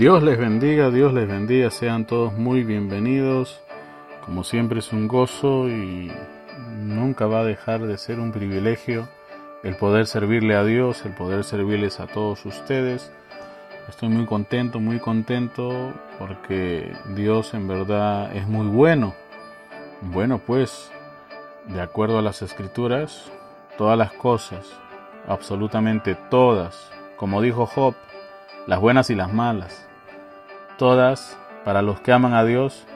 Dios 0.00 0.22
les 0.22 0.38
bendiga, 0.38 0.88
Dios 0.88 1.12
les 1.12 1.28
bendiga, 1.28 1.70
sean 1.70 2.06
todos 2.06 2.32
muy 2.32 2.64
bienvenidos. 2.64 3.60
Como 4.24 4.44
siempre 4.44 4.78
es 4.78 4.94
un 4.94 5.06
gozo 5.06 5.68
y 5.68 6.10
nunca 6.78 7.26
va 7.26 7.40
a 7.40 7.44
dejar 7.44 7.82
de 7.82 7.98
ser 7.98 8.18
un 8.18 8.32
privilegio 8.32 9.10
el 9.62 9.76
poder 9.76 10.06
servirle 10.06 10.56
a 10.56 10.64
Dios, 10.64 11.04
el 11.04 11.12
poder 11.12 11.44
servirles 11.44 12.00
a 12.00 12.06
todos 12.06 12.46
ustedes. 12.46 13.12
Estoy 13.90 14.08
muy 14.08 14.24
contento, 14.24 14.80
muy 14.80 15.00
contento 15.00 15.92
porque 16.18 16.90
Dios 17.14 17.52
en 17.52 17.68
verdad 17.68 18.34
es 18.34 18.48
muy 18.48 18.68
bueno. 18.68 19.12
Bueno, 20.00 20.38
pues, 20.38 20.90
de 21.66 21.82
acuerdo 21.82 22.18
a 22.18 22.22
las 22.22 22.40
escrituras, 22.40 23.30
todas 23.76 23.98
las 23.98 24.12
cosas, 24.12 24.66
absolutamente 25.28 26.14
todas, 26.30 26.90
como 27.18 27.42
dijo 27.42 27.66
Job, 27.66 27.94
las 28.66 28.80
buenas 28.80 29.10
y 29.10 29.14
las 29.14 29.30
malas, 29.30 29.89
todas 30.80 31.36
para 31.62 31.82
los 31.82 32.00
que 32.00 32.10
aman 32.10 32.32
a 32.32 32.42
Dios 32.42 32.86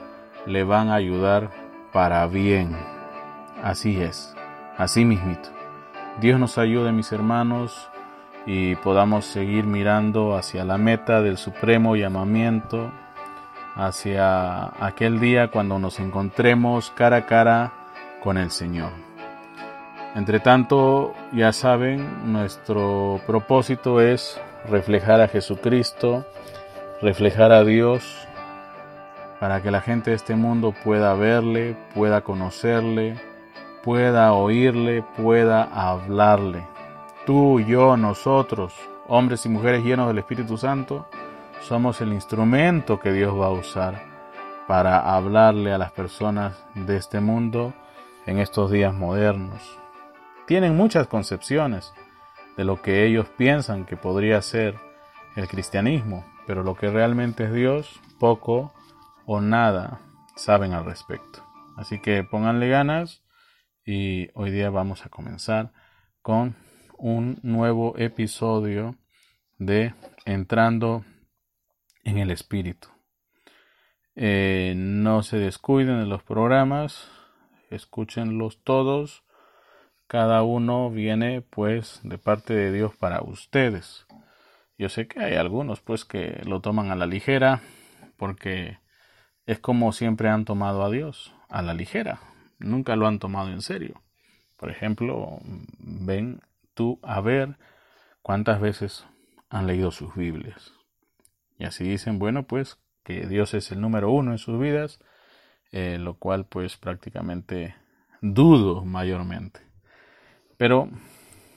le 0.47 0.63
van 0.63 0.89
a 0.89 0.95
ayudar 0.95 1.51
para 1.93 2.25
bien. 2.25 2.75
Así 3.61 4.01
es, 4.01 4.35
así 4.75 5.05
mismito. 5.05 5.49
Dios 6.19 6.39
nos 6.39 6.57
ayude, 6.57 6.91
mis 6.91 7.11
hermanos, 7.11 7.87
y 8.47 8.75
podamos 8.77 9.25
seguir 9.25 9.65
mirando 9.65 10.35
hacia 10.35 10.65
la 10.65 10.79
meta 10.79 11.21
del 11.21 11.37
supremo 11.37 11.95
llamamiento, 11.95 12.91
hacia 13.75 14.65
aquel 14.83 15.19
día 15.19 15.51
cuando 15.51 15.77
nos 15.77 15.99
encontremos 15.99 16.89
cara 16.89 17.17
a 17.17 17.25
cara 17.27 17.71
con 18.23 18.39
el 18.39 18.49
Señor. 18.49 18.93
Entre 20.15 20.39
tanto, 20.39 21.13
ya 21.33 21.53
saben, 21.53 22.33
nuestro 22.33 23.21
propósito 23.27 24.01
es 24.01 24.41
reflejar 24.67 25.21
a 25.21 25.27
Jesucristo, 25.27 26.25
reflejar 27.01 27.51
a 27.51 27.63
Dios, 27.63 28.27
para 29.39 29.61
que 29.61 29.71
la 29.71 29.81
gente 29.81 30.11
de 30.11 30.15
este 30.15 30.35
mundo 30.35 30.73
pueda 30.83 31.13
verle, 31.13 31.75
pueda 31.93 32.21
conocerle, 32.21 33.19
pueda 33.83 34.33
oírle, 34.33 35.03
pueda 35.17 35.63
hablarle. 35.63 36.65
Tú, 37.25 37.59
yo, 37.59 37.97
nosotros, 37.97 38.73
hombres 39.07 39.45
y 39.45 39.49
mujeres 39.49 39.83
llenos 39.83 40.07
del 40.07 40.19
Espíritu 40.19 40.57
Santo, 40.57 41.07
somos 41.61 41.99
el 42.01 42.13
instrumento 42.13 42.99
que 42.99 43.11
Dios 43.11 43.37
va 43.39 43.47
a 43.47 43.51
usar 43.51 44.01
para 44.67 45.15
hablarle 45.15 45.73
a 45.73 45.77
las 45.77 45.91
personas 45.91 46.63
de 46.73 46.97
este 46.97 47.19
mundo 47.19 47.73
en 48.25 48.39
estos 48.39 48.71
días 48.71 48.93
modernos. 48.93 49.77
Tienen 50.47 50.75
muchas 50.75 51.07
concepciones 51.07 51.93
de 52.55 52.63
lo 52.63 52.81
que 52.81 53.05
ellos 53.05 53.27
piensan 53.37 53.85
que 53.85 53.97
podría 53.97 54.41
ser 54.41 54.75
el 55.35 55.47
cristianismo, 55.47 56.23
pero 56.47 56.63
lo 56.63 56.75
que 56.75 56.89
realmente 56.89 57.45
es 57.45 57.53
Dios, 57.53 58.01
poco 58.19 58.73
o 59.25 59.41
nada 59.41 60.01
saben 60.35 60.73
al 60.73 60.85
respecto. 60.85 61.43
Así 61.75 61.99
que 61.99 62.23
pónganle 62.23 62.69
ganas 62.69 63.23
y 63.85 64.29
hoy 64.33 64.51
día 64.51 64.69
vamos 64.69 65.05
a 65.05 65.09
comenzar 65.09 65.71
con 66.21 66.55
un 66.97 67.39
nuevo 67.43 67.97
episodio 67.97 68.95
de 69.57 69.93
Entrando 70.25 71.03
en 72.03 72.17
el 72.17 72.31
Espíritu. 72.31 72.87
Eh, 74.15 74.73
no 74.77 75.23
se 75.23 75.37
descuiden 75.37 75.99
de 75.99 76.05
los 76.05 76.23
programas, 76.23 77.09
escúchenlos 77.69 78.63
todos. 78.63 79.23
Cada 80.07 80.43
uno 80.43 80.89
viene 80.89 81.41
pues 81.41 81.99
de 82.03 82.17
parte 82.17 82.53
de 82.53 82.71
Dios 82.71 82.95
para 82.95 83.21
ustedes. 83.21 84.04
Yo 84.77 84.89
sé 84.89 85.07
que 85.07 85.23
hay 85.23 85.35
algunos 85.35 85.81
pues 85.81 86.05
que 86.05 86.41
lo 86.45 86.61
toman 86.61 86.91
a 86.91 86.95
la 86.95 87.05
ligera 87.05 87.61
porque 88.17 88.79
es 89.45 89.59
como 89.59 89.91
siempre 89.91 90.29
han 90.29 90.45
tomado 90.45 90.83
a 90.83 90.89
Dios, 90.89 91.33
a 91.49 91.61
la 91.61 91.73
ligera 91.73 92.19
nunca 92.59 92.95
lo 92.95 93.07
han 93.07 93.19
tomado 93.19 93.49
en 93.49 93.61
serio. 93.61 94.01
Por 94.57 94.69
ejemplo, 94.69 95.39
ven 95.77 96.41
tú 96.73 96.99
a 97.03 97.21
ver 97.21 97.57
cuántas 98.21 98.59
veces 98.59 99.05
han 99.49 99.67
leído 99.67 99.91
sus 99.91 100.15
Biblias. 100.15 100.73
Y 101.57 101.65
así 101.65 101.83
dicen, 101.83 102.19
bueno, 102.19 102.43
pues 102.43 102.79
que 103.03 103.27
Dios 103.27 103.53
es 103.53 103.71
el 103.71 103.81
número 103.81 104.11
uno 104.11 104.31
en 104.31 104.37
sus 104.37 104.59
vidas, 104.59 104.99
eh, 105.71 105.97
lo 105.99 106.17
cual 106.17 106.45
pues 106.45 106.77
prácticamente 106.77 107.75
dudo 108.21 108.83
mayormente. 108.83 109.61
Pero 110.57 110.89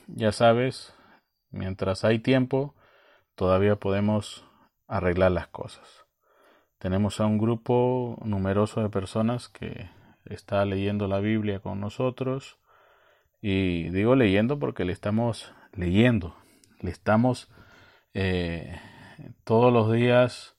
ya 0.07 0.31
sabes, 0.31 0.93
mientras 1.51 2.03
hay 2.03 2.19
tiempo, 2.19 2.75
todavía 3.39 3.77
podemos 3.77 4.43
arreglar 4.89 5.31
las 5.31 5.47
cosas. 5.47 6.05
Tenemos 6.77 7.21
a 7.21 7.25
un 7.25 7.37
grupo 7.37 8.17
numeroso 8.25 8.81
de 8.81 8.89
personas 8.89 9.47
que 9.47 9.89
está 10.25 10.65
leyendo 10.65 11.07
la 11.07 11.21
Biblia 11.21 11.61
con 11.61 11.79
nosotros. 11.79 12.57
Y 13.41 13.91
digo 13.91 14.17
leyendo 14.17 14.59
porque 14.59 14.83
le 14.83 14.91
estamos 14.91 15.53
leyendo, 15.71 16.35
le 16.81 16.91
estamos 16.91 17.49
eh, 18.13 18.77
todos 19.45 19.71
los 19.71 19.89
días 19.89 20.57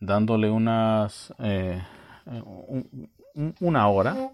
dándole 0.00 0.50
unas 0.50 1.32
eh, 1.38 1.80
una 3.60 3.86
hora 3.86 4.32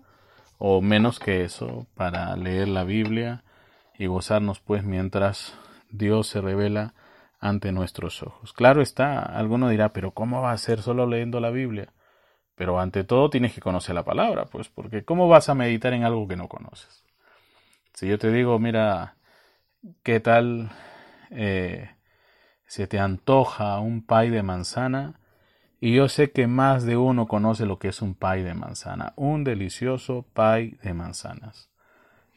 o 0.56 0.80
menos 0.80 1.19
que 1.19 1.44
eso 1.44 1.86
para 1.94 2.34
leer 2.36 2.69
la 2.69 2.84
Biblia 2.84 3.44
y 3.98 4.06
gozarnos 4.06 4.60
pues 4.60 4.82
mientras 4.82 5.53
Dios 5.91 6.28
se 6.28 6.41
revela 6.41 6.94
ante 7.42 7.72
nuestros 7.72 8.22
ojos. 8.22 8.53
Claro 8.53 8.80
está, 8.80 9.20
alguno 9.20 9.69
dirá, 9.69 9.92
pero 9.92 10.12
¿cómo 10.12 10.41
va 10.41 10.53
a 10.53 10.58
ser 10.58 10.80
solo 10.80 11.06
leyendo 11.06 11.41
la 11.41 11.50
Biblia? 11.50 11.92
Pero 12.54 12.78
ante 12.78 13.03
todo 13.03 13.30
tienes 13.30 13.53
que 13.53 13.60
conocer 13.60 13.97
la 13.97 14.04
palabra, 14.04 14.47
pues, 14.47 14.69
porque 14.69 15.04
¿cómo 15.04 15.28
vas 15.28 15.48
a 15.48 15.54
meditar 15.54 15.92
en 15.92 16.04
algo 16.04 16.28
que 16.28 16.36
no 16.36 16.48
conoces? 16.48 17.04
Si 17.94 18.06
yo 18.06 18.16
te 18.16 18.30
digo, 18.30 18.60
mira, 18.60 19.16
¿qué 20.04 20.20
tal 20.20 20.70
eh, 21.30 21.91
se 22.64 22.86
te 22.86 23.00
antoja 23.00 23.80
un 23.80 24.06
pay 24.06 24.30
de 24.30 24.44
manzana? 24.44 25.19
Y 25.80 25.94
yo 25.97 26.09
sé 26.09 26.30
que 26.30 26.47
más 26.47 26.84
de 26.84 26.97
uno 26.97 27.26
conoce 27.26 27.66
lo 27.66 27.80
que 27.80 27.88
es 27.88 28.03
un 28.03 28.14
pay 28.14 28.44
de 28.44 28.54
manzana, 28.54 29.14
un 29.16 29.42
delicioso 29.42 30.24
pay 30.32 30.78
de 30.80 30.94
manzanas. 30.94 31.70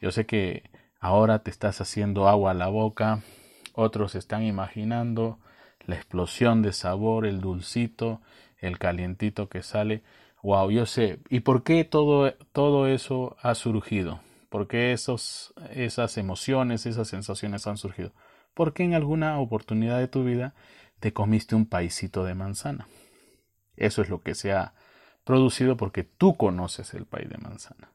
Yo 0.00 0.10
sé 0.10 0.26
que 0.26 0.68
ahora 0.98 1.44
te 1.44 1.52
estás 1.52 1.80
haciendo 1.80 2.28
agua 2.28 2.50
a 2.50 2.54
la 2.54 2.66
boca, 2.66 3.20
otros 3.76 4.14
están 4.14 4.42
imaginando 4.42 5.38
la 5.86 5.94
explosión 5.94 6.62
de 6.62 6.72
sabor, 6.72 7.26
el 7.26 7.40
dulcito, 7.40 8.20
el 8.58 8.78
calientito 8.78 9.48
que 9.48 9.62
sale. 9.62 10.02
Wow, 10.42 10.70
yo 10.70 10.86
sé. 10.86 11.20
¿Y 11.28 11.40
por 11.40 11.62
qué 11.62 11.84
todo, 11.84 12.32
todo 12.52 12.88
eso 12.88 13.36
ha 13.40 13.54
surgido? 13.54 14.20
¿Por 14.48 14.66
qué 14.66 14.92
esos, 14.92 15.54
esas 15.70 16.16
emociones, 16.18 16.86
esas 16.86 17.08
sensaciones 17.08 17.66
han 17.66 17.76
surgido? 17.76 18.12
Porque 18.54 18.82
en 18.82 18.94
alguna 18.94 19.38
oportunidad 19.38 19.98
de 19.98 20.08
tu 20.08 20.24
vida 20.24 20.54
te 20.98 21.12
comiste 21.12 21.54
un 21.54 21.66
paisito 21.66 22.24
de 22.24 22.34
manzana. 22.34 22.88
Eso 23.76 24.02
es 24.02 24.08
lo 24.08 24.22
que 24.22 24.34
se 24.34 24.52
ha 24.52 24.72
producido 25.24 25.76
porque 25.76 26.04
tú 26.04 26.36
conoces 26.36 26.94
el 26.94 27.04
país 27.04 27.28
de 27.28 27.38
manzana. 27.38 27.90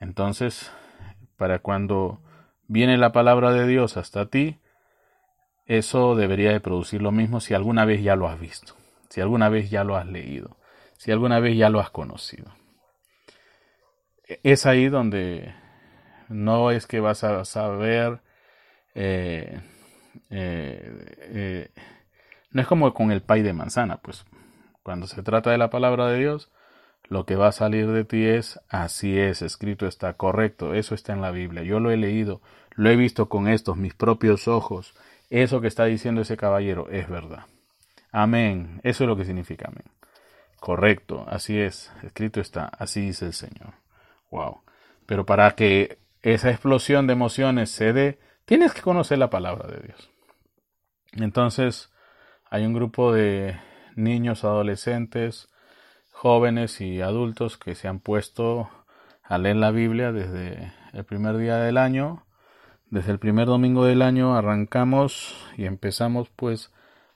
Entonces, 0.00 0.70
para 1.36 1.58
cuando 1.58 2.20
viene 2.68 2.96
la 2.96 3.12
palabra 3.12 3.52
de 3.52 3.66
Dios 3.66 3.96
hasta 3.96 4.26
ti, 4.26 4.58
eso 5.66 6.14
debería 6.14 6.52
de 6.52 6.60
producir 6.60 7.02
lo 7.02 7.12
mismo 7.12 7.40
si 7.40 7.54
alguna 7.54 7.84
vez 7.84 8.02
ya 8.02 8.16
lo 8.16 8.28
has 8.28 8.38
visto 8.40 8.74
si 9.08 9.20
alguna 9.20 9.48
vez 9.48 9.70
ya 9.70 9.84
lo 9.84 9.96
has 9.96 10.06
leído, 10.06 10.58
si 10.98 11.10
alguna 11.10 11.40
vez 11.40 11.56
ya 11.56 11.70
lo 11.70 11.80
has 11.80 11.90
conocido. 11.90 12.52
Es 14.42 14.66
ahí 14.66 14.88
donde 14.88 15.54
no 16.28 16.70
es 16.70 16.86
que 16.86 17.00
vas 17.00 17.22
a 17.24 17.44
saber, 17.44 18.20
eh, 18.94 19.60
eh, 20.30 21.16
eh, 21.18 21.70
no 22.50 22.60
es 22.60 22.66
como 22.66 22.92
con 22.92 23.12
el 23.12 23.22
pay 23.22 23.42
de 23.42 23.52
manzana, 23.52 23.98
pues 23.98 24.26
cuando 24.82 25.06
se 25.06 25.22
trata 25.22 25.50
de 25.50 25.58
la 25.58 25.70
palabra 25.70 26.08
de 26.08 26.18
Dios, 26.18 26.50
lo 27.08 27.24
que 27.24 27.36
va 27.36 27.48
a 27.48 27.52
salir 27.52 27.90
de 27.90 28.04
ti 28.04 28.24
es 28.24 28.60
así 28.68 29.16
es, 29.16 29.40
escrito 29.42 29.86
está 29.86 30.14
correcto, 30.14 30.74
eso 30.74 30.94
está 30.94 31.12
en 31.12 31.22
la 31.22 31.30
Biblia, 31.30 31.62
yo 31.62 31.78
lo 31.78 31.90
he 31.90 31.96
leído, 31.96 32.42
lo 32.74 32.90
he 32.90 32.96
visto 32.96 33.28
con 33.28 33.46
estos, 33.46 33.76
mis 33.76 33.94
propios 33.94 34.48
ojos, 34.48 34.94
eso 35.30 35.60
que 35.60 35.68
está 35.68 35.84
diciendo 35.84 36.20
ese 36.20 36.36
caballero 36.36 36.88
es 36.90 37.08
verdad. 37.08 37.46
Amén. 38.12 38.80
Eso 38.82 39.04
es 39.04 39.08
lo 39.08 39.16
que 39.16 39.24
significa 39.24 39.68
amén. 39.68 39.84
Correcto, 40.60 41.24
así 41.28 41.58
es. 41.58 41.92
Escrito 42.02 42.40
está, 42.40 42.64
así 42.66 43.00
dice 43.00 43.26
el 43.26 43.32
Señor. 43.32 43.74
Wow. 44.30 44.62
Pero 45.06 45.26
para 45.26 45.52
que 45.52 45.98
esa 46.22 46.50
explosión 46.50 47.06
de 47.06 47.12
emociones 47.12 47.70
se 47.70 47.92
dé, 47.92 48.18
tienes 48.44 48.72
que 48.72 48.82
conocer 48.82 49.18
la 49.18 49.30
palabra 49.30 49.68
de 49.68 49.80
Dios. 49.80 50.10
Entonces, 51.12 51.90
hay 52.50 52.66
un 52.66 52.72
grupo 52.72 53.12
de 53.12 53.58
niños, 53.94 54.44
adolescentes, 54.44 55.48
jóvenes 56.10 56.80
y 56.80 57.00
adultos 57.00 57.58
que 57.58 57.74
se 57.74 57.88
han 57.88 58.00
puesto 58.00 58.68
a 59.22 59.38
leer 59.38 59.56
la 59.56 59.70
Biblia 59.70 60.12
desde 60.12 60.72
el 60.92 61.04
primer 61.04 61.36
día 61.36 61.56
del 61.56 61.78
año. 61.78 62.25
Desde 62.90 63.10
el 63.10 63.18
primer 63.18 63.46
domingo 63.46 63.84
del 63.84 64.00
año 64.00 64.36
arrancamos 64.36 65.34
y 65.56 65.64
empezamos 65.64 66.28
pues 66.36 66.70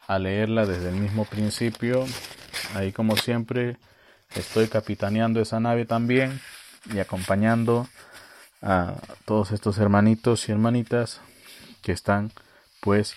a 0.09 0.19
leerla 0.19 0.67
desde 0.67 0.89
el 0.89 0.97
mismo 0.97 1.25
principio. 1.25 2.05
Ahí 2.75 2.91
como 2.91 3.17
siempre 3.17 3.77
estoy 4.35 4.67
capitaneando 4.67 5.41
esa 5.41 5.61
nave 5.61 5.85
también 5.87 6.41
y 6.93 6.99
acompañando 6.99 7.87
a 8.63 8.97
todos 9.27 9.53
estos 9.53 9.79
hermanitos 9.79 10.49
y 10.49 10.53
hermanitas 10.53 11.21
que 11.83 11.93
están 11.93 12.33
pues 12.81 13.15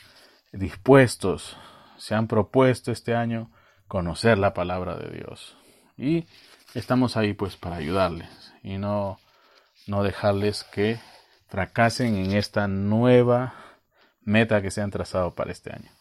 dispuestos, 0.51 1.57
se 1.97 2.13
han 2.13 2.27
propuesto 2.27 2.91
este 2.91 3.15
año 3.15 3.49
conocer 3.87 4.37
la 4.37 4.53
palabra 4.53 4.95
de 4.95 5.09
Dios. 5.09 5.57
Y 5.97 6.27
estamos 6.75 7.17
ahí 7.17 7.33
pues 7.33 7.55
para 7.55 7.77
ayudarles 7.77 8.53
y 8.61 8.77
no, 8.77 9.17
no 9.87 10.03
dejarles 10.03 10.63
que 10.65 10.99
fracasen 11.53 12.15
en 12.15 12.31
esta 12.31 12.67
nueva 12.67 13.53
meta 14.21 14.63
que 14.63 14.71
se 14.71 14.81
han 14.81 14.89
trazado 14.89 15.35
para 15.35 15.51
este 15.51 15.71
año. 15.71 15.91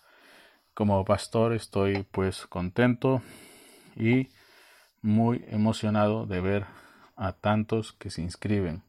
Como 0.72 1.04
pastor 1.04 1.52
estoy 1.52 2.04
pues 2.10 2.46
contento 2.46 3.20
y 3.94 4.30
muy 5.02 5.44
emocionado 5.48 6.24
de 6.24 6.40
ver 6.40 6.64
a 7.16 7.34
tantos 7.34 7.92
que 7.92 8.08
se 8.08 8.22
inscriben 8.22 8.82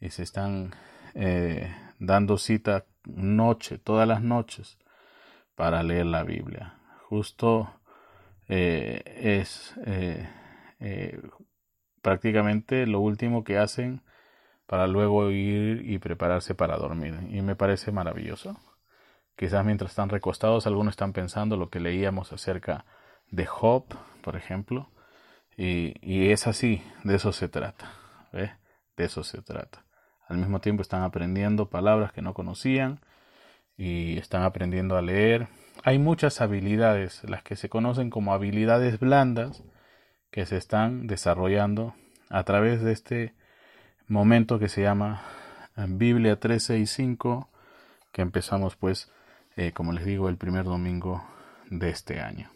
y 0.00 0.08
se 0.08 0.22
están 0.22 0.74
eh, 1.12 1.70
dando 1.98 2.38
cita 2.38 2.86
noche, 3.04 3.76
todas 3.76 4.08
las 4.08 4.22
noches, 4.22 4.78
para 5.54 5.82
leer 5.82 6.06
la 6.06 6.22
Biblia. 6.22 6.78
Justo 7.10 7.78
eh, 8.48 9.02
es 9.20 9.74
eh, 9.84 11.20
prácticamente 12.00 12.86
lo 12.86 13.00
último 13.00 13.44
que 13.44 13.58
hacen 13.58 14.00
para 14.70 14.86
luego 14.86 15.32
ir 15.32 15.82
y 15.90 15.98
prepararse 15.98 16.54
para 16.54 16.76
dormir. 16.76 17.18
Y 17.32 17.42
me 17.42 17.56
parece 17.56 17.90
maravilloso. 17.90 18.56
Quizás 19.34 19.64
mientras 19.64 19.90
están 19.90 20.10
recostados 20.10 20.64
algunos 20.64 20.92
están 20.92 21.12
pensando 21.12 21.56
lo 21.56 21.70
que 21.70 21.80
leíamos 21.80 22.32
acerca 22.32 22.84
de 23.32 23.46
Job, 23.46 23.86
por 24.22 24.36
ejemplo. 24.36 24.88
Y, 25.56 25.94
y 26.02 26.30
es 26.30 26.46
así, 26.46 26.84
de 27.02 27.16
eso 27.16 27.32
se 27.32 27.48
trata. 27.48 27.90
De 28.30 29.04
eso 29.04 29.24
se 29.24 29.42
trata. 29.42 29.84
Al 30.28 30.36
mismo 30.36 30.60
tiempo 30.60 30.82
están 30.82 31.02
aprendiendo 31.02 31.68
palabras 31.68 32.12
que 32.12 32.22
no 32.22 32.32
conocían 32.32 33.00
y 33.76 34.18
están 34.18 34.44
aprendiendo 34.44 34.96
a 34.96 35.02
leer. 35.02 35.48
Hay 35.82 35.98
muchas 35.98 36.40
habilidades, 36.40 37.24
las 37.28 37.42
que 37.42 37.56
se 37.56 37.68
conocen 37.68 38.08
como 38.08 38.34
habilidades 38.34 39.00
blandas, 39.00 39.64
que 40.30 40.46
se 40.46 40.56
están 40.56 41.08
desarrollando 41.08 41.96
a 42.28 42.44
través 42.44 42.82
de 42.82 42.92
este 42.92 43.39
momento 44.10 44.58
que 44.58 44.68
se 44.68 44.82
llama 44.82 45.22
eh, 45.76 45.86
Biblia 45.88 46.38
365, 46.38 47.48
que 48.12 48.22
empezamos 48.22 48.76
pues, 48.76 49.10
eh, 49.56 49.72
como 49.72 49.92
les 49.92 50.04
digo, 50.04 50.28
el 50.28 50.36
primer 50.36 50.64
domingo 50.64 51.24
de 51.70 51.90
este 51.90 52.20
año. 52.20 52.50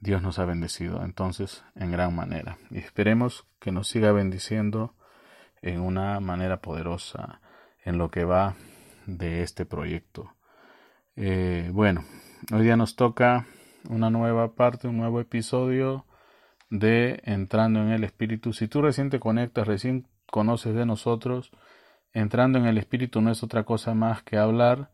Dios 0.00 0.22
nos 0.22 0.38
ha 0.38 0.44
bendecido 0.44 1.02
entonces 1.02 1.64
en 1.74 1.90
gran 1.90 2.14
manera 2.14 2.58
y 2.70 2.78
esperemos 2.78 3.46
que 3.58 3.72
nos 3.72 3.88
siga 3.88 4.12
bendiciendo 4.12 4.94
en 5.62 5.80
una 5.80 6.20
manera 6.20 6.58
poderosa 6.58 7.40
en 7.84 7.98
lo 7.98 8.10
que 8.10 8.24
va 8.24 8.54
de 9.06 9.42
este 9.42 9.64
proyecto. 9.64 10.34
Eh, 11.16 11.70
bueno, 11.72 12.04
hoy 12.52 12.62
día 12.62 12.76
nos 12.76 12.96
toca 12.96 13.46
una 13.88 14.10
nueva 14.10 14.54
parte, 14.54 14.88
un 14.88 14.98
nuevo 14.98 15.20
episodio 15.20 16.04
de 16.70 17.22
Entrando 17.24 17.80
en 17.80 17.88
el 17.88 18.04
Espíritu. 18.04 18.52
Si 18.52 18.68
tú 18.68 18.82
recién 18.82 19.10
te 19.10 19.20
conectas, 19.20 19.66
recién 19.66 20.06
conoces 20.30 20.74
de 20.74 20.86
nosotros, 20.86 21.50
entrando 22.12 22.58
en 22.58 22.66
el 22.66 22.78
Espíritu 22.78 23.20
no 23.20 23.30
es 23.30 23.42
otra 23.42 23.64
cosa 23.64 23.94
más 23.94 24.22
que 24.22 24.36
hablar 24.36 24.90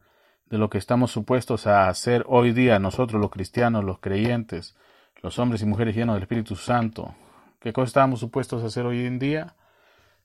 de 0.46 0.58
lo 0.58 0.70
que 0.70 0.78
estamos 0.78 1.10
supuestos 1.10 1.66
a 1.66 1.88
hacer 1.88 2.24
hoy 2.28 2.52
día 2.52 2.78
nosotros 2.78 3.20
los 3.20 3.30
cristianos, 3.30 3.84
los 3.84 4.00
creyentes, 4.00 4.76
los 5.22 5.38
hombres 5.38 5.62
y 5.62 5.66
mujeres 5.66 5.94
llenos 5.94 6.16
del 6.16 6.22
Espíritu 6.22 6.56
Santo. 6.56 7.14
¿Qué 7.60 7.72
cosa 7.72 7.88
estamos 7.88 8.20
supuestos 8.20 8.62
a 8.62 8.66
hacer 8.66 8.86
hoy 8.86 9.06
en 9.06 9.18
día? 9.18 9.54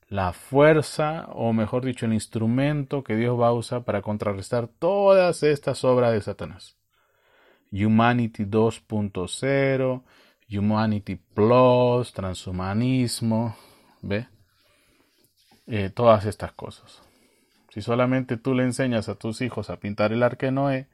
la 0.08 0.32
fuerza, 0.32 1.26
o 1.32 1.52
mejor 1.52 1.84
dicho, 1.84 2.06
el 2.06 2.12
instrumento 2.12 3.02
que 3.02 3.16
Dios 3.16 3.38
va 3.38 3.48
a 3.48 3.52
usar 3.52 3.84
para 3.84 4.02
contrarrestar 4.02 4.68
todas 4.68 5.42
estas 5.42 5.84
obras 5.84 6.12
de 6.12 6.20
Satanás. 6.22 6.76
Humanity 7.72 8.44
2.0, 8.44 10.02
Humanity 10.48 11.16
Plus, 11.16 12.12
transhumanismo, 12.12 13.56
¿ve? 14.00 14.28
Eh, 15.66 15.90
todas 15.90 16.26
estas 16.26 16.52
cosas. 16.52 17.02
Si 17.70 17.82
solamente 17.82 18.36
tú 18.36 18.54
le 18.54 18.62
enseñas 18.62 19.08
a 19.08 19.16
tus 19.16 19.40
hijos 19.40 19.68
a 19.68 19.78
pintar 19.78 20.12
el 20.12 20.22
arque 20.22 20.52
Noé 20.52 20.86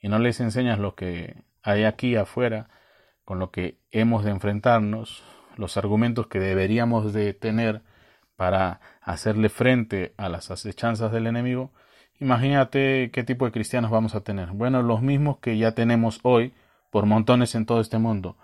y 0.00 0.08
no 0.08 0.18
les 0.20 0.38
enseñas 0.40 0.78
lo 0.78 0.94
que 0.94 1.42
hay 1.62 1.84
aquí 1.84 2.14
afuera, 2.14 2.68
con 3.24 3.38
lo 3.38 3.50
que 3.50 3.78
hemos 3.90 4.24
de 4.24 4.30
enfrentarnos, 4.30 5.24
los 5.56 5.76
argumentos 5.76 6.28
que 6.28 6.38
deberíamos 6.38 7.12
de 7.12 7.34
tener 7.34 7.82
para 8.36 8.80
hacerle 9.00 9.48
frente 9.48 10.14
a 10.16 10.28
las 10.28 10.50
acechanzas 10.50 11.10
del 11.10 11.26
enemigo, 11.26 11.72
imagínate 12.20 13.10
qué 13.12 13.24
tipo 13.24 13.46
de 13.46 13.52
cristianos 13.52 13.90
vamos 13.90 14.14
a 14.14 14.22
tener. 14.22 14.50
Bueno, 14.50 14.82
los 14.82 15.02
mismos 15.02 15.38
que 15.38 15.58
ya 15.58 15.72
tenemos 15.72 16.20
hoy 16.22 16.54
por 16.90 17.06
montones 17.06 17.54
en 17.56 17.66
todo 17.66 17.80
este 17.80 17.98
mundo, 17.98 18.36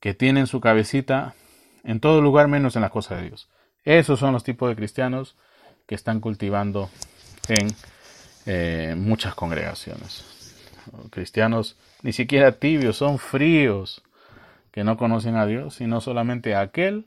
que 0.00 0.12
tienen 0.12 0.46
su 0.46 0.60
cabecita 0.60 1.34
en 1.82 2.00
todo 2.00 2.20
lugar 2.20 2.48
menos 2.48 2.76
en 2.76 2.82
las 2.82 2.90
cosas 2.90 3.20
de 3.20 3.28
Dios. 3.28 3.48
Esos 3.84 4.18
son 4.18 4.32
los 4.32 4.44
tipos 4.44 4.68
de 4.68 4.76
cristianos 4.76 5.36
que 5.86 5.94
están 5.94 6.20
cultivando 6.20 6.90
en 7.48 7.68
eh, 8.46 8.94
muchas 8.96 9.34
congregaciones. 9.34 10.24
Cristianos 11.10 11.76
ni 12.02 12.12
siquiera 12.12 12.52
tibios, 12.52 12.96
son 12.96 13.18
fríos, 13.18 14.02
que 14.70 14.84
no 14.84 14.96
conocen 14.96 15.36
a 15.36 15.46
Dios, 15.46 15.76
sino 15.76 16.00
solamente 16.00 16.54
a 16.54 16.60
aquel 16.60 17.06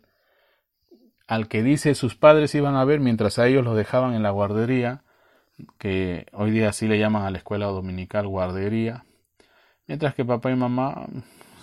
al 1.28 1.50
que 1.50 1.62
dice 1.62 1.94
sus 1.94 2.16
padres 2.16 2.56
iban 2.56 2.76
a 2.76 2.86
ver 2.86 3.02
mientras 3.02 3.38
a 3.38 3.48
ellos 3.48 3.64
los 3.66 3.76
dejaban 3.76 4.14
en 4.14 4.24
la 4.24 4.30
guardería, 4.30 5.02
que 5.78 6.28
hoy 6.32 6.52
día 6.52 6.70
así 6.70 6.88
le 6.88 6.98
llaman 6.98 7.24
a 7.24 7.32
la 7.32 7.40
escuela 7.40 7.66
dominical 7.66 8.28
guardería, 8.28 9.04
mientras 9.88 10.16
que 10.16 10.24
papá 10.24 10.52
y 10.52 10.56
mamá 10.56 11.08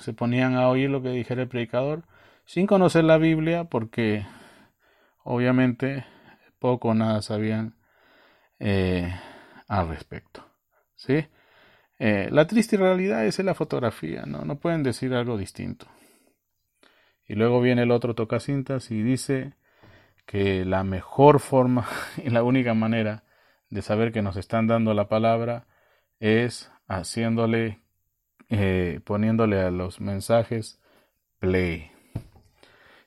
se 0.01 0.13
ponían 0.13 0.57
a 0.57 0.69
oír 0.69 0.91
lo 0.91 1.01
que 1.01 1.09
dijera 1.09 1.43
el 1.43 1.49
predicador 1.49 2.03
sin 2.45 2.67
conocer 2.67 3.05
la 3.05 3.17
Biblia 3.17 3.65
porque 3.65 4.27
obviamente 5.25 6.07
poco 6.59 6.89
o 6.89 6.95
nada 6.95 7.21
sabían 7.21 7.75
eh, 8.59 9.13
al 9.69 9.89
respecto. 9.89 10.47
¿sí? 10.95 11.27
Eh, 11.99 12.29
la 12.31 12.47
triste 12.47 12.77
realidad 12.77 13.27
es 13.27 13.39
la 13.41 13.55
fotografía, 13.55 14.23
¿no? 14.27 14.45
no 14.45 14.59
pueden 14.59 14.83
decir 14.83 15.13
algo 15.15 15.37
distinto. 15.37 15.87
Y 17.27 17.35
luego 17.35 17.61
viene 17.61 17.83
el 17.83 17.91
otro 17.91 18.15
tocacintas 18.15 18.91
y 18.91 19.03
dice 19.03 19.55
que 20.27 20.65
la 20.65 20.85
mejor 20.85 21.41
forma 21.41 21.87
y 22.25 22.31
la 22.31 22.43
única 22.43 22.75
manera 22.75 23.25
de 23.71 23.83
saber 23.83 24.13
que 24.13 24.23
nos 24.23 24.37
están 24.37 24.67
dando 24.67 24.95
la 24.95 25.09
palabra 25.09 25.67
es 26.21 26.71
haciéndole, 26.87 27.81
eh, 28.49 29.01
poniéndole 29.05 29.61
a 29.61 29.71
los 29.71 30.01
mensajes 30.01 30.81
play. 31.39 31.91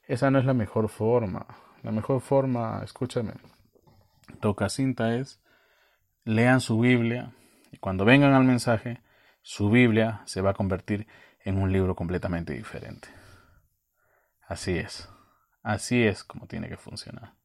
Esa 0.08 0.32
no 0.32 0.40
es 0.40 0.46
la 0.46 0.54
mejor 0.54 0.90
forma. 0.90 1.46
La 1.88 1.94
mejor 1.94 2.20
forma, 2.20 2.82
escúchame, 2.84 3.32
tocacinta 4.42 5.16
es 5.16 5.40
lean 6.26 6.60
su 6.60 6.82
Biblia 6.82 7.32
y 7.72 7.78
cuando 7.78 8.04
vengan 8.04 8.34
al 8.34 8.44
mensaje, 8.44 9.02
su 9.42 9.70
Biblia 9.70 10.22
se 10.26 10.42
va 10.42 10.50
a 10.50 10.54
convertir 10.54 11.08
en 11.46 11.58
un 11.58 11.72
libro 11.72 11.96
completamente 11.96 12.52
diferente. 12.52 13.08
Así 14.50 14.78
es. 14.78 15.08
Así 15.64 16.04
es 16.04 16.26
como 16.26 16.46
tiene 16.46 16.68
que 16.68 16.76
funcionar. 16.76 17.36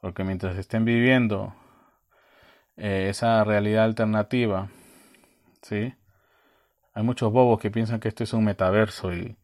Porque 0.00 0.24
mientras 0.24 0.58
estén 0.58 0.84
viviendo 0.84 1.54
eh, 2.76 3.06
esa 3.08 3.44
realidad 3.44 3.84
alternativa, 3.84 4.68
¿sí? 5.62 5.94
Hay 6.92 7.04
muchos 7.04 7.30
bobos 7.30 7.60
que 7.60 7.70
piensan 7.70 8.00
que 8.00 8.08
esto 8.08 8.24
es 8.24 8.32
un 8.32 8.44
metaverso 8.44 9.14
y, 9.14 9.36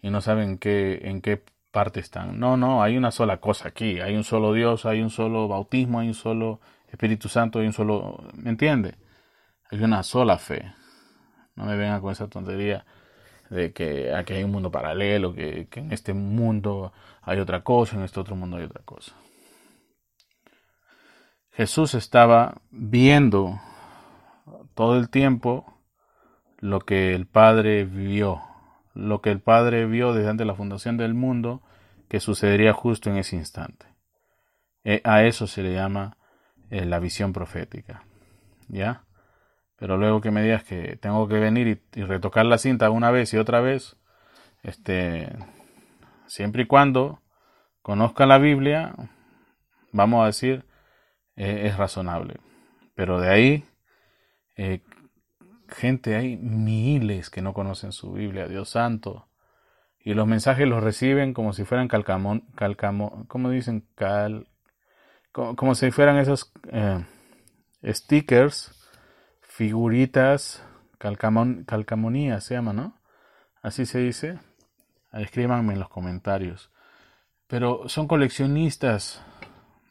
y 0.00 0.10
no 0.10 0.20
saben 0.20 0.58
qué, 0.58 1.00
en 1.08 1.20
qué 1.20 1.42
parte 1.70 2.00
están. 2.00 2.38
No, 2.38 2.56
no, 2.56 2.82
hay 2.82 2.96
una 2.96 3.10
sola 3.10 3.38
cosa 3.38 3.68
aquí. 3.68 4.00
Hay 4.00 4.16
un 4.16 4.24
solo 4.24 4.52
Dios, 4.52 4.86
hay 4.86 5.00
un 5.00 5.10
solo 5.10 5.48
bautismo, 5.48 6.00
hay 6.00 6.08
un 6.08 6.14
solo 6.14 6.60
Espíritu 6.88 7.28
Santo, 7.28 7.58
hay 7.58 7.66
un 7.66 7.72
solo... 7.72 8.24
¿Me 8.34 8.50
entiende? 8.50 8.96
Hay 9.70 9.82
una 9.82 10.02
sola 10.02 10.38
fe. 10.38 10.72
No 11.54 11.64
me 11.64 11.76
vengan 11.76 12.00
con 12.00 12.12
esa 12.12 12.28
tontería 12.28 12.84
de 13.50 13.72
que 13.72 14.14
aquí 14.14 14.34
hay 14.34 14.44
un 14.44 14.50
mundo 14.50 14.70
paralelo, 14.70 15.34
que, 15.34 15.68
en 15.72 15.92
este 15.92 16.12
mundo 16.12 16.92
hay 17.22 17.40
otra 17.40 17.62
cosa, 17.62 17.96
en 17.96 18.02
este 18.02 18.20
otro 18.20 18.36
mundo 18.36 18.56
hay 18.56 18.64
otra 18.64 18.82
cosa. 18.84 19.12
Jesús 21.52 21.94
estaba 21.94 22.60
viendo 22.70 23.60
todo 24.74 24.96
el 24.96 25.10
tiempo 25.10 25.80
lo 26.58 26.80
que 26.80 27.14
el 27.14 27.26
Padre 27.26 27.84
vio, 27.84 28.40
lo 28.98 29.20
que 29.20 29.30
el 29.30 29.40
Padre 29.40 29.86
vio 29.86 30.12
desde 30.12 30.30
antes 30.30 30.44
de 30.44 30.48
la 30.48 30.54
fundación 30.54 30.96
del 30.96 31.14
mundo, 31.14 31.62
que 32.08 32.20
sucedería 32.20 32.72
justo 32.72 33.10
en 33.10 33.16
ese 33.16 33.36
instante. 33.36 33.86
E, 34.84 35.00
a 35.04 35.24
eso 35.24 35.46
se 35.46 35.62
le 35.62 35.72
llama 35.72 36.16
eh, 36.70 36.84
la 36.84 36.98
visión 36.98 37.32
profética. 37.32 38.02
¿Ya? 38.68 39.04
Pero 39.76 39.96
luego 39.96 40.20
que 40.20 40.30
me 40.30 40.42
digas 40.42 40.64
que 40.64 40.96
tengo 40.96 41.28
que 41.28 41.38
venir 41.38 41.80
y, 41.94 42.02
retocar 42.02 42.44
la 42.44 42.58
cinta 42.58 42.90
una 42.90 43.10
vez 43.10 43.32
y 43.32 43.38
otra 43.38 43.60
vez, 43.60 43.96
este, 44.62 45.36
siempre 46.26 46.62
y 46.62 46.66
cuando 46.66 47.22
conozca 47.82 48.26
la 48.26 48.38
Biblia, 48.38 48.94
vamos 49.92 50.24
a 50.24 50.26
decir, 50.26 50.66
eh, 51.36 51.62
es 51.66 51.76
razonable. 51.76 52.40
Pero 52.96 53.20
de 53.20 53.28
ahí, 53.30 53.64
eh, 54.56 54.80
gente, 55.68 56.16
hay 56.16 56.36
miles 56.36 57.30
que 57.30 57.42
no 57.42 57.52
conocen 57.54 57.92
su 57.92 58.12
Biblia, 58.12 58.48
Dios 58.48 58.70
santo. 58.70 59.28
Y 60.00 60.14
los 60.14 60.26
mensajes 60.26 60.66
los 60.66 60.82
reciben 60.82 61.34
como 61.34 61.52
si 61.52 61.64
fueran 61.64 61.88
calcamón, 61.88 62.44
calcamón, 62.54 63.24
¿cómo 63.26 63.50
dicen? 63.50 63.86
Cal, 63.94 64.48
como, 65.32 65.74
si 65.74 65.90
fueran 65.90 66.16
esos 66.18 66.52
eh, 66.72 67.04
stickers 67.84 68.72
figuritas, 69.42 70.64
calcamon, 70.98 71.64
calcamonía 71.64 72.40
se 72.40 72.54
llama, 72.54 72.72
¿no? 72.72 72.98
Así 73.62 73.86
se 73.86 73.98
dice. 73.98 74.38
Escríbanme 75.12 75.72
en 75.74 75.80
los 75.80 75.88
comentarios. 75.88 76.70
Pero 77.46 77.88
son 77.88 78.08
coleccionistas 78.08 79.22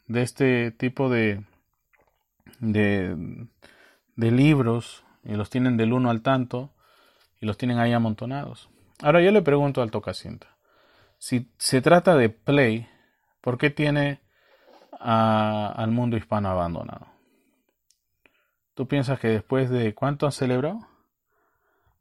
de 0.06 0.22
este 0.22 0.70
tipo 0.70 1.10
de, 1.10 1.44
de, 2.60 3.48
de 4.16 4.30
libros 4.30 5.04
y 5.28 5.34
los 5.34 5.50
tienen 5.50 5.76
del 5.76 5.92
uno 5.92 6.10
al 6.10 6.22
tanto 6.22 6.70
y 7.40 7.46
los 7.46 7.56
tienen 7.56 7.78
ahí 7.78 7.92
amontonados. 7.92 8.68
Ahora 9.00 9.20
yo 9.20 9.30
le 9.30 9.42
pregunto 9.42 9.82
al 9.82 9.92
tocacinta, 9.92 10.56
si 11.18 11.48
se 11.58 11.80
trata 11.80 12.16
de 12.16 12.30
Play, 12.30 12.88
¿por 13.40 13.58
qué 13.58 13.70
tiene 13.70 14.20
al 14.98 15.90
mundo 15.92 16.16
hispano 16.16 16.48
abandonado? 16.48 17.06
¿Tú 18.74 18.88
piensas 18.88 19.20
que 19.20 19.28
después 19.28 19.70
de 19.70 19.94
cuánto 19.94 20.26
han 20.26 20.32
celebrado? 20.32 20.80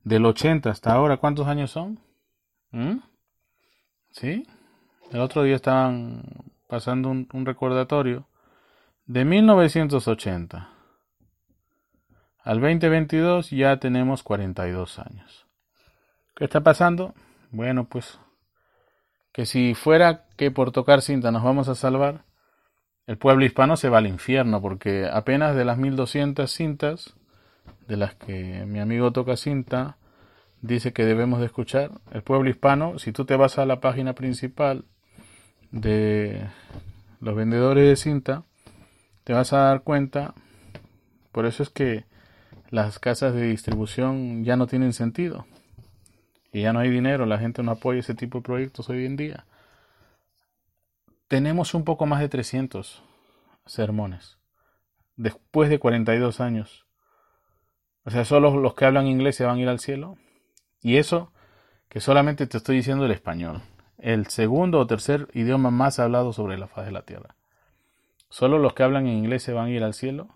Del 0.03 0.25
80 0.25 0.69
hasta 0.69 0.93
ahora, 0.93 1.17
¿cuántos 1.17 1.47
años 1.47 1.69
son? 1.69 1.99
¿Mm? 2.71 2.99
¿Sí? 4.11 4.47
El 5.11 5.19
otro 5.19 5.43
día 5.43 5.55
estaban 5.55 6.23
pasando 6.67 7.09
un, 7.09 7.45
recordatorio 7.45 8.27
de 9.05 9.25
1980 9.25 10.69
al 12.47 12.61
2022 12.61 13.51
ya 13.51 13.75
tenemos 13.75 14.23
42 14.23 14.99
años. 14.99 15.45
¿Qué 16.33 16.45
está 16.45 16.61
pasando? 16.61 17.13
Bueno, 17.51 17.89
pues 17.89 18.19
que 19.33 19.45
si 19.45 19.75
fuera 19.75 20.27
que 20.37 20.49
por 20.49 20.71
tocar 20.71 21.01
cinta 21.01 21.29
nos 21.29 21.43
vamos 21.43 21.67
a 21.67 21.75
salvar, 21.75 22.23
el 23.05 23.17
pueblo 23.17 23.43
hispano 23.43 23.75
se 23.75 23.89
va 23.89 23.97
al 23.97 24.07
infierno 24.07 24.61
porque 24.61 25.09
apenas 25.11 25.57
de 25.57 25.65
las 25.65 25.77
1200 25.77 26.49
cintas 26.49 27.15
de 27.85 27.97
las 27.97 28.15
que 28.15 28.65
mi 28.65 28.79
amigo 28.79 29.11
toca 29.11 29.35
cinta 29.35 29.97
dice 30.61 30.93
que 30.93 31.03
debemos 31.03 31.41
de 31.41 31.47
escuchar, 31.47 31.91
el 32.11 32.23
pueblo 32.23 32.49
hispano, 32.49 32.97
si 32.97 33.11
tú 33.11 33.25
te 33.25 33.35
vas 33.35 33.59
a 33.59 33.65
la 33.65 33.81
página 33.81 34.13
principal 34.13 34.85
de 35.71 36.47
los 37.19 37.35
vendedores 37.35 37.89
de 37.89 37.95
cinta, 37.97 38.43
te 39.25 39.33
vas 39.33 39.51
a 39.51 39.57
dar 39.57 39.83
cuenta, 39.83 40.33
por 41.33 41.45
eso 41.45 41.61
es 41.61 41.69
que 41.69 42.06
las 42.69 42.99
casas 42.99 43.33
de 43.33 43.43
distribución 43.43 44.43
ya 44.43 44.55
no 44.55 44.67
tienen 44.67 44.93
sentido 44.93 45.45
y 46.51 46.61
ya 46.61 46.73
no 46.73 46.79
hay 46.79 46.89
dinero, 46.89 47.25
la 47.25 47.37
gente 47.37 47.63
no 47.63 47.71
apoya 47.71 47.99
ese 47.99 48.15
tipo 48.15 48.39
de 48.39 48.43
proyectos 48.43 48.89
hoy 48.89 49.05
en 49.05 49.17
día 49.17 49.45
tenemos 51.27 51.73
un 51.73 51.83
poco 51.83 52.05
más 52.05 52.19
de 52.19 52.29
300 52.29 53.03
sermones. 53.65 54.37
Después 55.15 55.69
de 55.69 55.79
42 55.79 56.39
años. 56.39 56.85
O 58.03 58.11
sea, 58.11 58.23
solo 58.23 58.55
los 58.57 58.75
que 58.75 58.85
hablan 58.85 59.07
inglés 59.07 59.35
se 59.35 59.45
van 59.45 59.57
a 59.57 59.61
ir 59.61 59.67
al 59.67 59.79
cielo. 59.79 60.17
Y 60.81 60.97
eso 60.97 61.31
que 61.89 61.99
solamente 61.99 62.47
te 62.47 62.57
estoy 62.57 62.77
diciendo 62.77 63.05
el 63.05 63.11
español. 63.11 63.61
El 63.97 64.27
segundo 64.27 64.79
o 64.79 64.87
tercer 64.87 65.27
idioma 65.33 65.71
más 65.71 65.99
hablado 65.99 66.31
sobre 66.31 66.57
la 66.57 66.67
faz 66.67 66.85
de 66.85 66.91
la 66.91 67.01
tierra. 67.01 67.35
Solo 68.29 68.59
los 68.59 68.73
que 68.73 68.83
hablan 68.83 69.07
en 69.07 69.17
inglés 69.17 69.43
se 69.43 69.53
van 69.53 69.67
a 69.67 69.71
ir 69.71 69.83
al 69.83 69.93
cielo. 69.93 70.29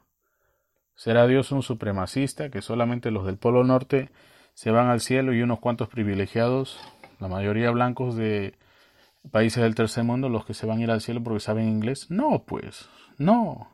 ¿Será 1.01 1.25
Dios 1.25 1.51
un 1.51 1.63
supremacista 1.63 2.51
que 2.51 2.61
solamente 2.61 3.09
los 3.09 3.25
del 3.25 3.37
Polo 3.37 3.63
Norte 3.63 4.11
se 4.53 4.69
van 4.69 4.87
al 4.87 5.01
cielo 5.01 5.33
y 5.33 5.41
unos 5.41 5.57
cuantos 5.57 5.87
privilegiados, 5.87 6.79
la 7.19 7.27
mayoría 7.27 7.71
blancos 7.71 8.15
de 8.15 8.53
países 9.31 9.63
del 9.63 9.73
tercer 9.73 10.03
mundo 10.03 10.29
los 10.29 10.45
que 10.45 10.53
se 10.53 10.67
van 10.67 10.77
a 10.77 10.83
ir 10.83 10.91
al 10.91 11.01
cielo 11.01 11.23
porque 11.23 11.39
saben 11.39 11.67
inglés. 11.67 12.11
No, 12.11 12.43
pues, 12.43 12.87
no. 13.17 13.67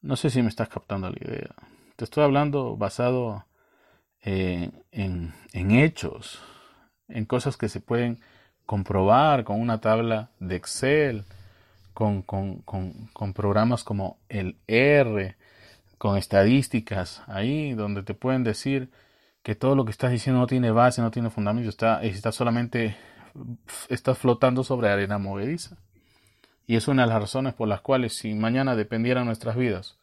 No 0.00 0.16
sé 0.16 0.28
si 0.30 0.42
me 0.42 0.48
estás 0.48 0.68
captando 0.68 1.08
la 1.08 1.16
idea. 1.20 1.54
Te 1.94 2.02
estoy 2.02 2.24
hablando 2.24 2.76
basado 2.76 3.46
eh, 4.24 4.72
en, 4.90 5.32
hechos, 5.52 6.42
en 7.06 7.26
cosas 7.26 7.56
que 7.56 7.68
se 7.68 7.80
pueden 7.80 8.18
comprobar 8.66 9.44
con 9.44 9.60
una 9.60 9.80
tabla 9.80 10.30
de 10.40 10.56
Excel, 10.56 11.24
con, 11.94 12.22
con, 12.22 12.56
con, 12.62 13.06
con, 13.12 13.32
programas 13.34 13.84
como 13.84 14.18
el 14.28 14.56
R, 14.66 15.36
con 16.02 16.16
estadísticas 16.16 17.22
ahí 17.28 17.74
donde 17.74 18.02
te 18.02 18.12
pueden 18.12 18.42
decir 18.42 18.90
que 19.44 19.54
todo 19.54 19.76
lo 19.76 19.84
que 19.84 19.92
estás 19.92 20.10
diciendo 20.10 20.40
no 20.40 20.48
tiene 20.48 20.72
base, 20.72 21.00
no 21.00 21.12
tiene 21.12 21.30
fundamento, 21.30 21.68
está, 21.68 22.02
está 22.02 22.32
solamente 22.32 22.96
estás 23.88 24.18
flotando 24.18 24.64
sobre 24.64 24.88
arena 24.88 25.18
movediza. 25.18 25.76
Y 26.66 26.74
es 26.74 26.88
una 26.88 27.02
de 27.02 27.08
las 27.08 27.20
razones 27.20 27.54
por 27.54 27.68
las 27.68 27.82
cuales 27.82 28.14
si 28.14 28.34
mañana 28.34 28.74
dependieran 28.74 29.26
nuestras 29.26 29.54
vidas 29.54 29.96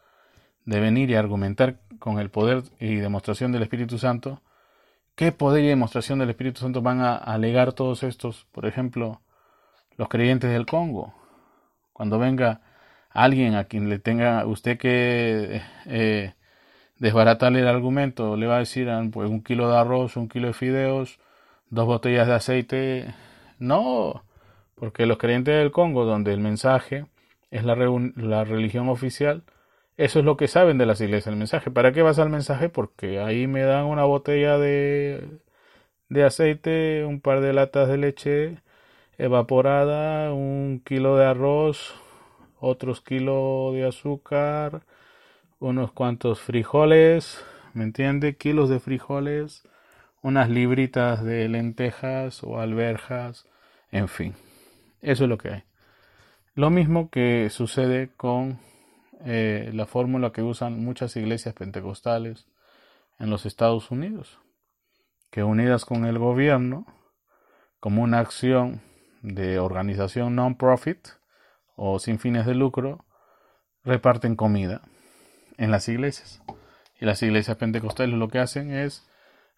de 0.63 0.79
venir 0.79 1.10
y 1.10 1.15
argumentar 1.15 1.82
con 2.00 2.18
el 2.20 2.29
poder 2.29 2.63
y 2.79 2.96
demostración 2.96 3.51
del 3.51 3.63
Espíritu 3.63 3.98
Santo, 3.98 4.41
¿qué 5.15 5.34
poder 5.34 5.65
y 5.65 5.68
demostración 5.68 6.20
del 6.20 6.29
Espíritu 6.29 6.62
Santo 6.62 6.82
van 6.82 7.01
a 7.01 7.18
alegar 7.18 7.74
todos 7.74 8.03
estos, 8.03 8.48
por 8.53 8.65
ejemplo, 8.65 9.20
los 9.98 10.08
creyentes 10.08 10.50
del 10.50 10.65
Congo? 10.65 11.13
Cuando 11.91 12.20
venga 12.20 12.62
alguien 13.10 13.56
a 13.56 13.66
quien 13.66 13.89
le 13.89 14.00
tenga 14.00 14.46
usted 14.46 14.78
que 14.78 15.62
eh, 15.88 16.34
desbaratarle 17.00 17.62
el 17.62 17.68
argumento, 17.68 18.38
le 18.38 18.48
va 18.48 18.58
a 18.58 18.60
decir 18.60 18.89
ah, 18.89 19.04
pues, 19.12 19.30
un 19.30 19.44
kilo 19.44 19.70
de 19.70 19.78
arroz, 19.78 20.18
un 20.18 20.30
kilo 20.30 20.48
de 20.48 20.54
fideos, 20.54 21.20
dos 21.70 21.86
botellas 21.88 22.28
de 22.28 22.34
aceite. 22.36 23.16
No, 23.60 24.24
porque 24.75 25.06
los 25.06 25.18
creyentes 25.18 25.56
del 25.56 25.72
Congo, 25.72 26.06
donde 26.06 26.34
el 26.34 26.39
mensaje 26.42 27.06
es 27.51 27.63
la, 27.66 27.75
la 28.16 28.44
religión 28.46 28.89
oficial, 28.89 29.44
eso 29.98 30.20
es 30.20 30.25
lo 30.25 30.38
que 30.38 30.48
saben 30.48 30.78
de 30.78 30.86
las 30.86 31.01
iglesias, 31.01 31.28
el 31.28 31.36
mensaje. 31.38 31.72
¿Para 31.72 31.92
qué 31.92 32.01
vas 32.04 32.20
al 32.20 32.30
mensaje? 32.30 32.70
Porque 32.70 33.20
ahí 33.20 33.48
me 33.48 33.63
dan 33.63 33.86
una 33.86 34.06
botella 34.06 34.58
de, 34.58 35.39
de 36.10 36.24
aceite, 36.24 37.06
un 37.06 37.22
par 37.22 37.42
de 37.42 37.54
latas 37.54 37.89
de 37.89 37.98
leche 37.98 38.58
evaporada, 39.18 40.34
un 40.34 40.82
kilo 40.86 41.18
de 41.18 41.25
arroz, 41.25 41.96
otros 42.60 43.01
kilos 43.01 43.74
de 43.74 43.88
azúcar, 43.88 44.82
unos 45.60 45.92
cuantos 45.92 46.39
frijoles, 46.39 47.44
¿me 47.74 47.84
entiende? 47.84 48.36
Kilos 48.36 48.70
de 48.70 48.80
frijoles, 48.80 49.63
unas 50.22 50.50
libritas 50.50 51.24
de 51.24 51.48
lentejas 51.50 52.44
o 52.44 52.60
alberjas, 52.60 53.46
en 53.92 54.08
fin, 54.08 54.36
eso 55.01 55.24
es 55.24 55.30
lo 55.30 55.38
que 55.38 55.50
hay. 55.50 55.63
Lo 56.56 56.70
mismo 56.70 57.10
que 57.10 57.50
sucede 57.50 58.10
con 58.18 58.60
eh, 59.25 59.72
la 59.74 59.86
fórmula 59.86 60.32
que 60.32 60.42
usan 60.42 60.84
muchas 60.84 61.16
iglesias 61.16 61.54
pentecostales 61.54 62.48
en 63.18 63.30
los 63.30 63.46
Estados 63.46 63.92
Unidos, 63.92 64.39
que 65.30 65.44
unidas 65.44 65.86
con 65.86 66.06
el 66.06 66.18
gobierno, 66.18 66.86
como 67.80 68.04
una 68.04 68.20
acción 68.20 68.82
de 69.22 69.60
organización 69.60 70.36
non-profit 70.36 71.18
o 71.81 71.98
sin 71.98 72.19
fines 72.19 72.45
de 72.45 72.55
lucro, 72.55 73.05
reparten 73.86 74.36
comida 74.36 74.81
en 75.57 75.71
las 75.71 75.88
iglesias. 75.88 76.41
Y 77.00 77.05
las 77.05 77.24
iglesias 77.24 77.55
pentecostales 77.55 78.15
lo 78.15 78.27
que 78.27 78.39
hacen 78.39 78.74
es 78.74 79.07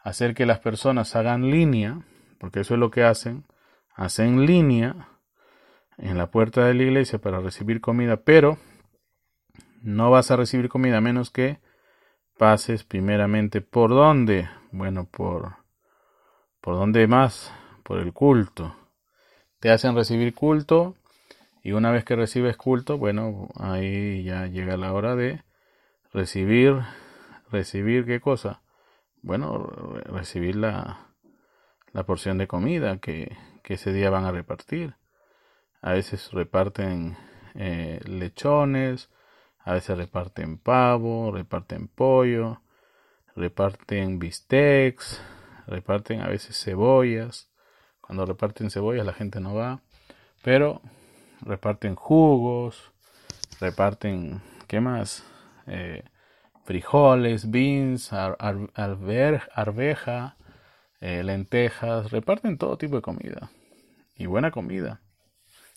hacer 0.03 0.35
que 0.35 0.45
las 0.45 0.59
personas 0.59 1.15
hagan 1.15 1.49
línea, 1.49 2.01
porque 2.39 2.59
eso 2.59 2.75
es 2.75 2.79
lo 2.79 2.91
que 2.91 3.03
hacen, 3.03 3.45
hacen 3.95 4.45
línea 4.45 5.09
en 5.97 6.19
la 6.19 6.29
puerta 6.29 6.63
de 6.63 6.75
la 6.75 6.83
iglesia 6.83 7.17
para 7.17 7.39
recibir 7.39 7.81
comida, 7.81 8.17
pero 8.17 8.59
no 9.81 10.11
vas 10.11 10.29
a 10.29 10.35
recibir 10.35 10.69
comida 10.69 10.97
a 10.97 11.01
menos 11.01 11.31
que 11.31 11.59
pases 12.37 12.83
primeramente 12.83 13.61
por 13.61 13.89
dónde? 13.89 14.47
Bueno, 14.71 15.07
por 15.09 15.55
por 16.61 16.75
dónde 16.75 17.07
más? 17.07 17.51
Por 17.81 17.97
el 17.97 18.13
culto. 18.13 18.75
Te 19.59 19.71
hacen 19.71 19.95
recibir 19.95 20.35
culto 20.35 20.95
y 21.63 21.73
una 21.73 21.91
vez 21.91 22.03
que 22.03 22.15
recibes 22.15 22.57
culto, 22.57 22.97
bueno, 22.97 23.49
ahí 23.55 24.23
ya 24.23 24.47
llega 24.47 24.77
la 24.77 24.93
hora 24.93 25.15
de 25.15 25.43
recibir 26.13 26.81
recibir 27.51 28.05
qué 28.05 28.19
cosa? 28.19 28.61
bueno, 29.21 29.69
recibir 30.05 30.55
la, 30.55 31.07
la 31.93 32.03
porción 32.03 32.37
de 32.37 32.47
comida 32.47 32.97
que, 32.97 33.37
que, 33.63 33.75
ese 33.75 33.93
día 33.93 34.09
van 34.09 34.25
a 34.25 34.31
repartir. 34.31 34.95
A 35.81 35.93
veces 35.93 36.31
reparten 36.31 37.17
eh, 37.55 37.99
lechones, 38.05 39.09
a 39.59 39.73
veces 39.73 39.97
reparten 39.97 40.57
pavo, 40.57 41.31
reparten 41.31 41.87
pollo, 41.87 42.61
reparten 43.35 44.19
bistecs, 44.19 45.21
reparten 45.67 46.21
a 46.21 46.27
veces 46.27 46.59
cebollas. 46.59 47.49
Cuando 48.01 48.25
reparten 48.25 48.69
cebollas 48.69 49.05
la 49.05 49.13
gente 49.13 49.39
no 49.39 49.53
va, 49.53 49.81
pero 50.43 50.81
reparten 51.41 51.95
jugos, 51.95 52.91
reparten, 53.59 54.41
¿qué 54.67 54.79
más? 54.79 55.23
Eh, 55.67 56.03
frijoles, 56.65 57.49
beans, 57.49 58.11
arveja, 58.13 60.37
eh, 60.99 61.23
lentejas, 61.23 62.11
reparten 62.11 62.57
todo 62.57 62.77
tipo 62.77 62.95
de 62.95 63.01
comida 63.01 63.51
y 64.15 64.25
buena 64.25 64.51
comida. 64.51 65.01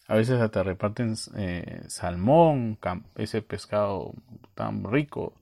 A 0.06 0.16
veces 0.16 0.40
hasta 0.40 0.62
reparten 0.62 1.14
eh, 1.37 1.83
salmón, 1.88 2.78
ese 3.16 3.40
pescado 3.40 4.12
tan 4.54 4.85
rico 4.85 5.33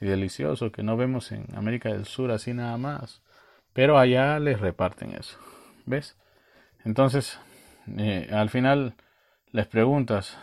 y 0.00 0.06
delicioso 0.06 0.72
que 0.72 0.82
no 0.82 0.96
vemos 0.96 1.30
en 1.30 1.46
América 1.54 1.90
del 1.90 2.06
Sur 2.06 2.32
así 2.32 2.52
nada 2.52 2.76
más. 2.78 3.22
Pero 3.72 3.98
allá 3.98 4.40
les 4.40 4.60
reparten 4.60 5.12
eso. 5.12 5.38
¿Ves? 5.86 6.16
Entonces, 6.84 7.38
al 8.30 8.50
final 8.50 8.96
les 9.52 9.66
preguntas, 9.66 10.36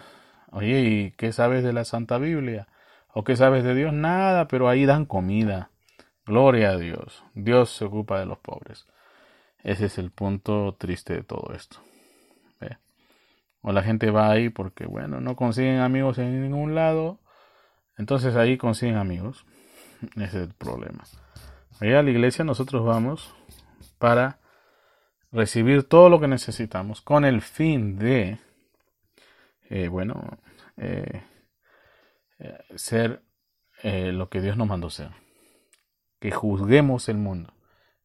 oye, 0.52 0.82
¿y 0.82 1.12
qué 1.12 1.34
sabes 1.34 1.64
de 1.64 1.74
la 1.74 1.84
Santa 1.84 2.18
Biblia? 2.18 2.68
¿O 3.14 3.24
qué 3.24 3.36
sabes 3.36 3.64
de 3.64 3.76
Dios? 3.76 3.92
Nada, 3.92 4.48
pero 4.48 4.70
ahí 4.70 4.86
dan 4.86 5.06
comida. 5.06 5.72
Gloria 6.26 6.72
a 6.72 6.78
Dios. 6.78 7.24
Dios 7.34 7.72
se 7.72 7.86
ocupa 7.86 8.20
de 8.20 8.26
los 8.26 8.38
pobres. 8.38 8.86
Ese 9.64 9.86
es 9.86 9.98
el 9.98 10.12
punto 10.12 10.76
triste 10.80 11.14
de 11.14 11.24
todo 11.24 11.54
esto. 11.54 11.80
O 13.62 13.74
la 13.74 13.84
gente 13.84 14.10
va 14.10 14.32
ahí 14.32 14.50
porque, 14.50 14.86
bueno, 14.86 15.20
no 15.20 15.36
consiguen 15.36 15.80
amigos 15.80 16.18
en 16.18 16.42
ningún 16.42 16.76
lado. 16.76 17.20
Entonces 17.98 18.36
ahí 18.36 18.58
consiguen 18.58 18.96
amigos. 18.96 19.46
Ese 20.16 20.24
es 20.24 20.34
el 20.36 20.54
problema. 20.54 21.04
Allá 21.82 22.00
a 22.00 22.04
la 22.04 22.10
iglesia 22.10 22.46
nosotros 22.46 22.86
vamos 22.86 23.34
para 23.98 24.40
recibir 25.32 25.84
todo 25.84 26.10
lo 26.10 26.20
que 26.20 26.28
necesitamos 26.28 27.02
con 27.02 27.26
el 27.26 27.42
fin 27.42 27.98
de, 28.00 28.40
eh, 29.70 29.88
bueno, 29.88 30.40
eh, 30.78 31.24
eh, 32.40 32.58
ser 32.76 33.24
lo 33.84 34.30
que 34.30 34.42
Dios 34.42 34.58
nos 34.58 34.68
mandó 34.68 34.90
ser. 34.90 35.12
Que 36.20 36.32
juzguemos 36.32 37.08
el 37.08 37.18
mundo, 37.18 37.54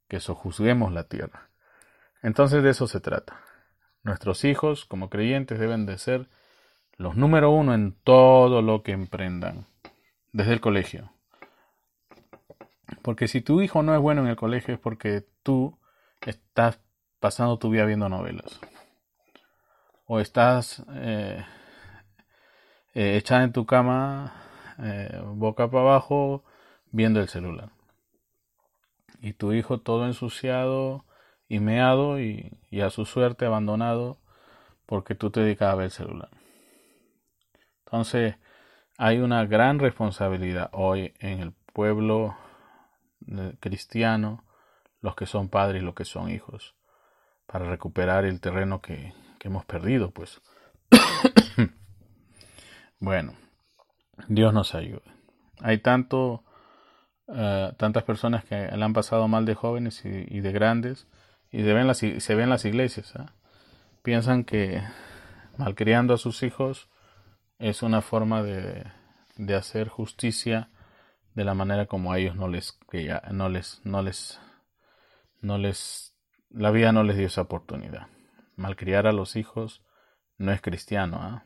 que 0.08 0.20
sojuzguemos 0.20 0.92
la 0.92 1.08
tierra. 1.08 1.50
Entonces 2.22 2.62
de 2.62 2.70
eso 2.70 2.86
se 2.86 3.00
trata. 3.00 3.40
Nuestros 4.02 4.44
hijos, 4.44 4.84
como 4.84 5.10
creyentes, 5.10 5.58
deben 5.58 5.86
de 5.86 5.98
ser 5.98 6.28
los 6.96 7.16
número 7.16 7.50
uno 7.50 7.74
en 7.74 7.92
todo 8.04 8.62
lo 8.62 8.82
que 8.82 8.92
emprendan, 8.92 9.66
desde 10.32 10.52
el 10.52 10.60
colegio. 10.60 11.10
Porque 13.02 13.26
si 13.26 13.40
tu 13.40 13.62
hijo 13.62 13.82
no 13.82 13.94
es 13.94 14.00
bueno 14.00 14.20
en 14.20 14.28
el 14.28 14.36
colegio 14.36 14.74
es 14.74 14.80
porque 14.80 15.26
tú 15.42 15.78
estás 16.20 16.78
pasando 17.18 17.58
tu 17.58 17.70
vida 17.70 17.84
viendo 17.86 18.08
novelas. 18.08 18.60
O 20.06 20.20
estás 20.20 20.84
eh, 22.94 23.16
echada 23.16 23.44
en 23.44 23.52
tu 23.52 23.66
cama, 23.66 24.32
eh, 24.78 25.20
boca 25.24 25.70
para 25.70 25.82
abajo, 25.82 26.44
viendo 26.90 27.20
el 27.20 27.28
celular. 27.28 27.70
Y 29.20 29.32
tu 29.32 29.52
hijo 29.52 29.80
todo 29.80 30.06
ensuciado, 30.06 31.04
y 31.48 31.58
y, 32.70 32.80
a 32.80 32.90
su 32.90 33.04
suerte 33.04 33.46
abandonado 33.46 34.18
porque 34.86 35.14
tú 35.14 35.30
te 35.30 35.40
dedicabas 35.40 35.74
a 35.74 35.76
ver 35.76 35.84
el 35.86 35.90
celular. 35.90 36.30
Entonces, 37.86 38.36
hay 38.98 39.18
una 39.18 39.44
gran 39.46 39.78
responsabilidad 39.78 40.70
hoy 40.72 41.14
en 41.20 41.40
el 41.40 41.52
pueblo 41.72 42.36
eh, 43.28 43.56
cristiano, 43.60 44.44
los 45.00 45.14
que 45.14 45.26
son 45.26 45.48
padres 45.48 45.82
y 45.82 45.84
los 45.84 45.94
que 45.94 46.04
son 46.04 46.30
hijos, 46.30 46.74
para 47.46 47.68
recuperar 47.68 48.24
el 48.24 48.40
terreno 48.40 48.80
que, 48.80 49.12
hemos 49.40 49.66
perdido, 49.66 50.10
pues. 50.10 50.40
Bueno, 53.04 53.34
Dios 54.28 54.54
nos 54.54 54.74
ayude. 54.74 55.02
Hay 55.60 55.78
tanto, 55.78 56.42
eh, 57.28 57.72
tantas 57.76 58.02
personas 58.04 58.44
que 58.44 58.54
le 58.56 58.84
han 58.84 58.94
pasado 58.94 59.28
mal 59.28 59.44
de 59.44 59.54
jóvenes 59.54 60.02
y 60.04 60.40
de 60.40 60.52
grandes 60.52 61.06
y 61.50 61.62
se 61.62 61.72
ven 61.74 61.86
las, 61.86 61.98
se 61.98 62.34
ven 62.34 62.48
las 62.50 62.64
iglesias. 62.64 63.14
¿ah? 63.16 63.32
Piensan 64.02 64.44
que 64.44 64.82
malcriando 65.58 66.14
a 66.14 66.18
sus 66.18 66.42
hijos 66.42 66.88
es 67.58 67.82
una 67.82 68.00
forma 68.00 68.42
de, 68.42 68.84
de, 69.36 69.54
hacer 69.54 69.88
justicia 69.88 70.70
de 71.34 71.44
la 71.44 71.54
manera 71.54 71.86
como 71.86 72.12
a 72.12 72.18
ellos 72.18 72.36
no 72.36 72.48
les, 72.48 72.72
que 72.90 73.04
ya, 73.04 73.22
no 73.30 73.48
les, 73.48 73.80
no 73.84 74.02
les, 74.02 74.40
no 75.42 75.58
les, 75.58 76.16
la 76.50 76.70
vida 76.70 76.90
no 76.92 77.04
les 77.04 77.16
dio 77.16 77.26
esa 77.26 77.42
oportunidad. 77.42 78.08
Malcriar 78.56 79.06
a 79.06 79.12
los 79.12 79.36
hijos 79.36 79.82
no 80.38 80.52
es 80.52 80.60
cristiano. 80.62 81.18
¿ah? 81.20 81.44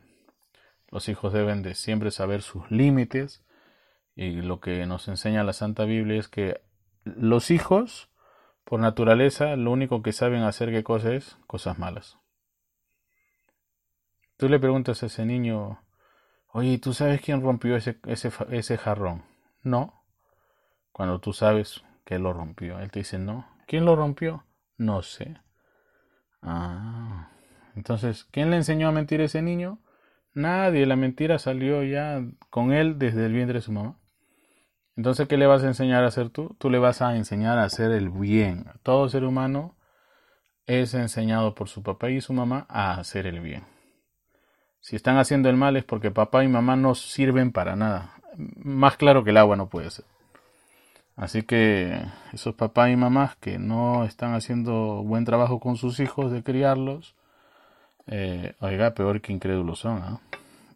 Los 0.89 1.09
hijos 1.09 1.33
deben 1.33 1.61
de 1.61 1.75
siempre 1.75 2.11
saber 2.11 2.41
sus 2.41 2.69
límites 2.71 3.43
y 4.15 4.41
lo 4.41 4.59
que 4.59 4.85
nos 4.85 5.07
enseña 5.07 5.43
la 5.43 5.53
Santa 5.53 5.85
Biblia 5.85 6.19
es 6.19 6.27
que 6.27 6.61
los 7.03 7.51
hijos 7.51 8.09
por 8.69 8.79
naturaleza, 8.79 9.55
lo 9.55 9.71
único 9.71 10.03
que 10.03 10.13
saben 10.13 10.43
hacer 10.43 10.69
qué 10.69 10.83
cosa 10.83 11.13
es 11.13 11.37
cosas 11.47 11.79
malas. 11.79 12.19
Tú 14.37 14.47
le 14.47 14.59
preguntas 14.59 15.01
a 15.01 15.07
ese 15.07 15.25
niño, 15.25 15.81
oye, 16.49 16.77
¿tú 16.77 16.93
sabes 16.93 17.19
quién 17.19 17.41
rompió 17.41 17.75
ese, 17.75 17.99
ese, 18.05 18.31
ese 18.51 18.77
jarrón? 18.77 19.23
No. 19.63 20.03
Cuando 20.91 21.19
tú 21.19 21.33
sabes 21.33 21.83
que 22.05 22.19
lo 22.19 22.31
rompió, 22.31 22.79
él 22.79 22.91
te 22.91 22.99
dice, 22.99 23.17
no. 23.17 23.47
¿Quién 23.65 23.85
lo 23.85 23.95
rompió? 23.95 24.45
No 24.77 25.01
sé. 25.01 25.37
Ah. 26.43 27.31
Entonces, 27.75 28.25
¿quién 28.25 28.51
le 28.51 28.57
enseñó 28.57 28.87
a 28.87 28.91
mentir 28.91 29.19
a 29.21 29.25
ese 29.25 29.41
niño? 29.41 29.79
Nadie. 30.33 30.85
La 30.85 30.95
mentira 30.95 31.39
salió 31.39 31.83
ya 31.83 32.21
con 32.49 32.71
él 32.71 32.99
desde 32.99 33.25
el 33.25 33.33
vientre 33.33 33.59
de 33.59 33.61
su 33.61 33.71
mamá. 33.71 33.97
Entonces, 34.95 35.27
¿qué 35.27 35.37
le 35.37 35.47
vas 35.47 35.63
a 35.63 35.67
enseñar 35.67 36.03
a 36.03 36.07
hacer 36.07 36.29
tú? 36.29 36.55
Tú 36.59 36.69
le 36.69 36.77
vas 36.77 37.01
a 37.01 37.15
enseñar 37.15 37.57
a 37.57 37.63
hacer 37.63 37.91
el 37.91 38.09
bien. 38.09 38.65
Todo 38.83 39.07
ser 39.07 39.23
humano 39.23 39.77
es 40.65 40.93
enseñado 40.93 41.55
por 41.55 41.69
su 41.69 41.83
papá 41.83 42.09
y 42.09 42.21
su 42.21 42.33
mamá 42.33 42.65
a 42.69 42.95
hacer 42.95 43.25
el 43.25 43.39
bien. 43.39 43.63
Si 44.81 44.95
están 44.95 45.17
haciendo 45.17 45.49
el 45.49 45.57
mal 45.57 45.75
es 45.77 45.83
porque 45.83 46.11
papá 46.11 46.43
y 46.43 46.47
mamá 46.47 46.75
no 46.75 46.95
sirven 46.95 47.51
para 47.51 47.75
nada. 47.75 48.13
Más 48.37 48.97
claro 48.97 49.23
que 49.23 49.31
el 49.31 49.37
agua 49.37 49.55
no 49.55 49.69
puede 49.69 49.89
ser. 49.89 50.05
Así 51.15 51.43
que 51.43 52.01
esos 52.31 52.55
papás 52.55 52.89
y 52.91 52.95
mamás 52.95 53.35
que 53.35 53.59
no 53.59 54.05
están 54.05 54.33
haciendo 54.33 55.03
buen 55.03 55.25
trabajo 55.25 55.59
con 55.59 55.75
sus 55.75 55.99
hijos 55.99 56.31
de 56.31 56.43
criarlos, 56.43 57.15
eh, 58.11 58.55
oiga, 58.59 58.95
peor 58.95 59.21
que 59.21 59.31
incrédulos 59.31 59.79
son, 59.79 59.99
¿ah? 59.99 60.19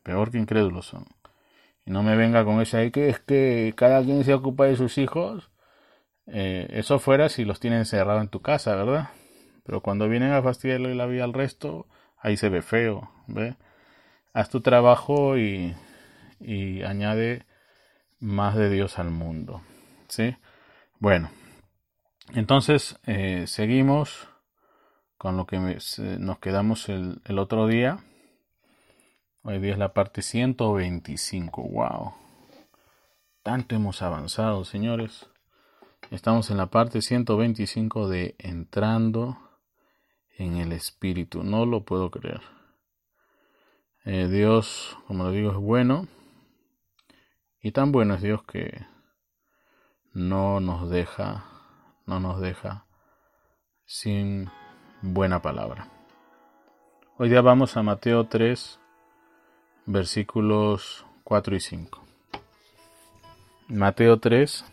peor 0.04 0.32
que 0.32 0.38
incrédulos 0.38 0.86
son. 0.86 1.06
Y 1.86 1.91
no 1.91 2.04
me 2.04 2.15
venga 2.15 2.46
con 2.46 2.62
ese 2.62 2.78
ahí 2.78 2.91
que 2.91 3.10
es 3.10 3.19
que 3.19 3.74
cada 3.76 4.04
quien 4.04 4.24
se 4.24 4.34
ocupa 4.34 4.65
de 4.65 4.76
sus 4.76 4.98
hijos. 4.98 5.50
Eh, 6.28 6.67
eso 6.72 7.00
fuera 7.00 7.30
si 7.30 7.43
los 7.43 7.60
tienen 7.60 7.80
encerrados 7.80 8.22
en 8.22 8.30
tu 8.30 8.41
casa, 8.41 8.76
¿verdad? 8.76 9.10
Pero 9.65 9.82
cuando 9.82 10.08
vienen 10.08 10.32
a 10.32 10.43
fastidiarle 10.43 10.96
la 10.96 11.08
vida 11.08 11.24
al 11.24 11.34
resto, 11.34 11.88
ahí 12.17 12.38
se 12.38 12.50
ve 12.50 12.62
feo, 12.62 13.12
¿ve? 13.28 13.56
Haz 14.34 14.50
tu 14.50 14.62
trabajo 14.62 15.38
y, 15.38 15.76
y 16.39 16.84
añade 16.84 17.46
más 18.19 18.56
de 18.56 18.69
Dios 18.69 19.00
al 19.00 19.10
mundo, 19.10 19.62
¿sí? 20.08 20.36
Bueno, 21.00 21.30
entonces 22.34 22.98
eh, 23.06 23.46
seguimos 23.48 24.30
con 25.24 25.38
lo 25.38 25.48
que 25.48 25.58
nos 26.20 26.40
quedamos 26.40 26.90
el, 26.90 27.40
otro 27.40 27.66
día. 27.66 28.04
Hoy 29.44 29.58
día 29.60 29.72
es 29.72 29.78
la 29.78 29.94
parte 29.94 30.22
125. 30.22 31.64
Wow. 31.64 32.14
Tanto 33.42 33.74
hemos 33.74 34.02
avanzado, 34.02 34.66
señores. 34.66 35.30
Estamos 36.12 36.52
en 36.52 36.58
la 36.58 36.66
parte 36.66 37.02
125 37.02 38.10
de 38.10 38.36
entrando 38.38 39.38
en 40.38 40.58
el 40.58 40.74
Espíritu. 40.74 41.42
No 41.42 41.66
lo 41.66 41.86
puedo 41.86 42.12
creer. 42.12 42.42
Eh, 44.04 44.28
Dios, 44.28 44.98
como 45.08 45.24
lo 45.24 45.32
digo, 45.32 45.52
es 45.52 45.58
bueno. 45.58 46.10
Y 47.62 47.72
tan 47.72 47.94
bueno 47.94 48.16
es 48.16 48.22
Dios 48.22 48.44
que 48.44 48.86
no 50.12 50.60
nos 50.60 50.90
deja, 50.90 51.46
no 52.06 52.20
nos 52.20 52.42
deja 52.42 52.88
sin 53.86 54.50
buena 55.04 55.42
palabra. 55.42 55.89
Hoy 57.18 57.28
día 57.28 57.42
vamos 57.42 57.76
a 57.76 57.84
Mateo 57.84 58.26
3, 58.26 58.80
versículos 59.86 61.06
4 61.26 61.56
y 61.58 61.60
5. 61.60 62.02
Mateo 63.68 64.18
3, 64.20 64.63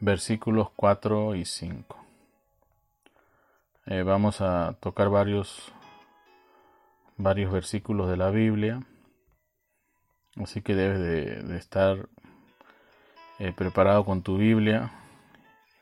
versículos 0.00 0.68
4 0.76 1.34
y 1.34 1.46
5. 1.46 1.96
Eh, 3.86 4.02
vamos 4.02 4.42
a 4.42 4.76
tocar 4.80 5.08
varios, 5.08 5.72
varios 7.16 7.50
versículos 7.50 8.10
de 8.10 8.18
la 8.18 8.28
Biblia. 8.28 8.82
Así 10.36 10.60
que 10.60 10.74
debes 10.74 11.48
de, 11.48 11.56
estar 11.56 12.06
eh, 13.38 13.52
preparado 13.56 14.04
con 14.04 14.22
tu 14.22 14.36
Biblia. 14.36 14.92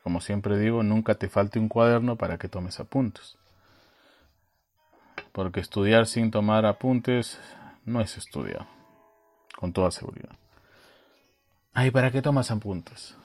Como 0.03 0.19
siempre 0.19 0.59
digo, 0.59 0.83
nunca 0.83 1.15
te 1.15 1.29
falte 1.29 1.59
un 1.59 1.69
cuaderno 1.69 2.17
para 2.17 2.37
que 2.37 2.49
tomes 2.49 2.79
apuntes. 2.79 3.37
Porque 5.31 5.61
estudiar 5.61 6.05
sin 6.05 6.29
tomar 6.29 6.65
apuntes 6.65 7.39
no 7.85 8.01
es 8.01 8.17
estudiar, 8.17 8.67
con 9.55 9.71
toda 9.73 9.91
seguridad. 9.91 10.35
Ay, 11.73 11.89
¿para 11.89 12.11
qué 12.11 12.21
tomas 12.21 12.51
apuntes? 12.51 13.15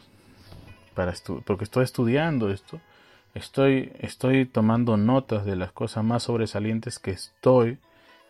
Para 0.94 1.12
porque 1.44 1.64
estoy 1.64 1.84
estudiando 1.84 2.50
esto. 2.50 2.80
Estoy, 3.34 3.92
estoy 3.98 4.46
tomando 4.46 4.96
notas 4.96 5.44
de 5.44 5.54
las 5.54 5.72
cosas 5.72 6.02
más 6.02 6.22
sobresalientes 6.24 6.98
que 6.98 7.10
estoy 7.10 7.78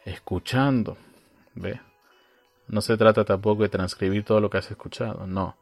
escuchando. 0.05 0.97
¿Ve? 1.55 1.81
No 2.67 2.81
se 2.81 2.97
trata 2.97 3.25
tampoco 3.25 3.63
de 3.63 3.69
transcribir 3.69 4.25
todo 4.25 4.41
lo 4.41 4.51
que 4.51 4.59
has 4.59 4.71
escuchado, 4.71 5.27
no. 5.27 5.57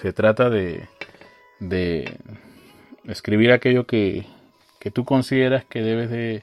Se 0.00 0.12
trata 0.12 0.50
de, 0.50 0.88
de 1.60 2.18
escribir 3.04 3.52
aquello 3.52 3.86
que, 3.86 4.26
que 4.80 4.90
tú 4.90 5.04
consideras 5.04 5.64
que 5.64 5.82
debes 5.82 6.10
de 6.10 6.42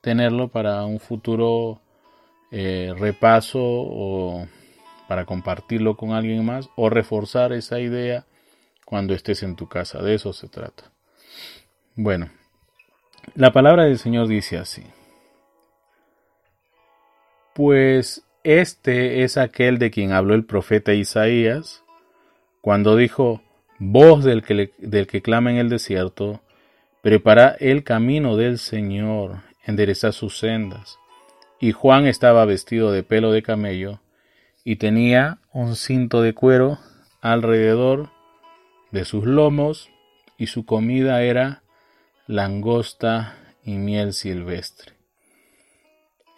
tenerlo 0.00 0.48
para 0.48 0.84
un 0.84 1.00
futuro 1.00 1.80
eh, 2.50 2.94
repaso 2.98 3.60
o 3.60 4.46
para 5.06 5.24
compartirlo 5.24 5.96
con 5.96 6.12
alguien 6.12 6.44
más 6.44 6.70
o 6.76 6.90
reforzar 6.90 7.52
esa 7.52 7.80
idea 7.80 8.26
cuando 8.84 9.14
estés 9.14 9.42
en 9.42 9.56
tu 9.56 9.68
casa. 9.68 10.02
De 10.02 10.14
eso 10.14 10.32
se 10.32 10.48
trata. 10.48 10.92
Bueno, 11.94 12.30
la 13.34 13.52
palabra 13.52 13.84
del 13.84 13.98
Señor 13.98 14.28
dice 14.28 14.58
así. 14.58 14.84
Pues 17.54 18.24
este 18.44 19.24
es 19.24 19.36
aquel 19.36 19.78
de 19.78 19.90
quien 19.90 20.12
habló 20.12 20.34
el 20.34 20.44
profeta 20.44 20.94
Isaías 20.94 21.82
cuando 22.60 22.96
dijo, 22.96 23.42
voz 23.78 24.24
del 24.24 24.42
que, 24.42 24.72
del 24.78 25.06
que 25.06 25.22
clama 25.22 25.50
en 25.50 25.56
el 25.56 25.68
desierto, 25.68 26.40
prepara 27.02 27.56
el 27.60 27.84
camino 27.84 28.36
del 28.36 28.58
Señor, 28.58 29.42
endereza 29.64 30.12
sus 30.12 30.38
sendas. 30.38 30.98
Y 31.60 31.72
Juan 31.72 32.06
estaba 32.06 32.44
vestido 32.44 32.92
de 32.92 33.02
pelo 33.02 33.32
de 33.32 33.42
camello 33.42 34.00
y 34.64 34.76
tenía 34.76 35.38
un 35.52 35.76
cinto 35.76 36.22
de 36.22 36.34
cuero 36.34 36.78
alrededor 37.20 38.10
de 38.90 39.04
sus 39.04 39.24
lomos 39.24 39.90
y 40.36 40.46
su 40.46 40.64
comida 40.64 41.22
era 41.22 41.62
langosta 42.26 43.36
y 43.64 43.72
miel 43.72 44.12
silvestre. 44.12 44.92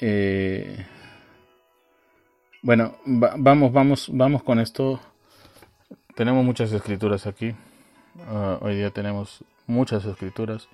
Eh, 0.00 0.86
bueno, 2.62 2.96
vamos, 3.04 3.72
vamos, 3.72 4.08
vamos 4.12 4.42
con 4.42 4.58
esto. 4.58 5.00
Tenemos 6.20 6.44
muchas 6.44 6.70
escrituras 6.70 7.26
aquí. 7.26 7.56
Ah, 8.28 8.58
hoy 8.60 8.76
día 8.76 8.90
tenemos 8.90 9.42
muchas 9.66 10.04
escrituras. 10.04 10.68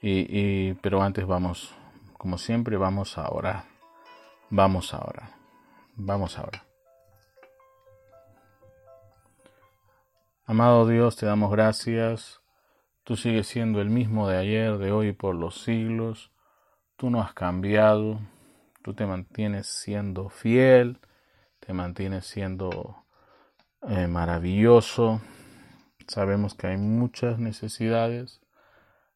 Y, 0.00 0.74
pero 0.74 1.02
antes 1.02 1.26
vamos, 1.26 1.74
como 2.16 2.38
siempre, 2.38 2.76
vamos 2.76 3.18
a 3.18 3.28
orar. 3.30 3.64
Vamos 4.48 4.94
a 4.94 4.98
orar. 4.98 5.30
Vamos 5.96 6.38
a 6.38 6.42
orar. 6.42 6.62
Amado 10.46 10.86
Dios, 10.86 11.16
te 11.16 11.26
damos 11.26 11.50
gracias. 11.50 12.40
Tú 13.02 13.16
sigues 13.16 13.48
siendo 13.48 13.80
el 13.80 13.90
mismo 13.90 14.28
de 14.28 14.36
ayer, 14.36 14.78
de 14.78 14.92
hoy 14.92 15.08
y 15.08 15.12
por 15.12 15.34
los 15.34 15.62
siglos. 15.64 16.30
Tú 16.94 17.10
no 17.10 17.20
has 17.20 17.34
cambiado 17.34 18.20
tú 18.82 18.94
te 18.94 19.04
mantienes 19.04 19.66
siendo 19.66 20.28
fiel, 20.28 21.00
te 21.58 21.72
mantienes 21.72 22.24
siendo 22.24 23.04
eh, 23.88 24.06
maravilloso. 24.06 25.20
Sabemos 26.06 26.54
que 26.54 26.68
hay 26.68 26.76
muchas 26.76 27.38
necesidades. 27.38 28.40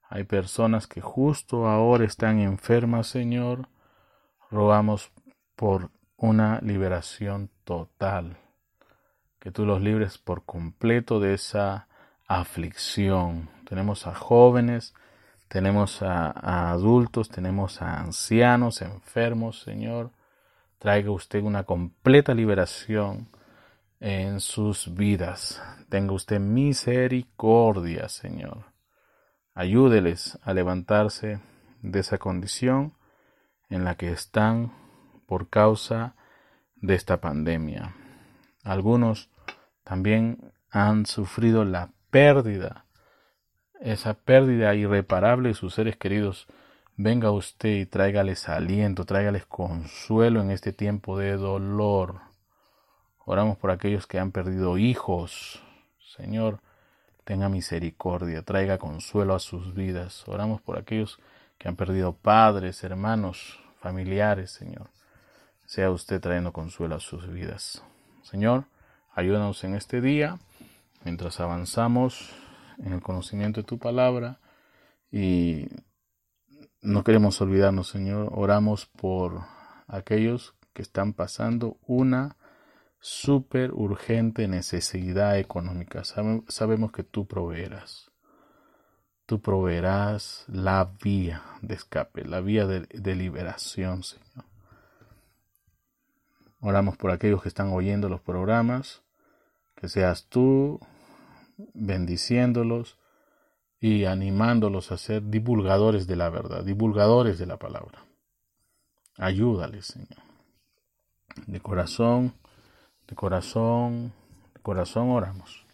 Hay 0.09 0.25
personas 0.25 0.87
que 0.87 1.01
justo 1.01 1.67
ahora 1.67 2.05
están 2.05 2.39
enfermas, 2.39 3.09
Señor. 3.09 3.69
Rogamos 4.51 5.11
por 5.57 5.91
una 6.17 6.61
liberación 6.61 7.51
total. 7.65 8.37
Que 9.41 9.51
tú 9.51 9.67
los 9.67 9.81
libres 9.81 10.19
por 10.19 10.45
completo 10.45 11.21
de 11.21 11.35
esa 11.35 11.89
aflicción. 12.27 13.51
Tenemos 13.65 14.07
a 14.07 14.15
jóvenes 14.15 14.95
tenemos 15.55 16.03
a, 16.03 16.71
adultos, 16.73 17.29
tenemos 17.29 17.81
a 17.81 18.01
ancianos, 18.01 18.83
enfermos, 18.83 19.61
Señor. 19.61 20.11
Traiga 20.81 21.13
usted 21.13 21.45
una 21.45 21.63
completa 21.63 22.35
liberación 22.35 23.29
en 24.01 24.41
sus 24.41 24.95
vidas. 24.95 25.63
Tenga 25.89 26.13
usted 26.13 26.41
misericordia, 26.41 28.09
Señor. 28.09 28.65
Ayúdeles 29.55 30.39
a 30.43 30.53
levantarse 30.53 31.41
de 31.83 32.01
esa 32.01 32.19
condición 32.19 32.95
en 33.69 33.85
la 33.85 33.97
que 33.97 34.11
están 34.11 34.73
por 35.27 35.49
causa 35.49 36.17
de 36.77 36.95
esta 36.95 37.21
pandemia. 37.21 37.95
Algunos 38.63 39.31
también 39.85 40.53
han 40.71 41.07
sufrido 41.07 41.65
la 41.65 41.91
pérdida 42.11 42.85
esa 43.85 44.15
pérdida 44.15 44.75
irreparable 44.75 45.51
de 45.51 45.55
sus 45.55 45.75
seres 45.75 45.97
queridos, 45.97 46.47
venga 46.97 47.31
usted 47.31 47.69
y 47.69 47.87
tráigales 47.87 48.49
aliento, 48.49 49.05
tráigales 49.05 49.45
consuelo 49.45 50.41
en 50.41 50.51
este 50.51 50.73
tiempo 50.73 51.19
de 51.19 51.37
dolor. 51.37 52.21
Oramos 53.27 53.57
por 53.57 53.71
aquellos 53.71 54.07
que 54.07 54.19
han 54.19 54.33
perdido 54.33 54.79
hijos. 54.79 55.63
Señor, 56.17 56.61
tenga 57.25 57.49
misericordia, 57.49 58.43
traiga 58.43 58.79
consuelo 58.79 59.35
a 59.35 59.39
sus 59.39 59.75
vidas. 59.75 60.27
Oramos 60.29 60.61
por 60.61 60.79
aquellos 60.79 61.19
que 61.59 61.69
han 61.69 61.77
perdido 61.77 62.13
padres, 62.13 62.85
hermanos, 62.85 63.59
familiares, 63.81 64.51
Señor. 64.51 64.89
Sea 65.67 65.91
usted 65.91 66.21
trayendo 66.21 66.53
consuelo 66.53 66.97
a 66.97 67.01
sus 67.01 67.31
vidas. 67.31 67.83
Señor, 68.23 68.65
ayúdanos 69.15 69.65
en 69.65 69.75
este 69.75 70.01
día 70.01 70.39
mientras 71.05 71.41
avanzamos 71.41 72.31
en 72.79 72.93
el 72.93 73.01
conocimiento 73.01 73.61
de 73.61 73.67
tu 73.67 73.79
palabra 73.79 74.39
y 75.11 75.69
no 76.83 77.05
queremos 77.05 77.41
olvidarnos, 77.41 77.89
Señor, 77.89 78.31
oramos 78.33 78.87
por 78.87 79.43
aquellos 79.87 80.55
que 80.73 80.83
están 80.83 81.13
pasando 81.13 81.79
una 81.87 82.37
súper 83.05 83.75
urgente 83.75 84.49
necesidad 84.49 85.39
económica. 85.39 86.05
sabemos 86.05 86.91
que 86.91 87.03
tú 87.03 87.27
proveerás. 87.27 88.11
Tú 89.27 89.43
proveerás 89.43 90.47
la 90.49 90.91
vía 91.03 91.43
de 91.61 91.75
escape, 91.75 92.25
la 92.25 92.41
vía 92.41 92.67
de, 92.67 93.15
liberación, 93.15 94.05
Señor. 94.05 94.47
Oramos 96.61 96.97
por 96.97 97.11
aquellos 97.11 97.43
que 97.43 97.49
están 97.51 97.75
oyendo 97.75 98.09
los 98.09 98.23
programas, 98.23 99.03
que 99.77 99.91
seas 99.91 100.25
tú 100.25 100.81
bendiciéndolos 101.75 102.97
y 103.81 104.07
animándolos 104.07 104.93
a 104.93 104.97
ser 104.97 105.29
divulgadores 105.29 106.07
de 106.07 106.17
la 106.17 106.31
verdad, 106.31 106.65
divulgadores 106.65 107.39
de 107.39 107.45
la 107.45 107.59
palabra. 107.59 108.03
Ayúdales, 109.19 109.89
Señor. 109.89 110.23
De 111.47 111.61
corazón, 111.61 112.33
de 113.09 113.15
corazón, 113.15 114.13
de 114.55 114.61
corazón 114.61 115.11
oramos 115.11 115.65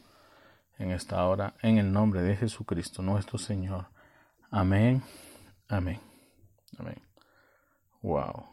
en 0.79 0.91
esta 0.93 1.25
hora, 1.27 1.55
en 1.63 1.79
el 1.79 1.93
nombre 1.93 2.23
de 2.23 2.37
Jesucristo, 2.37 3.03
nuestro 3.03 3.39
Señor. 3.39 3.87
Amén, 4.51 5.03
amén, 5.69 6.01
amén. 6.79 7.01
Wow. 8.03 8.47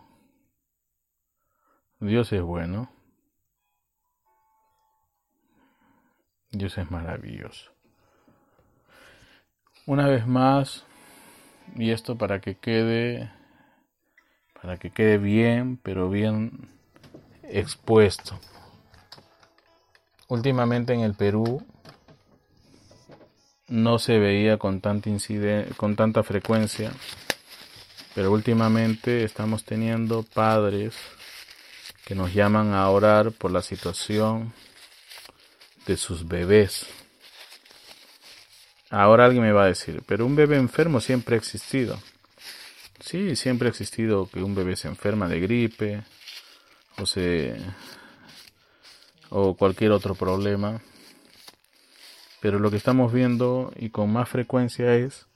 Dios 1.99 2.31
es 2.33 2.41
bueno. 2.41 2.91
Dios 6.51 6.77
es 6.77 6.91
maravilloso. 6.91 7.71
Una 9.85 10.07
vez 10.07 10.27
más, 10.27 10.85
y 11.75 11.91
esto 11.91 12.17
para 12.17 12.41
que 12.41 12.57
quede, 12.57 13.31
para 14.61 14.77
que 14.77 14.91
quede 14.91 15.17
bien, 15.17 15.77
pero 15.77 16.09
bien 16.09 16.69
expuesto. 17.43 18.37
Últimamente 20.27 20.93
en 20.93 21.01
el 21.01 21.13
Perú 21.13 21.65
no 23.67 23.99
se 23.99 24.19
veía 24.19 24.57
con 24.57 24.81
tanta, 24.81 25.09
con 25.77 25.95
tanta 25.95 26.23
frecuencia, 26.23 26.91
pero 28.13 28.31
últimamente 28.31 29.23
estamos 29.23 29.63
teniendo 29.63 30.23
padres 30.23 30.95
que 32.05 32.15
nos 32.15 32.33
llaman 32.33 32.73
a 32.73 32.89
orar 32.89 33.31
por 33.31 33.51
la 33.51 33.61
situación 33.61 34.53
de 35.85 35.97
sus 35.97 36.27
bebés. 36.27 36.87
Ahora 38.89 39.25
alguien 39.25 39.43
me 39.43 39.51
va 39.51 39.63
a 39.63 39.67
decir, 39.67 40.01
pero 40.05 40.25
un 40.25 40.35
bebé 40.35 40.57
enfermo 40.57 41.01
siempre 41.01 41.35
ha 41.35 41.39
existido. 41.39 42.01
Sí, 42.99 43.35
siempre 43.35 43.67
ha 43.67 43.71
existido 43.71 44.29
que 44.29 44.41
un 44.41 44.55
bebé 44.55 44.75
se 44.75 44.87
enferma 44.87 45.27
de 45.27 45.39
gripe 45.39 46.03
o 46.97 47.05
se 47.05 47.55
o 49.29 49.55
cualquier 49.55 49.91
otro 49.91 50.15
problema. 50.15 50.81
Pero 52.41 52.59
lo 52.59 52.69
que 52.69 52.77
estamos 52.77 53.11
viendo 53.11 53.71
y 53.75 53.89
con 53.89 54.11
más 54.11 54.29
frecuencia 54.29 54.95
es 54.95 55.27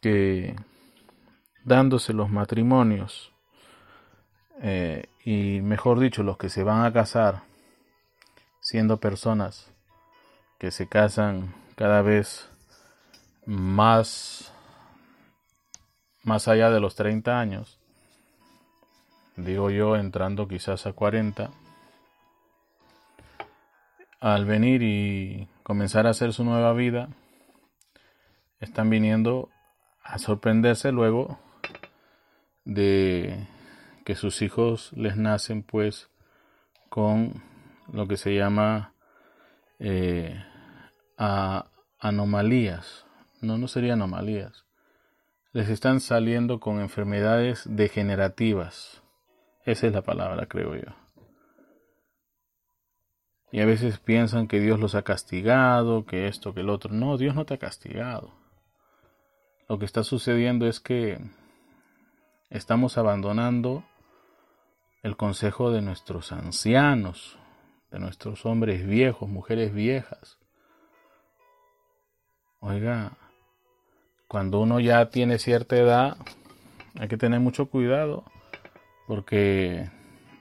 que 0.00 0.54
dándose 1.64 2.12
los 2.12 2.30
matrimonios 2.30 3.32
eh, 4.60 5.06
y 5.24 5.60
mejor 5.62 5.98
dicho 5.98 6.22
los 6.22 6.36
que 6.36 6.50
se 6.50 6.62
van 6.62 6.84
a 6.84 6.92
casar 6.92 7.42
siendo 8.60 8.98
personas 8.98 9.70
que 10.58 10.70
se 10.70 10.86
casan 10.88 11.54
cada 11.74 12.02
vez 12.02 12.48
más 13.46 14.52
más 16.22 16.48
allá 16.48 16.70
de 16.70 16.80
los 16.80 16.94
30 16.94 17.40
años 17.40 17.78
digo 19.36 19.70
yo 19.70 19.96
entrando 19.96 20.46
quizás 20.46 20.86
a 20.86 20.92
40 20.92 21.50
al 24.24 24.46
venir 24.46 24.82
y 24.82 25.48
comenzar 25.62 26.06
a 26.06 26.10
hacer 26.10 26.32
su 26.32 26.44
nueva 26.44 26.72
vida 26.72 27.10
están 28.58 28.88
viniendo 28.88 29.50
a 30.02 30.16
sorprenderse 30.18 30.92
luego 30.92 31.38
de 32.64 33.46
que 34.06 34.14
sus 34.14 34.40
hijos 34.40 34.94
les 34.94 35.18
nacen 35.18 35.62
pues 35.62 36.08
con 36.88 37.42
lo 37.92 38.08
que 38.08 38.16
se 38.16 38.34
llama 38.34 38.94
eh, 39.78 40.42
anomalías. 41.98 43.04
No, 43.42 43.58
no 43.58 43.68
sería 43.68 43.92
anomalías. 43.92 44.64
Les 45.52 45.68
están 45.68 46.00
saliendo 46.00 46.60
con 46.60 46.80
enfermedades 46.80 47.64
degenerativas. 47.68 49.02
Esa 49.66 49.86
es 49.86 49.92
la 49.92 50.00
palabra, 50.00 50.46
creo 50.46 50.76
yo. 50.76 51.03
Y 53.54 53.60
a 53.60 53.66
veces 53.66 54.00
piensan 54.00 54.48
que 54.48 54.58
Dios 54.58 54.80
los 54.80 54.96
ha 54.96 55.02
castigado, 55.02 56.04
que 56.06 56.26
esto, 56.26 56.54
que 56.54 56.62
el 56.62 56.68
otro. 56.68 56.92
No, 56.92 57.16
Dios 57.16 57.36
no 57.36 57.46
te 57.46 57.54
ha 57.54 57.58
castigado. 57.58 58.32
Lo 59.68 59.78
que 59.78 59.84
está 59.84 60.02
sucediendo 60.02 60.66
es 60.66 60.80
que 60.80 61.20
estamos 62.50 62.98
abandonando 62.98 63.84
el 65.04 65.16
consejo 65.16 65.70
de 65.70 65.82
nuestros 65.82 66.32
ancianos, 66.32 67.38
de 67.92 68.00
nuestros 68.00 68.44
hombres 68.44 68.84
viejos, 68.84 69.28
mujeres 69.28 69.72
viejas. 69.72 70.36
Oiga, 72.58 73.12
cuando 74.26 74.58
uno 74.58 74.80
ya 74.80 75.10
tiene 75.10 75.38
cierta 75.38 75.76
edad, 75.76 76.16
hay 76.98 77.06
que 77.06 77.18
tener 77.18 77.38
mucho 77.38 77.66
cuidado, 77.66 78.24
porque 79.06 79.92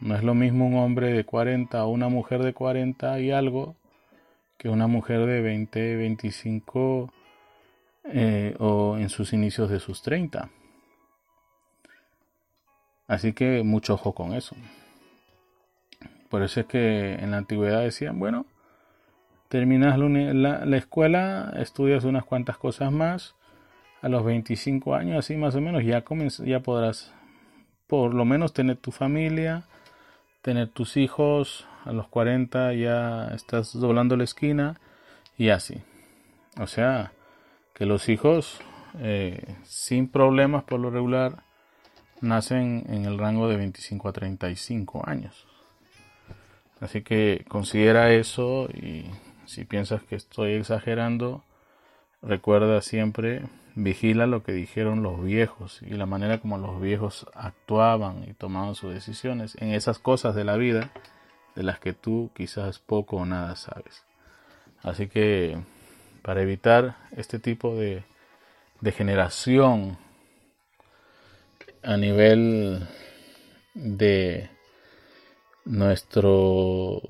no 0.04 0.16
es 0.16 0.24
lo 0.24 0.34
mismo 0.36 0.68
un 0.68 0.76
hombre 0.76 1.14
de 1.14 1.24
40 1.24 1.86
o 1.86 1.90
una 1.90 2.10
mujer 2.10 2.44
de 2.44 2.54
40 2.54 3.20
y 3.22 3.32
algo 3.32 3.76
que 4.58 4.68
una 4.68 4.88
mujer 4.88 5.26
de 5.26 5.42
20, 5.42 5.96
25 5.96 7.10
eh, 8.06 8.56
o 8.60 8.98
en 8.98 9.10
sus 9.10 9.32
inicios 9.32 9.70
de 9.70 9.80
sus 9.80 10.02
30. 10.02 10.50
Así 13.08 13.32
que 13.32 13.64
mucho 13.64 13.94
ojo 13.94 14.14
con 14.14 14.34
eso. 14.34 14.58
Por 16.30 16.44
eso 16.44 16.60
es 16.60 16.66
que 16.66 17.14
en 17.14 17.32
la 17.32 17.38
antigüedad 17.38 17.82
decían, 17.82 18.20
bueno, 18.20 18.46
terminas 19.48 19.98
la, 19.98 20.78
escuela, 20.78 21.54
estudias 21.58 22.04
unas 22.04 22.26
cuantas 22.26 22.58
cosas 22.58 22.92
más, 22.92 23.36
a 24.02 24.10
los 24.10 24.26
25 24.26 24.96
años, 24.96 25.20
así 25.20 25.38
más 25.38 25.56
o 25.56 25.62
menos, 25.62 25.86
ya, 25.86 26.04
ya 26.44 26.60
podrás 26.60 27.14
por 27.88 28.14
lo 28.14 28.26
menos 28.26 28.52
tener 28.52 28.76
tu 28.76 28.92
familia, 28.92 29.64
tener 30.44 30.68
tus 30.68 30.98
hijos, 30.98 31.66
a 31.86 31.94
los 31.94 32.08
40 32.10 32.74
ya 32.74 33.30
estás 33.30 33.74
doblando 33.74 34.16
la 34.16 34.26
esquina 34.26 34.80
y 35.38 35.50
así. 35.50 35.82
O 36.60 36.68
sea, 36.68 37.14
que 37.74 37.88
los 37.88 38.10
hijos 38.10 38.60
eh, 39.00 39.56
sin 39.64 40.08
problemas 40.08 40.64
por 40.66 40.80
lo 40.80 40.92
regular 40.92 41.44
nacen 42.22 42.86
en 42.90 43.06
el 43.06 43.18
rango 43.18 43.50
de 43.50 43.58
25 43.58 44.10
a 44.10 44.14
35 44.14 45.04
años. 45.08 45.48
Así 46.80 47.02
que 47.02 47.46
considera 47.48 48.12
eso 48.12 48.68
y 48.74 49.06
si 49.46 49.64
piensas 49.64 50.04
que 50.04 50.16
estoy 50.16 50.54
exagerando, 50.54 51.44
recuerda 52.22 52.82
siempre, 52.82 53.44
vigila 53.76 54.28
lo 54.28 54.44
que 54.44 54.52
dijeron 54.52 55.04
los 55.04 55.24
viejos 55.24 55.82
y 55.82 55.92
la 55.92 56.06
manera 56.06 56.40
como 56.40 56.58
los 56.58 56.80
viejos 56.82 57.26
actuaban 57.34 58.24
y 58.30 58.34
tomaban 58.34 58.76
sus 58.76 58.94
decisiones 58.94 59.56
en 59.60 59.74
esas 59.74 60.00
cosas 60.00 60.36
de 60.36 60.44
la 60.44 60.58
vida 60.58 60.92
de 61.56 61.64
las 61.64 61.80
que 61.80 61.94
tú 61.94 62.32
quizás 62.36 62.80
poco 62.80 63.18
o 63.18 63.26
nada 63.26 63.56
sabes. 63.56 64.04
Así 64.82 65.08
que 65.08 65.58
para 66.22 66.42
evitar 66.42 66.98
este 67.12 67.40
tipo 67.40 67.76
de 67.76 68.04
degeneración 68.82 69.98
a 71.84 71.98
nivel 71.98 72.88
de 73.74 74.50
nuestro 75.66 77.02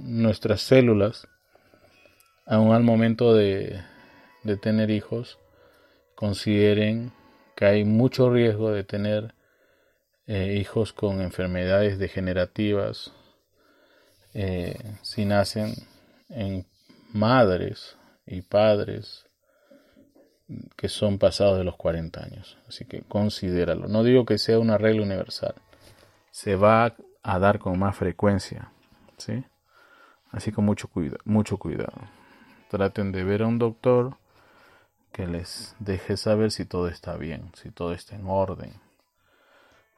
nuestras 0.00 0.60
células 0.62 1.28
aún 2.46 2.74
al 2.74 2.82
momento 2.82 3.34
de, 3.34 3.82
de 4.42 4.56
tener 4.56 4.90
hijos 4.90 5.38
consideren 6.14 7.12
que 7.56 7.66
hay 7.66 7.84
mucho 7.84 8.30
riesgo 8.30 8.70
de 8.70 8.84
tener 8.84 9.34
eh, 10.26 10.56
hijos 10.60 10.92
con 10.92 11.20
enfermedades 11.20 11.98
degenerativas 11.98 13.12
eh, 14.34 14.76
si 15.02 15.24
nacen 15.24 15.74
en 16.28 16.66
madres 17.12 17.96
y 18.26 18.42
padres 18.42 19.26
que 20.76 20.88
son 20.88 21.18
pasados 21.18 21.58
de 21.58 21.64
los 21.64 21.76
40 21.76 22.22
años. 22.22 22.58
Así 22.68 22.84
que 22.84 23.02
considéralo. 23.02 23.88
No 23.88 24.02
digo 24.02 24.24
que 24.24 24.38
sea 24.38 24.58
una 24.58 24.78
regla 24.78 25.02
universal. 25.02 25.54
Se 26.30 26.56
va 26.56 26.94
a 27.22 27.38
dar 27.38 27.58
con 27.58 27.78
más 27.78 27.96
frecuencia. 27.96 28.72
¿sí? 29.16 29.44
Así 30.30 30.52
que 30.52 30.60
mucho, 30.60 30.90
mucho 31.24 31.58
cuidado. 31.58 32.00
Traten 32.70 33.12
de 33.12 33.24
ver 33.24 33.42
a 33.42 33.46
un 33.46 33.58
doctor 33.58 34.16
que 35.12 35.26
les 35.26 35.76
deje 35.78 36.16
saber 36.16 36.50
si 36.50 36.64
todo 36.64 36.88
está 36.88 37.16
bien, 37.16 37.50
si 37.54 37.70
todo 37.70 37.92
está 37.92 38.16
en 38.16 38.26
orden. 38.26 38.74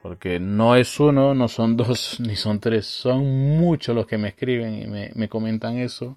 Porque 0.03 0.39
no 0.39 0.77
es 0.77 1.01
uno, 1.01 1.35
no 1.35 1.49
son 1.49 1.77
dos, 1.79 2.21
ni 2.21 2.37
son 2.37 2.61
tres, 2.61 2.87
son 2.87 3.25
muchos 3.57 3.95
los 3.95 4.07
que 4.07 4.19
me 4.19 4.29
escriben 4.29 4.83
y 4.83 4.87
me, 4.87 5.11
me 5.15 5.29
comentan 5.29 5.79
eso 5.79 6.17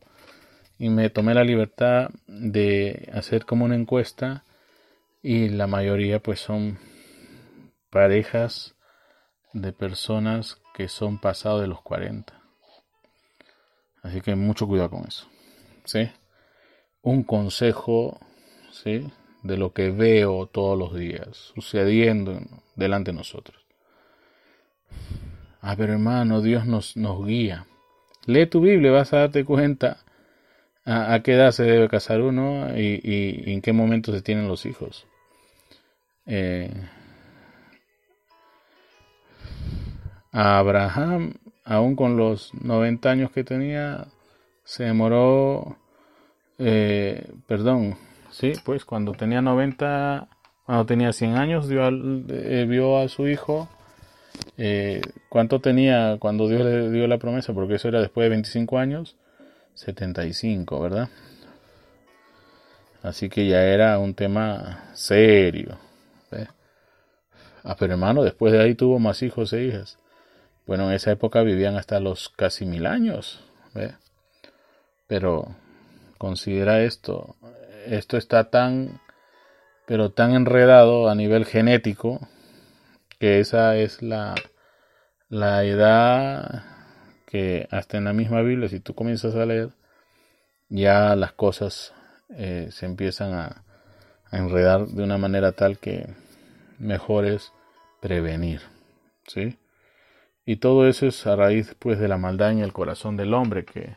y 0.80 0.90
me 0.90 1.10
tomé 1.10 1.34
la 1.34 1.44
libertad 1.44 2.10
de 2.28 3.10
hacer 3.14 3.46
como 3.46 3.66
una 3.66 3.76
encuesta 3.76 4.44
y 5.24 5.50
la 5.50 5.68
mayoría 5.68 6.22
pues 6.22 6.40
son 6.40 6.80
parejas 7.90 8.76
de 9.54 9.74
personas 9.74 10.62
que 10.74 10.88
son 10.88 11.20
pasados 11.20 11.62
de 11.62 11.68
los 11.68 11.82
40. 11.82 12.34
Así 14.04 14.22
que 14.22 14.36
mucho 14.36 14.68
cuidado 14.68 14.92
con 14.92 15.08
eso. 15.08 15.28
¿Sí? 15.84 16.10
Un 17.02 17.24
consejo, 17.24 18.20
De 18.84 19.58
lo 19.58 19.74
que 19.74 19.92
veo 19.92 20.48
todos 20.48 20.78
los 20.78 20.96
días 20.96 21.52
sucediendo 21.56 22.40
delante 22.76 23.12
de 23.12 23.18
nosotros. 23.18 23.64
Ah, 25.62 25.76
pero 25.78 25.94
hermano, 25.94 26.42
Dios 26.42 26.66
nos, 26.66 26.96
nos 26.98 27.26
guía. 27.26 27.66
Lee 28.26 28.46
tu 28.46 28.62
Biblia, 28.62 28.92
vas 28.92 29.14
a 29.14 29.20
darte 29.20 29.46
cuenta 29.46 29.98
a, 30.86 31.22
qué 31.22 31.34
edad 31.34 31.52
se 31.52 31.64
debe 31.64 31.90
casar 31.90 32.22
uno 32.22 32.68
y, 32.78 33.52
en 33.52 33.62
qué 33.62 33.74
momento 33.74 34.14
se 34.14 34.22
tienen 34.22 34.48
los 34.48 34.66
hijos. 34.66 35.06
Eh, 36.26 36.72
Abraham, 40.32 41.34
aún 41.66 41.96
con 41.96 42.16
los 42.16 42.54
90 42.54 43.10
años 43.10 43.32
que 43.32 43.44
tenía, 43.44 44.08
se 44.64 44.86
demoró, 44.86 45.78
eh, 46.60 47.32
perdón, 47.48 47.98
sí, 48.40 48.54
pues 48.64 48.86
cuando 48.86 49.14
tenía 49.14 49.42
90, 49.42 50.28
cuando 50.66 50.86
tenía 50.86 51.14
100 51.14 51.36
años, 51.36 51.68
dio 51.68 51.88
eh, 51.88 52.66
vio 52.68 52.98
a 52.98 53.08
su 53.08 53.28
hijo. 53.28 53.70
¿Cuánto 55.30 55.60
tenía 55.60 56.18
cuando 56.20 56.48
Dios 56.48 56.62
le 56.62 56.92
dio 56.92 57.08
la 57.08 57.18
promesa? 57.18 57.54
Porque 57.54 57.76
eso 57.76 57.88
era 57.88 58.02
después 58.02 58.26
de 58.26 58.30
25 58.30 58.78
años 58.78 59.16
75, 59.76 60.80
¿verdad? 60.80 61.10
Así 63.04 63.30
que 63.30 63.48
ya 63.48 63.64
era 63.64 64.00
un 64.00 64.16
tema 64.16 64.90
serio. 64.94 65.78
Ah, 67.64 67.76
pero 67.78 67.94
hermano, 67.94 68.24
después 68.24 68.54
de 68.54 68.62
ahí 68.62 68.76
tuvo 68.76 68.98
más 68.98 69.22
hijos 69.22 69.52
e 69.52 69.66
hijas. 69.66 69.98
Bueno, 70.66 70.90
en 70.90 70.96
esa 70.96 71.12
época 71.12 71.42
vivían 71.42 71.76
hasta 71.76 72.00
los 72.00 72.30
casi 72.30 72.66
mil 72.66 72.86
años. 72.86 73.44
Pero 75.08 75.56
considera 76.18 76.82
esto. 76.82 77.36
Esto 77.90 78.18
está 78.18 78.50
tan, 78.50 79.00
pero 79.86 80.12
tan 80.12 80.34
enredado 80.34 81.10
a 81.10 81.16
nivel 81.16 81.46
genético 81.46 82.20
que 83.18 83.40
esa 83.40 83.78
es 83.78 84.02
la, 84.02 84.36
la 85.30 85.64
edad 85.64 86.66
que 87.26 87.68
hasta 87.72 87.98
en 87.98 88.04
la 88.04 88.14
misma 88.14 88.42
Biblia, 88.42 88.68
si 88.68 88.82
tú 88.82 88.94
comienzas 88.94 89.36
a 89.36 89.46
leer, 89.46 89.70
ya 90.70 91.16
las 91.16 91.32
cosas 91.32 91.94
eh, 92.36 92.68
se 92.72 92.86
empiezan 92.86 93.34
a, 93.34 93.64
a, 94.32 94.38
enredar 94.38 94.88
de 94.88 95.04
una 95.04 95.18
manera 95.18 95.54
tal 95.54 95.78
que 95.78 96.08
mejor 96.80 97.26
es 97.26 97.54
prevenir, 98.02 98.62
¿sí? 99.28 99.58
Y 100.46 100.58
todo 100.58 100.88
eso 100.88 101.08
es 101.08 101.26
a 101.26 101.38
raíz 101.38 101.76
pues 101.80 102.00
de 102.00 102.10
la 102.10 102.18
maldad 102.18 102.52
en 102.52 102.60
el 102.60 102.74
corazón 102.74 103.16
del 103.16 103.34
hombre 103.34 103.64
que, 103.64 103.96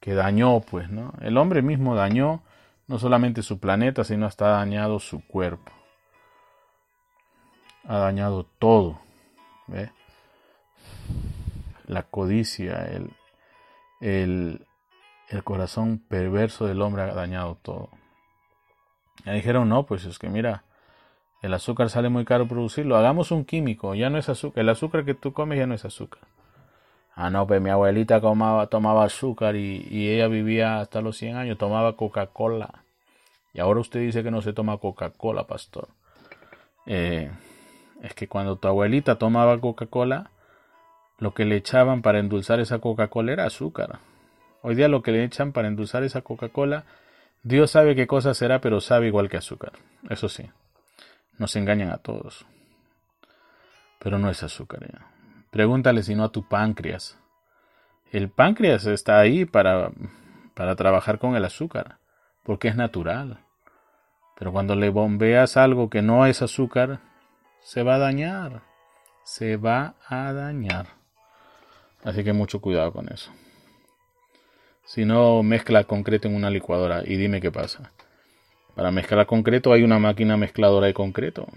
que 0.00 0.14
dañó 0.14 0.60
pues, 0.60 0.90
¿no? 0.90 1.12
El 1.20 1.36
hombre 1.36 1.60
mismo 1.60 1.94
dañó 1.96 2.42
no 2.88 2.98
solamente 2.98 3.42
su 3.42 3.58
planeta, 3.58 4.04
sino 4.04 4.26
hasta 4.26 4.46
ha 4.46 4.58
dañado 4.58 4.98
su 4.98 5.26
cuerpo. 5.26 5.72
Ha 7.84 7.98
dañado 7.98 8.44
todo. 8.58 9.00
¿ve? 9.66 9.90
La 11.86 12.02
codicia, 12.04 12.84
el, 12.84 13.10
el, 14.00 14.66
el 15.28 15.44
corazón 15.44 15.98
perverso 15.98 16.66
del 16.66 16.82
hombre 16.82 17.02
ha 17.02 17.14
dañado 17.14 17.58
todo. 17.62 17.90
Ya 19.24 19.32
dijeron, 19.32 19.68
no, 19.68 19.86
pues 19.86 20.04
es 20.04 20.18
que 20.18 20.28
mira, 20.28 20.64
el 21.42 21.54
azúcar 21.54 21.90
sale 21.90 22.08
muy 22.08 22.24
caro 22.24 22.46
producirlo. 22.48 22.96
Hagamos 22.96 23.30
un 23.30 23.44
químico, 23.44 23.94
ya 23.94 24.10
no 24.10 24.18
es 24.18 24.28
azúcar. 24.28 24.62
El 24.62 24.68
azúcar 24.68 25.04
que 25.04 25.14
tú 25.14 25.32
comes 25.32 25.58
ya 25.58 25.66
no 25.66 25.74
es 25.74 25.84
azúcar. 25.84 26.22
Ah, 27.16 27.30
no, 27.30 27.46
pues 27.46 27.62
mi 27.62 27.70
abuelita 27.70 28.20
tomaba, 28.20 28.66
tomaba 28.66 29.04
azúcar 29.04 29.56
y, 29.56 29.88
y, 29.90 30.10
ella 30.10 30.28
vivía 30.28 30.80
hasta 30.80 31.00
los 31.00 31.16
100 31.16 31.36
años, 31.36 31.56
tomaba 31.56 31.96
Coca-Cola. 31.96 32.84
Y 33.54 33.60
ahora 33.60 33.80
usted 33.80 34.00
dice 34.00 34.22
que 34.22 34.30
no 34.30 34.42
se 34.42 34.52
toma 34.52 34.76
Coca-Cola, 34.76 35.46
pastor. 35.46 35.88
Eh, 36.84 37.30
es 38.02 38.12
que 38.12 38.28
cuando 38.28 38.56
tu 38.56 38.68
abuelita 38.68 39.16
tomaba 39.16 39.58
Coca-Cola, 39.58 40.30
lo 41.18 41.32
que 41.32 41.46
le 41.46 41.56
echaban 41.56 42.02
para 42.02 42.18
endulzar 42.18 42.60
esa 42.60 42.80
Coca-Cola 42.80 43.32
era 43.32 43.46
azúcar. 43.46 43.98
Hoy 44.60 44.74
día 44.74 44.88
lo 44.88 45.02
que 45.02 45.12
le 45.12 45.24
echan 45.24 45.52
para 45.52 45.68
endulzar 45.68 46.04
esa 46.04 46.20
Coca-Cola, 46.20 46.84
Dios 47.42 47.70
sabe 47.70 47.96
qué 47.96 48.06
cosa 48.06 48.34
será, 48.34 48.60
pero 48.60 48.82
sabe 48.82 49.06
igual 49.06 49.30
que 49.30 49.38
azúcar. 49.38 49.72
Eso 50.10 50.28
sí, 50.28 50.44
nos 51.38 51.56
engañan 51.56 51.92
a 51.92 51.96
todos. 51.96 52.44
Pero 54.00 54.18
no 54.18 54.28
es 54.28 54.42
azúcar. 54.42 54.86
Ya. 54.86 55.15
Pregúntale 55.50 56.02
si 56.02 56.14
no 56.14 56.24
a 56.24 56.32
tu 56.32 56.46
páncreas. 56.48 57.18
El 58.12 58.28
páncreas 58.28 58.86
está 58.86 59.18
ahí 59.18 59.44
para, 59.44 59.90
para 60.54 60.76
trabajar 60.76 61.18
con 61.18 61.36
el 61.36 61.44
azúcar, 61.44 61.98
porque 62.42 62.68
es 62.68 62.76
natural. 62.76 63.40
Pero 64.38 64.52
cuando 64.52 64.74
le 64.74 64.90
bombeas 64.90 65.56
algo 65.56 65.88
que 65.88 66.02
no 66.02 66.26
es 66.26 66.42
azúcar, 66.42 67.00
se 67.60 67.82
va 67.82 67.96
a 67.96 67.98
dañar. 67.98 68.62
Se 69.24 69.56
va 69.56 69.94
a 70.08 70.32
dañar. 70.32 70.86
Así 72.04 72.22
que 72.22 72.32
mucho 72.32 72.60
cuidado 72.60 72.92
con 72.92 73.08
eso. 73.12 73.32
Si 74.84 75.04
no, 75.04 75.42
mezcla 75.42 75.82
concreto 75.84 76.28
en 76.28 76.36
una 76.36 76.48
licuadora 76.48 77.02
y 77.04 77.16
dime 77.16 77.40
qué 77.40 77.50
pasa. 77.50 77.90
Para 78.76 78.92
mezclar 78.92 79.26
concreto 79.26 79.72
hay 79.72 79.82
una 79.82 79.98
máquina 79.98 80.36
mezcladora 80.36 80.86
de 80.86 80.94
concreto, 80.94 81.48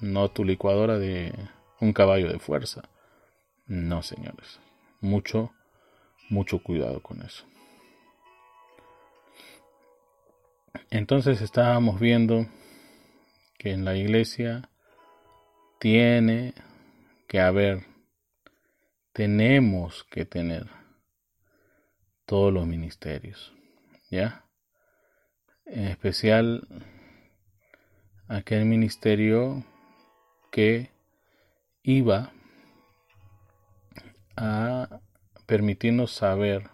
no 0.00 0.28
tu 0.28 0.44
licuadora 0.44 0.98
de 0.98 1.32
un 1.80 1.92
caballo 1.92 2.30
de 2.30 2.38
fuerza. 2.38 2.82
No, 3.66 4.02
señores. 4.02 4.60
Mucho, 5.00 5.52
mucho 6.28 6.62
cuidado 6.62 7.02
con 7.02 7.22
eso. 7.22 7.46
Entonces 10.90 11.40
estábamos 11.40 11.98
viendo 11.98 12.46
que 13.58 13.72
en 13.72 13.84
la 13.84 13.96
iglesia 13.96 14.68
tiene 15.78 16.54
que 17.26 17.40
haber, 17.40 17.86
tenemos 19.12 20.04
que 20.04 20.24
tener 20.24 20.68
todos 22.26 22.52
los 22.52 22.66
ministerios, 22.66 23.54
¿ya? 24.10 24.44
En 25.66 25.86
especial 25.86 26.66
aquel 28.28 28.64
ministerio 28.64 29.64
que 30.50 30.90
iba 31.82 32.32
a 34.36 35.00
permitirnos 35.46 36.12
saber 36.12 36.70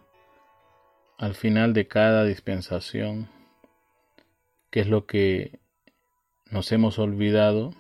al 1.19 1.35
final 1.35 1.75
de 1.75 1.87
cada 1.87 2.25
dispensación 2.25 3.29
qué 4.71 4.81
es 4.81 4.89
lo 4.89 5.07
que 5.07 5.61
nos 6.51 6.73
hemos 6.73 6.99
olvidado, 6.99 7.73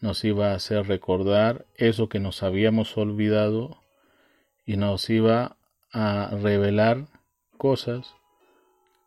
nos 0.00 0.24
iba 0.24 0.50
a 0.50 0.54
hacer 0.54 0.86
recordar 0.86 1.66
eso 1.74 2.08
que 2.08 2.20
nos 2.20 2.42
habíamos 2.42 2.96
olvidado 2.96 3.82
y 4.66 4.76
nos 4.76 5.08
iba 5.10 5.56
a 5.92 6.30
revelar 6.42 7.06
cosas 7.56 8.14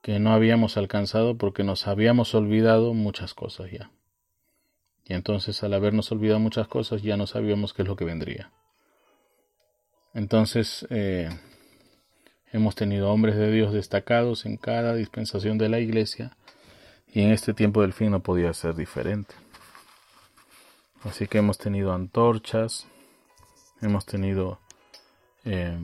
que 0.01 0.19
no 0.19 0.33
habíamos 0.33 0.77
alcanzado 0.77 1.37
porque 1.37 1.63
nos 1.63 1.87
habíamos 1.87 2.33
olvidado 2.33 2.93
muchas 2.93 3.33
cosas 3.33 3.71
ya. 3.71 3.91
Y 5.05 5.13
entonces 5.13 5.63
al 5.63 5.73
habernos 5.73 6.11
olvidado 6.11 6.39
muchas 6.39 6.67
cosas 6.67 7.03
ya 7.03 7.17
no 7.17 7.27
sabíamos 7.27 7.73
qué 7.73 7.83
es 7.83 7.87
lo 7.87 7.95
que 7.95 8.05
vendría. 8.05 8.51
Entonces, 10.13 10.85
eh, 10.89 11.29
hemos 12.51 12.75
tenido 12.75 13.11
hombres 13.11 13.35
de 13.35 13.51
Dios 13.51 13.73
destacados 13.73 14.45
en 14.45 14.57
cada 14.57 14.93
dispensación 14.93 15.57
de 15.57 15.69
la 15.69 15.79
iglesia 15.79 16.35
y 17.13 17.21
en 17.21 17.31
este 17.31 17.53
tiempo 17.53 17.81
del 17.81 17.93
fin 17.93 18.11
no 18.11 18.21
podía 18.21 18.53
ser 18.53 18.75
diferente. 18.75 19.35
Así 21.03 21.27
que 21.27 21.39
hemos 21.39 21.57
tenido 21.57 21.93
antorchas, 21.93 22.87
hemos 23.81 24.05
tenido 24.05 24.59
eh, 25.45 25.77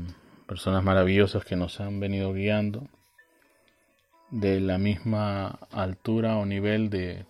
personas 0.45 0.83
maravillosas 0.83 1.43
que 1.43 1.55
nos 1.55 1.79
han 1.79 1.99
venido 1.99 2.33
guiando 2.33 2.87
de 4.29 4.59
la 4.59 4.77
misma 4.77 5.59
altura 5.71 6.37
o 6.37 6.45
nivel 6.45 6.89
de 6.89 7.25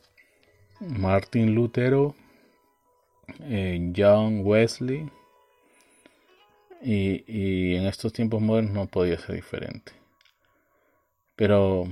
Martin 0.80 1.56
Lutero, 1.56 2.16
eh, 3.42 3.94
John 3.96 4.42
Wesley, 4.44 5.10
y, 6.82 7.76
en 7.76 7.86
estos 7.86 8.14
tiempos 8.14 8.42
modernos 8.42 8.74
no 8.74 8.88
podía 8.88 9.18
ser 9.18 9.36
diferente. 9.36 9.94
Pero 11.36 11.88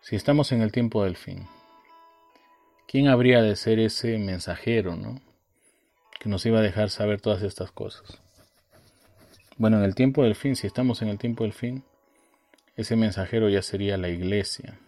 si 0.00 0.16
estamos 0.16 0.52
en 0.52 0.62
el 0.62 0.72
tiempo 0.72 1.04
del 1.04 1.16
fin, 1.16 1.46
¿quién 2.86 3.08
habría 3.08 3.42
de 3.42 3.56
ser 3.56 3.78
ese 3.78 4.18
mensajero, 4.18 4.96
no? 4.96 5.20
Que 6.20 6.28
nos 6.28 6.44
iba 6.46 6.58
a 6.58 6.62
dejar 6.62 6.90
saber 6.90 7.20
todas 7.20 7.42
estas 7.42 7.70
cosas. 7.70 8.20
Bueno, 9.56 9.78
en 9.78 9.84
el 9.84 9.94
tiempo 9.94 10.22
del 10.22 10.34
fin, 10.34 10.56
si 10.56 10.66
estamos 10.66 11.02
en 11.02 11.08
el 11.08 11.18
tiempo 11.18 11.44
del 11.44 11.52
fin, 11.52 11.84
ese 12.76 12.96
mensajero 12.96 13.48
ya 13.48 13.62
sería 13.62 13.96
la 13.96 14.08
iglesia. 14.08 14.78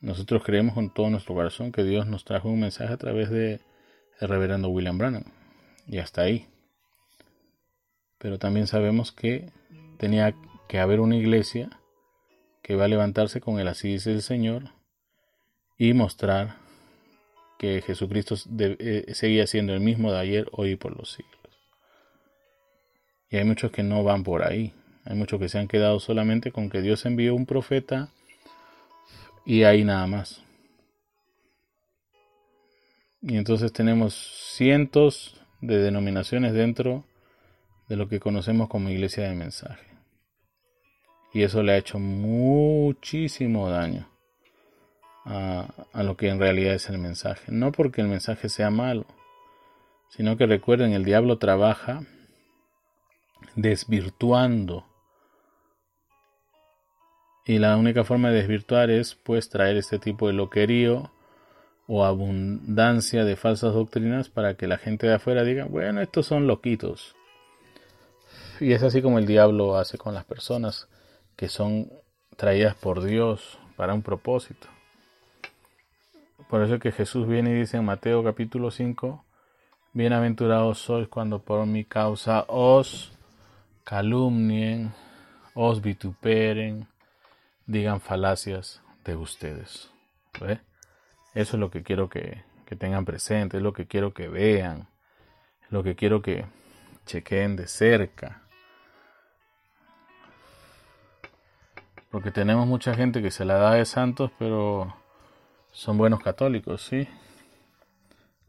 Nosotros 0.00 0.44
creemos 0.44 0.74
con 0.74 0.92
todo 0.92 1.10
nuestro 1.10 1.34
corazón 1.34 1.72
que 1.72 1.82
Dios 1.82 2.06
nos 2.06 2.24
trajo 2.24 2.48
un 2.48 2.60
mensaje 2.60 2.92
a 2.92 2.96
través 2.96 3.30
de 3.30 3.60
el 4.20 4.28
reverendo 4.28 4.68
William 4.68 4.98
Branham. 4.98 5.24
Y 5.86 5.98
hasta 5.98 6.22
ahí. 6.22 6.46
Pero 8.18 8.38
también 8.38 8.66
sabemos 8.66 9.12
que 9.12 9.50
tenía 9.98 10.34
que 10.68 10.78
haber 10.78 11.00
una 11.00 11.16
iglesia 11.16 11.70
que 12.62 12.74
va 12.74 12.86
a 12.86 12.88
levantarse 12.88 13.40
con 13.40 13.60
el 13.60 13.68
así 13.68 13.92
dice 13.92 14.12
el 14.12 14.22
Señor 14.22 14.72
y 15.78 15.92
mostrar 15.92 16.56
que 17.58 17.82
Jesucristo 17.82 18.34
eh, 18.58 19.06
seguía 19.14 19.46
siendo 19.46 19.72
el 19.72 19.80
mismo 19.80 20.12
de 20.12 20.18
ayer, 20.18 20.48
hoy 20.52 20.72
y 20.72 20.76
por 20.76 20.96
los 20.96 21.12
siglos. 21.12 21.36
Y 23.30 23.36
hay 23.36 23.44
muchos 23.44 23.70
que 23.70 23.82
no 23.82 24.02
van 24.02 24.24
por 24.24 24.42
ahí. 24.42 24.72
Hay 25.04 25.16
muchos 25.16 25.38
que 25.38 25.48
se 25.48 25.58
han 25.58 25.68
quedado 25.68 26.00
solamente 26.00 26.52
con 26.52 26.68
que 26.68 26.82
Dios 26.82 27.06
envió 27.06 27.34
un 27.34 27.46
profeta 27.46 28.10
y 29.44 29.62
ahí 29.62 29.84
nada 29.84 30.06
más. 30.06 30.42
Y 33.22 33.36
entonces 33.36 33.72
tenemos 33.72 34.14
cientos 34.54 35.40
de 35.66 35.78
denominaciones 35.78 36.52
dentro 36.52 37.04
de 37.88 37.96
lo 37.96 38.08
que 38.08 38.20
conocemos 38.20 38.68
como 38.68 38.90
iglesia 38.90 39.28
de 39.28 39.34
mensaje. 39.34 39.86
Y 41.32 41.42
eso 41.42 41.62
le 41.62 41.72
ha 41.72 41.76
hecho 41.76 41.98
muchísimo 41.98 43.68
daño 43.68 44.08
a, 45.24 45.68
a, 45.92 46.02
lo 46.02 46.16
que 46.16 46.28
en 46.28 46.38
realidad 46.38 46.74
es 46.74 46.88
el 46.88 46.98
mensaje. 46.98 47.52
No 47.52 47.72
porque 47.72 48.00
el 48.00 48.08
mensaje 48.08 48.48
sea 48.48 48.70
malo, 48.70 49.06
sino 50.08 50.36
que 50.36 50.46
recuerden, 50.46 50.92
el 50.92 51.04
diablo 51.04 51.38
trabaja 51.38 52.02
desvirtuando. 53.54 54.86
Y 57.44 57.58
la 57.58 57.76
única 57.76 58.04
forma 58.04 58.30
de 58.30 58.38
desvirtuar 58.38 58.90
es 58.90 59.14
pues 59.14 59.48
traer 59.48 59.76
este 59.76 59.98
tipo 59.98 60.26
de 60.26 60.32
loquerío 60.32 61.12
o 61.88 62.04
abundancia 62.04 63.24
de 63.24 63.36
falsas 63.36 63.74
doctrinas 63.74 64.28
para 64.28 64.54
que 64.54 64.66
la 64.66 64.78
gente 64.78 65.06
de 65.06 65.14
afuera 65.14 65.44
diga, 65.44 65.64
bueno, 65.66 66.00
estos 66.00 66.26
son 66.26 66.46
loquitos. 66.46 67.14
Y 68.60 68.72
es 68.72 68.82
así 68.82 69.02
como 69.02 69.18
el 69.18 69.26
diablo 69.26 69.76
hace 69.76 69.98
con 69.98 70.14
las 70.14 70.24
personas 70.24 70.88
que 71.36 71.48
son 71.48 71.90
traídas 72.36 72.74
por 72.74 73.02
Dios 73.02 73.58
para 73.76 73.94
un 73.94 74.02
propósito. 74.02 74.68
Por 76.48 76.62
eso 76.62 76.78
que 76.78 76.92
Jesús 76.92 77.26
viene 77.26 77.50
y 77.50 77.54
dice 77.54 77.76
en 77.76 77.84
Mateo 77.84 78.22
capítulo 78.24 78.70
5, 78.70 79.24
bienaventurados 79.92 80.78
sois 80.78 81.08
cuando 81.08 81.40
por 81.40 81.66
mi 81.66 81.84
causa 81.84 82.44
os 82.48 83.12
calumnien, 83.84 84.92
os 85.54 85.80
vituperen, 85.80 86.86
digan 87.66 88.00
falacias 88.00 88.82
de 89.04 89.16
ustedes. 89.16 89.90
Eso 91.36 91.56
es 91.56 91.60
lo 91.60 91.70
que 91.70 91.82
quiero 91.82 92.08
que, 92.08 92.44
que 92.64 92.76
tengan 92.76 93.04
presente, 93.04 93.58
es 93.58 93.62
lo 93.62 93.74
que 93.74 93.86
quiero 93.86 94.14
que 94.14 94.26
vean, 94.26 94.88
es 95.62 95.70
lo 95.70 95.82
que 95.82 95.94
quiero 95.94 96.22
que 96.22 96.46
chequeen 97.04 97.56
de 97.56 97.68
cerca. 97.68 98.40
Porque 102.10 102.30
tenemos 102.30 102.66
mucha 102.66 102.94
gente 102.94 103.20
que 103.20 103.30
se 103.30 103.44
la 103.44 103.56
da 103.58 103.74
de 103.74 103.84
santos, 103.84 104.30
pero 104.38 104.96
son 105.72 105.98
buenos 105.98 106.20
católicos, 106.20 106.80
¿sí? 106.80 107.06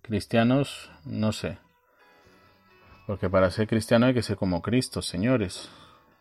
Cristianos, 0.01 0.89
no 1.03 1.33
sé. 1.33 1.57
Porque 3.05 3.29
para 3.29 3.51
ser 3.51 3.67
cristiano 3.67 4.05
hay 4.05 4.13
que 4.13 4.23
ser 4.23 4.37
como 4.37 4.61
Cristo, 4.61 5.01
señores. 5.01 5.69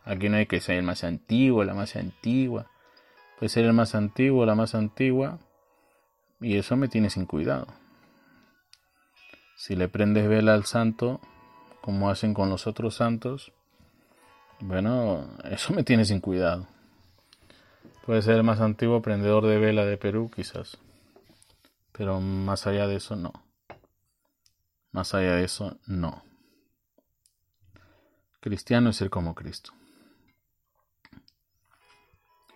Aquí 0.03 0.27
no 0.27 0.35
hay 0.35 0.47
que 0.47 0.59
ser 0.59 0.75
el 0.75 0.83
más 0.83 1.05
antiguo, 1.05 1.63
la 1.63 1.73
más 1.73 1.95
antigua. 1.95 2.69
Puede 3.39 3.47
ser 3.47 3.63
el 3.63 3.71
más 3.71 3.95
antiguo, 3.95 4.45
la 4.45 4.55
más 4.55 4.75
antigua. 4.75 5.39
Y 6.39 6.57
eso 6.57 6.75
me 6.75 6.87
tiene 6.87 7.09
sin 7.09 7.25
cuidado. 7.25 7.67
Si 9.55 9.75
le 9.75 9.87
prendes 9.87 10.27
vela 10.27 10.53
al 10.53 10.65
santo, 10.65 11.19
como 11.81 12.09
hacen 12.09 12.33
con 12.33 12.49
los 12.49 12.67
otros 12.67 12.95
santos, 12.95 13.51
bueno, 14.59 15.27
eso 15.45 15.73
me 15.73 15.83
tiene 15.83 16.05
sin 16.05 16.19
cuidado. 16.19 16.67
Puede 18.05 18.21
ser 18.21 18.35
el 18.35 18.43
más 18.43 18.61
antiguo 18.61 19.01
prendedor 19.01 19.45
de 19.45 19.57
vela 19.57 19.85
de 19.85 19.97
Perú, 19.97 20.31
quizás. 20.33 20.77
Pero 21.91 22.21
más 22.21 22.67
allá 22.67 22.87
de 22.87 22.95
eso, 22.95 23.15
no. 23.15 23.33
Más 24.91 25.13
allá 25.13 25.35
de 25.35 25.43
eso, 25.43 25.77
no. 25.87 26.23
Cristiano 28.39 28.91
es 28.91 28.95
ser 28.95 29.09
como 29.09 29.35
Cristo. 29.35 29.71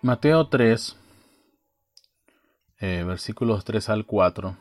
Mateo 0.01 0.47
3, 0.47 0.97
eh, 2.81 3.03
versículos 3.03 3.63
3 3.63 3.89
al 3.89 4.05
4. 4.05 4.57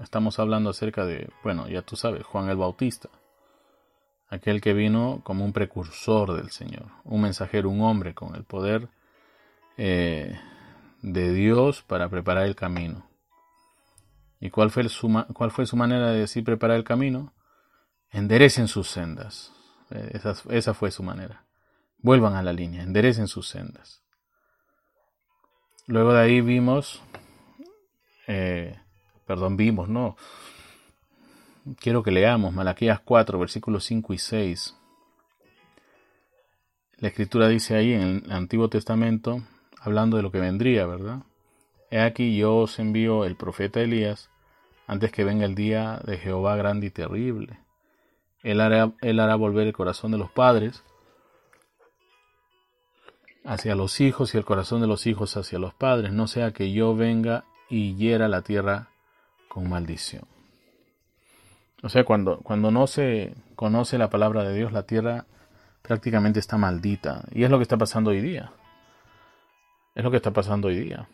Estamos 0.00 0.38
hablando 0.38 0.70
acerca 0.70 1.04
de, 1.04 1.30
bueno, 1.44 1.68
ya 1.68 1.82
tú 1.82 1.96
sabes, 1.96 2.24
Juan 2.24 2.48
el 2.48 2.56
Bautista. 2.56 3.10
Aquel 4.28 4.62
que 4.62 4.72
vino 4.72 5.20
como 5.22 5.44
un 5.44 5.52
precursor 5.52 6.34
del 6.34 6.50
Señor, 6.50 6.86
un 7.04 7.20
mensajero, 7.20 7.68
un 7.68 7.82
hombre 7.82 8.14
con 8.14 8.34
el 8.34 8.44
poder 8.44 8.88
eh, 9.76 10.40
de 11.02 11.34
Dios 11.34 11.82
para 11.82 12.08
preparar 12.08 12.46
el 12.46 12.56
camino. 12.56 13.06
¿Y 14.40 14.48
cuál 14.48 14.70
fue, 14.70 14.88
su, 14.88 15.24
cuál 15.34 15.50
fue 15.50 15.66
su 15.66 15.76
manera 15.76 16.10
de 16.10 16.20
decir 16.20 16.44
preparar 16.44 16.78
el 16.78 16.84
camino? 16.84 17.34
Enderecen 18.10 18.66
sus 18.66 18.88
sendas. 18.88 19.52
Eh, 19.90 20.12
esa, 20.14 20.34
esa 20.48 20.72
fue 20.72 20.90
su 20.90 21.02
manera. 21.02 21.44
Vuelvan 21.98 22.34
a 22.34 22.42
la 22.42 22.54
línea, 22.54 22.82
enderecen 22.82 23.28
sus 23.28 23.46
sendas. 23.46 24.02
Luego 25.86 26.14
de 26.14 26.22
ahí 26.22 26.40
vimos, 26.40 27.02
eh, 28.26 28.78
perdón, 29.26 29.56
vimos, 29.56 29.88
no. 29.88 30.16
Quiero 31.78 32.02
que 32.02 32.10
leamos 32.10 32.52
Malaquías 32.52 33.00
4, 33.00 33.38
versículos 33.38 33.84
5 33.84 34.14
y 34.14 34.18
6. 34.18 34.76
La 36.98 37.08
escritura 37.08 37.48
dice 37.48 37.76
ahí 37.76 37.92
en 37.92 38.22
el 38.24 38.32
Antiguo 38.32 38.68
Testamento, 38.68 39.42
hablando 39.80 40.16
de 40.16 40.22
lo 40.22 40.30
que 40.30 40.40
vendría, 40.40 40.86
¿verdad? 40.86 41.22
He 41.90 42.00
aquí 42.00 42.36
yo 42.36 42.56
os 42.56 42.78
envío 42.78 43.24
el 43.24 43.36
profeta 43.36 43.80
Elías 43.80 44.30
antes 44.86 45.12
que 45.12 45.24
venga 45.24 45.44
el 45.44 45.54
día 45.54 46.00
de 46.04 46.18
Jehová 46.18 46.56
grande 46.56 46.86
y 46.86 46.90
terrible. 46.90 47.58
Él 48.42 48.60
hará, 48.60 48.92
él 49.00 49.20
hará 49.20 49.36
volver 49.36 49.66
el 49.66 49.72
corazón 49.72 50.12
de 50.12 50.18
los 50.18 50.30
padres 50.30 50.82
hacia 53.44 53.74
los 53.74 54.00
hijos 54.00 54.34
y 54.34 54.38
el 54.38 54.44
corazón 54.44 54.80
de 54.80 54.86
los 54.86 55.06
hijos 55.06 55.36
hacia 55.36 55.58
los 55.58 55.74
padres, 55.74 56.12
no 56.12 56.28
sea 56.28 56.52
que 56.52 56.72
yo 56.72 56.94
venga 56.94 57.44
y 57.72 57.94
hiera 57.94 58.28
la 58.28 58.42
tierra 58.42 58.90
con 59.48 59.70
maldición. 59.70 60.26
O 61.82 61.88
sea, 61.88 62.04
cuando, 62.04 62.40
cuando 62.40 62.70
no 62.70 62.86
se 62.86 63.34
conoce 63.56 63.96
la 63.96 64.10
palabra 64.10 64.44
de 64.44 64.54
Dios, 64.54 64.72
la 64.72 64.82
tierra 64.82 65.24
prácticamente 65.80 66.38
está 66.38 66.58
maldita. 66.58 67.24
Y 67.32 67.44
es 67.44 67.50
lo 67.50 67.56
que 67.56 67.62
está 67.62 67.78
pasando 67.78 68.10
hoy 68.10 68.20
día. 68.20 68.52
Es 69.94 70.04
lo 70.04 70.10
que 70.10 70.18
está 70.18 70.32
pasando 70.32 70.68
hoy 70.68 70.80
día. 70.80 71.08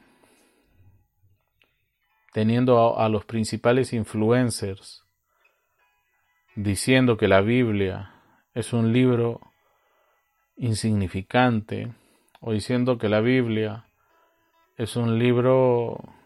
Teniendo 2.32 2.98
a, 2.98 3.09
los 3.09 3.24
principales 3.24 3.92
influencers 3.92 5.04
diciendo 6.56 7.16
que 7.16 7.28
la 7.28 7.40
Biblia 7.40 8.14
es 8.52 8.72
un 8.72 8.92
libro 8.92 9.40
insignificante 10.56 11.92
o 12.40 12.50
diciendo 12.50 12.98
que 12.98 13.09
la 13.09 13.20
Biblia 13.20 13.84
es 14.76 14.96
un 14.96 15.20
libro 15.20 16.17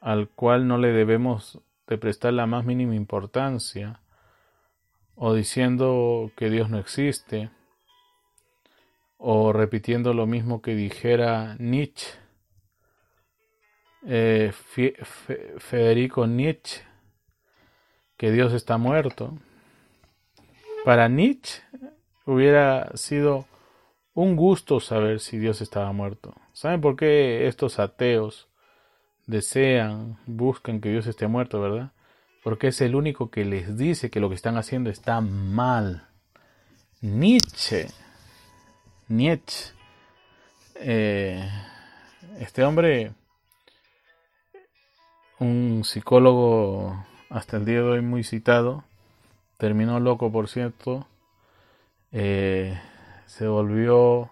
al 0.00 0.28
cual 0.28 0.66
no 0.66 0.78
le 0.78 0.92
debemos 0.92 1.60
de 1.86 1.98
prestar 1.98 2.32
la 2.32 2.46
más 2.46 2.64
mínima 2.64 2.94
importancia 2.94 4.00
o 5.14 5.34
diciendo 5.34 6.30
que 6.36 6.48
Dios 6.48 6.70
no 6.70 6.78
existe 6.78 7.50
o 9.18 9.52
repitiendo 9.52 10.14
lo 10.14 10.26
mismo 10.26 10.62
que 10.62 10.74
dijera 10.74 11.56
Nietzsche, 11.58 12.08
eh, 14.06 14.52
Federico 15.58 16.26
Nietzsche, 16.26 16.82
que 18.16 18.30
Dios 18.32 18.54
está 18.54 18.78
muerto. 18.78 19.36
Para 20.86 21.08
Nietzsche 21.08 21.62
hubiera 22.24 22.90
sido 22.94 23.46
un 24.14 24.36
gusto 24.36 24.80
saber 24.80 25.20
si 25.20 25.38
Dios 25.38 25.60
estaba 25.60 25.92
muerto. 25.92 26.34
¿Saben 26.52 26.80
por 26.80 26.96
qué 26.96 27.46
estos 27.46 27.78
ateos 27.78 28.49
desean, 29.30 30.18
buscan 30.26 30.80
que 30.80 30.90
Dios 30.90 31.06
esté 31.06 31.26
muerto, 31.26 31.60
verdad? 31.60 31.92
Porque 32.42 32.68
es 32.68 32.80
el 32.80 32.94
único 32.94 33.30
que 33.30 33.44
les 33.44 33.76
dice 33.76 34.10
que 34.10 34.20
lo 34.20 34.28
que 34.28 34.34
están 34.34 34.56
haciendo 34.56 34.90
está 34.90 35.20
mal. 35.20 36.08
Nietzsche 37.00 37.88
Nietzsche. 39.10 39.72
Eh, 40.76 41.50
este 42.38 42.62
hombre, 42.62 43.12
un 45.40 45.82
psicólogo 45.84 47.04
hasta 47.28 47.56
el 47.56 47.64
día 47.64 47.78
de 47.78 47.82
hoy 47.82 48.02
muy 48.02 48.22
citado, 48.22 48.84
terminó 49.58 49.98
loco, 49.98 50.30
por 50.30 50.48
cierto, 50.48 51.08
eh, 52.12 52.80
se 53.26 53.48
volvió, 53.48 54.30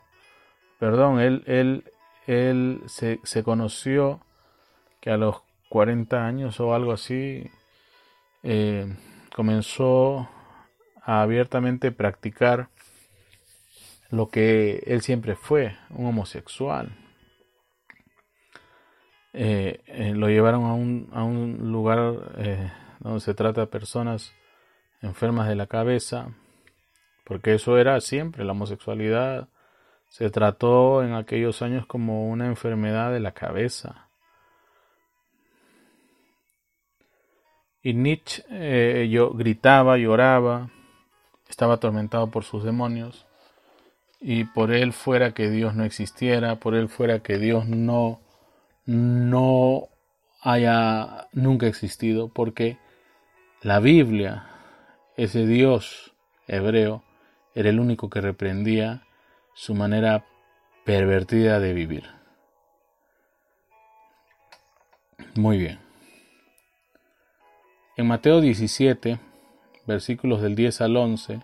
perdón, 0.78 1.18
él, 1.18 1.42
él, 1.46 1.92
él 2.28 2.80
se, 2.86 3.18
se, 3.24 3.42
conoció 3.42 4.20
que 5.00 5.10
a 5.10 5.16
los 5.16 5.42
40 5.68 6.26
años 6.26 6.60
o 6.60 6.74
algo 6.74 6.92
así, 6.92 7.50
eh, 8.42 8.86
comenzó 9.34 10.28
a 11.02 11.22
abiertamente 11.22 11.92
practicar 11.92 12.68
lo 14.10 14.28
que 14.28 14.82
él 14.86 15.02
siempre 15.02 15.36
fue, 15.36 15.76
un 15.90 16.06
homosexual. 16.06 16.96
Eh, 19.34 19.82
eh, 19.86 20.14
lo 20.14 20.28
llevaron 20.28 20.64
a 20.64 20.72
un, 20.72 21.10
a 21.12 21.22
un 21.22 21.70
lugar 21.70 21.98
donde 23.00 23.20
se 23.20 23.34
trata 23.34 23.62
de 23.62 23.66
personas 23.66 24.32
enfermas 25.02 25.48
de 25.48 25.54
la 25.54 25.66
cabeza, 25.66 26.34
porque 27.24 27.54
eso 27.54 27.78
era 27.78 28.00
siempre, 28.00 28.44
la 28.44 28.52
homosexualidad 28.52 29.48
se 30.08 30.30
trató 30.30 31.02
en 31.02 31.12
aquellos 31.12 31.60
años 31.62 31.86
como 31.86 32.28
una 32.28 32.46
enfermedad 32.46 33.12
de 33.12 33.20
la 33.20 33.32
cabeza. 33.32 34.07
Y 37.82 37.94
Nietzsche 37.94 39.08
yo, 39.08 39.32
gritaba, 39.32 39.96
lloraba, 39.96 40.70
estaba 41.48 41.74
atormentado 41.74 42.30
por 42.30 42.44
sus 42.44 42.64
demonios 42.64 43.26
y 44.20 44.44
por 44.44 44.72
él 44.72 44.92
fuera 44.92 45.32
que 45.32 45.48
Dios 45.48 45.74
no 45.74 45.84
existiera, 45.84 46.56
por 46.56 46.74
él 46.74 46.88
fuera 46.88 47.20
que 47.20 47.38
Dios 47.38 47.68
no 47.68 48.20
no 48.88 49.88
haya 50.40 51.28
nunca 51.32 51.66
existido, 51.66 52.28
porque 52.28 52.78
la 53.60 53.80
Biblia, 53.80 54.46
ese 55.16 55.46
Dios 55.46 56.14
hebreo, 56.46 57.04
era 57.54 57.68
el 57.68 57.80
único 57.80 58.08
que 58.08 58.22
reprendía 58.22 59.02
su 59.52 59.74
manera 59.74 60.24
pervertida 60.84 61.60
de 61.60 61.74
vivir. 61.74 62.04
Muy 65.34 65.58
bien. 65.58 65.87
En 67.98 68.06
Mateo 68.06 68.40
17, 68.40 69.18
versículos 69.84 70.40
del 70.40 70.54
10 70.54 70.82
al 70.82 70.96
11, 70.96 71.40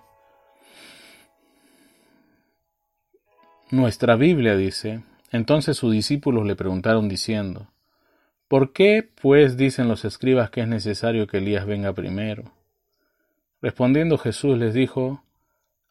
Nuestra 3.72 4.14
Biblia 4.14 4.55
dice, 4.55 5.02
entonces 5.32 5.76
sus 5.76 5.90
discípulos 5.90 6.46
le 6.46 6.55
preguntaron 6.55 7.09
diciendo, 7.09 7.66
¿por 8.46 8.72
qué 8.72 9.02
pues 9.20 9.57
dicen 9.57 9.88
los 9.88 10.05
escribas 10.05 10.50
que 10.50 10.61
es 10.61 10.68
necesario 10.68 11.26
que 11.26 11.38
Elías 11.38 11.66
venga 11.66 11.92
primero? 11.92 12.44
Respondiendo 13.61 14.16
Jesús 14.16 14.57
les 14.57 14.74
dijo, 14.74 15.24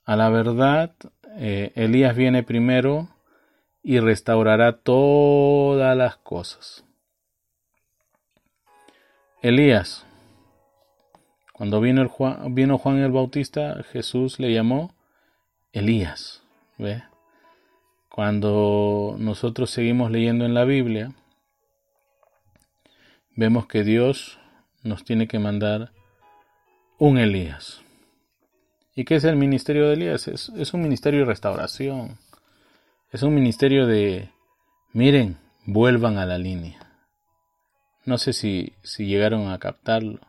a 0.05 0.15
la 0.15 0.29
verdad, 0.29 0.95
eh, 1.35 1.73
Elías 1.75 2.15
viene 2.15 2.41
primero 2.41 3.09
y 3.83 3.99
restaurará 3.99 4.77
todas 4.77 5.97
las 5.97 6.15
cosas. 6.15 6.85
Elías, 9.41 10.05
cuando 11.53 11.79
vino, 11.79 12.09
Juan, 12.09 12.55
vino 12.55 12.77
Juan 12.77 12.97
el 12.97 13.11
Bautista, 13.11 13.83
Jesús 13.91 14.39
le 14.39 14.51
llamó 14.51 14.93
Elías. 15.71 16.43
¿ve? 16.79 17.03
Cuando 18.09 19.15
nosotros 19.19 19.69
seguimos 19.69 20.11
leyendo 20.11 20.45
en 20.45 20.55
la 20.55 20.65
Biblia, 20.65 21.13
vemos 23.35 23.67
que 23.67 23.83
Dios 23.83 24.39
nos 24.81 25.03
tiene 25.03 25.27
que 25.27 25.39
mandar 25.39 25.91
un 26.97 27.19
Elías. 27.19 27.81
¿Y 28.95 29.05
qué 29.05 29.15
es 29.15 29.23
el 29.23 29.35
ministerio 29.35 29.87
de 29.87 29.93
Elías? 29.93 30.27
Es, 30.27 30.49
es, 30.49 30.73
un 30.73 30.81
ministerio 30.81 31.21
de 31.21 31.25
restauración. 31.25 32.17
Es 33.11 33.23
un 33.23 33.33
ministerio 33.33 33.85
de, 33.85 34.29
miren, 34.91 35.37
vuelvan 35.65 36.17
a 36.17 36.25
la 36.25 36.37
línea. 36.37 36.79
No 38.05 38.17
sé 38.17 38.33
si, 38.33 38.73
si 38.83 39.05
llegaron 39.05 39.49
a 39.49 39.59
captarlo. 39.59 40.19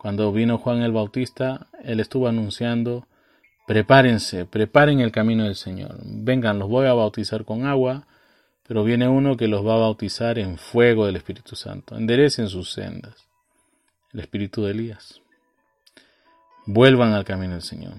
Cuando 0.00 0.32
vino 0.32 0.56
Juan 0.56 0.80
el 0.80 0.92
Bautista, 0.92 1.66
él 1.84 2.00
estuvo 2.00 2.26
anunciando, 2.26 3.06
prepárense, 3.66 4.46
preparen 4.46 5.00
el 5.00 5.12
camino 5.12 5.44
del 5.44 5.56
Señor. 5.56 5.98
Vengan, 6.02 6.58
los 6.58 6.70
voy 6.70 6.86
a 6.86 6.94
bautizar 6.94 7.44
con 7.44 7.66
agua, 7.66 8.06
pero 8.66 8.82
viene 8.82 9.08
uno 9.08 9.36
que 9.36 9.46
los 9.46 9.62
va 9.62 9.74
a 9.74 9.80
bautizar 9.80 10.38
en 10.38 10.56
fuego 10.56 11.04
del 11.04 11.16
Espíritu 11.16 11.54
Santo. 11.54 11.98
Enderecen 11.98 12.48
sus 12.48 12.72
sendas. 12.72 13.28
El 14.14 14.20
Espíritu 14.20 14.64
de 14.64 14.70
Elías. 14.70 15.20
Vuelvan 16.64 17.12
al 17.12 17.26
camino 17.26 17.52
del 17.52 17.62
Señor. 17.62 17.96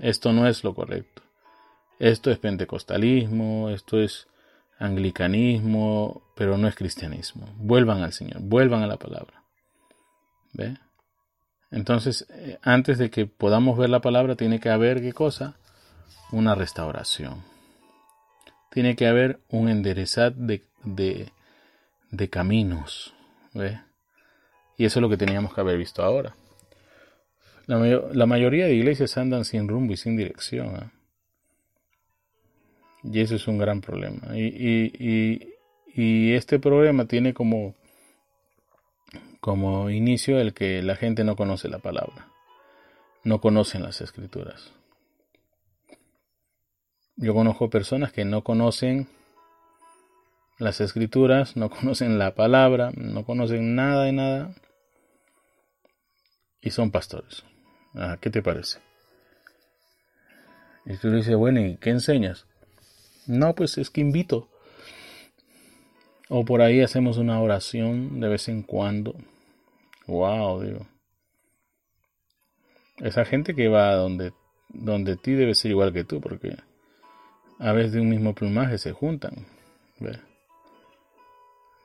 Esto 0.00 0.32
no 0.32 0.46
es 0.46 0.62
lo 0.62 0.76
correcto. 0.76 1.22
Esto 1.98 2.30
es 2.30 2.38
pentecostalismo, 2.38 3.70
esto 3.70 3.98
es 3.98 4.28
anglicanismo, 4.78 6.22
pero 6.36 6.56
no 6.56 6.68
es 6.68 6.76
cristianismo. 6.76 7.48
Vuelvan 7.56 8.04
al 8.04 8.12
Señor, 8.12 8.42
vuelvan 8.42 8.84
a 8.84 8.86
la 8.86 8.96
palabra. 8.96 9.42
¿Ve? 10.52 10.76
Entonces, 11.70 12.26
eh, 12.30 12.58
antes 12.62 12.98
de 12.98 13.10
que 13.10 13.26
podamos 13.26 13.76
ver 13.78 13.90
la 13.90 14.00
palabra, 14.00 14.36
tiene 14.36 14.60
que 14.60 14.70
haber 14.70 15.00
qué 15.00 15.12
cosa? 15.12 15.56
Una 16.32 16.54
restauración. 16.54 17.42
Tiene 18.70 18.96
que 18.96 19.06
haber 19.06 19.40
un 19.48 19.68
enderezar 19.68 20.34
de, 20.34 20.64
de, 20.84 22.28
caminos. 22.28 23.14
Y 24.76 24.84
eso 24.84 24.98
es 24.98 25.02
lo 25.02 25.08
que 25.08 25.16
teníamos 25.16 25.54
que 25.54 25.60
haber 25.60 25.78
visto 25.78 26.02
ahora. 26.02 26.34
La, 27.66 28.26
mayoría 28.26 28.66
de 28.66 28.74
iglesias 28.74 29.16
andan 29.18 29.44
sin 29.44 29.66
rumbo 29.66 29.92
y 29.92 29.96
sin 29.96 30.16
dirección. 30.16 30.76
¿eh? 30.76 30.90
Y 33.02 33.20
eso 33.20 33.34
es 33.34 33.48
un 33.48 33.58
gran 33.58 33.80
problema. 33.80 34.36
Y, 34.36 35.52
este 36.34 36.58
problema 36.58 37.06
tiene 37.06 37.32
como, 37.32 37.74
como 39.46 39.90
inicio 39.90 40.40
el 40.40 40.54
que 40.54 40.82
la 40.82 40.96
gente 40.96 41.22
no 41.22 41.36
conoce 41.36 41.68
la 41.68 41.78
palabra, 41.78 42.32
no 43.22 43.40
conocen 43.40 43.84
las 43.84 44.00
escrituras. 44.00 44.72
Yo 47.14 47.32
conozco 47.32 47.70
personas 47.70 48.10
que 48.10 48.24
no 48.24 48.42
conocen 48.42 49.06
las 50.58 50.80
escrituras, 50.80 51.56
no 51.56 51.70
conocen 51.70 52.18
la 52.18 52.34
palabra, 52.34 52.90
no 52.96 53.24
conocen 53.24 53.76
nada 53.76 54.02
de 54.02 54.10
nada 54.10 54.54
y 56.60 56.70
son 56.70 56.90
pastores. 56.90 57.44
Ah, 57.94 58.18
¿Qué 58.20 58.30
te 58.30 58.42
parece? 58.42 58.80
Y 60.86 60.96
tú 60.96 61.06
le 61.06 61.18
dices, 61.18 61.36
bueno, 61.36 61.60
¿y 61.60 61.76
qué 61.76 61.90
enseñas? 61.90 62.46
No, 63.28 63.54
pues 63.54 63.78
es 63.78 63.90
que 63.90 64.00
invito. 64.00 64.48
O 66.28 66.44
por 66.44 66.62
ahí 66.62 66.80
hacemos 66.80 67.16
una 67.16 67.40
oración 67.40 68.18
de 68.18 68.26
vez 68.26 68.48
en 68.48 68.64
cuando. 68.64 69.14
Wow, 70.06 70.62
digo. 70.62 70.86
Esa 72.98 73.24
gente 73.24 73.54
que 73.54 73.68
va 73.68 73.94
donde, 73.94 74.32
donde 74.68 75.16
ti 75.16 75.32
debe 75.32 75.54
ser 75.54 75.70
igual 75.72 75.92
que 75.92 76.04
tú, 76.04 76.20
porque 76.20 76.56
a 77.58 77.72
veces 77.72 77.92
de 77.92 78.00
un 78.00 78.08
mismo 78.08 78.34
plumaje 78.34 78.78
se 78.78 78.92
juntan. 78.92 79.46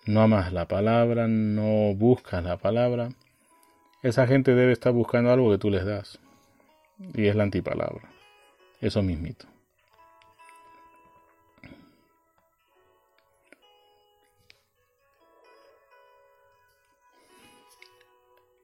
No 0.05 0.21
amas 0.21 0.51
la 0.51 0.67
palabra, 0.67 1.27
no 1.27 1.93
buscas 1.95 2.43
la 2.43 2.57
palabra. 2.57 3.09
Esa 4.01 4.25
gente 4.25 4.55
debe 4.55 4.71
estar 4.71 4.93
buscando 4.93 5.31
algo 5.31 5.51
que 5.51 5.57
tú 5.57 5.69
les 5.69 5.85
das. 5.85 6.19
Y 7.13 7.27
es 7.27 7.35
la 7.35 7.43
antipalabra. 7.43 8.09
Eso 8.79 9.01
mismito. 9.03 9.50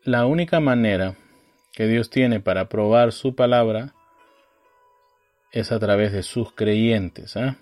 La 0.07 0.25
única 0.25 0.61
manera 0.61 1.17
que 1.73 1.85
Dios 1.85 2.09
tiene 2.09 2.39
para 2.39 2.69
probar 2.69 3.11
su 3.11 3.35
palabra 3.35 3.93
es 5.51 5.73
a 5.73 5.79
través 5.79 6.13
de 6.13 6.23
sus 6.23 6.53
creyentes. 6.53 7.35
¿ah? 7.35 7.57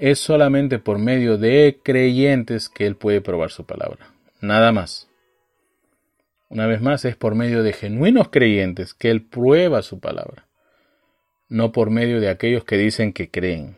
Es 0.00 0.18
solamente 0.18 0.80
por 0.80 0.98
medio 0.98 1.38
de 1.38 1.78
creyentes 1.80 2.68
que 2.68 2.88
Él 2.88 2.96
puede 2.96 3.20
probar 3.20 3.52
su 3.52 3.64
palabra. 3.64 4.12
Nada 4.40 4.72
más. 4.72 5.08
Una 6.48 6.66
vez 6.66 6.80
más, 6.80 7.04
es 7.04 7.14
por 7.14 7.36
medio 7.36 7.62
de 7.62 7.72
genuinos 7.72 8.28
creyentes 8.30 8.92
que 8.92 9.08
Él 9.08 9.22
prueba 9.22 9.82
su 9.82 10.00
palabra. 10.00 10.48
No 11.48 11.70
por 11.70 11.90
medio 11.90 12.20
de 12.20 12.30
aquellos 12.30 12.64
que 12.64 12.76
dicen 12.78 13.12
que 13.12 13.30
creen, 13.30 13.76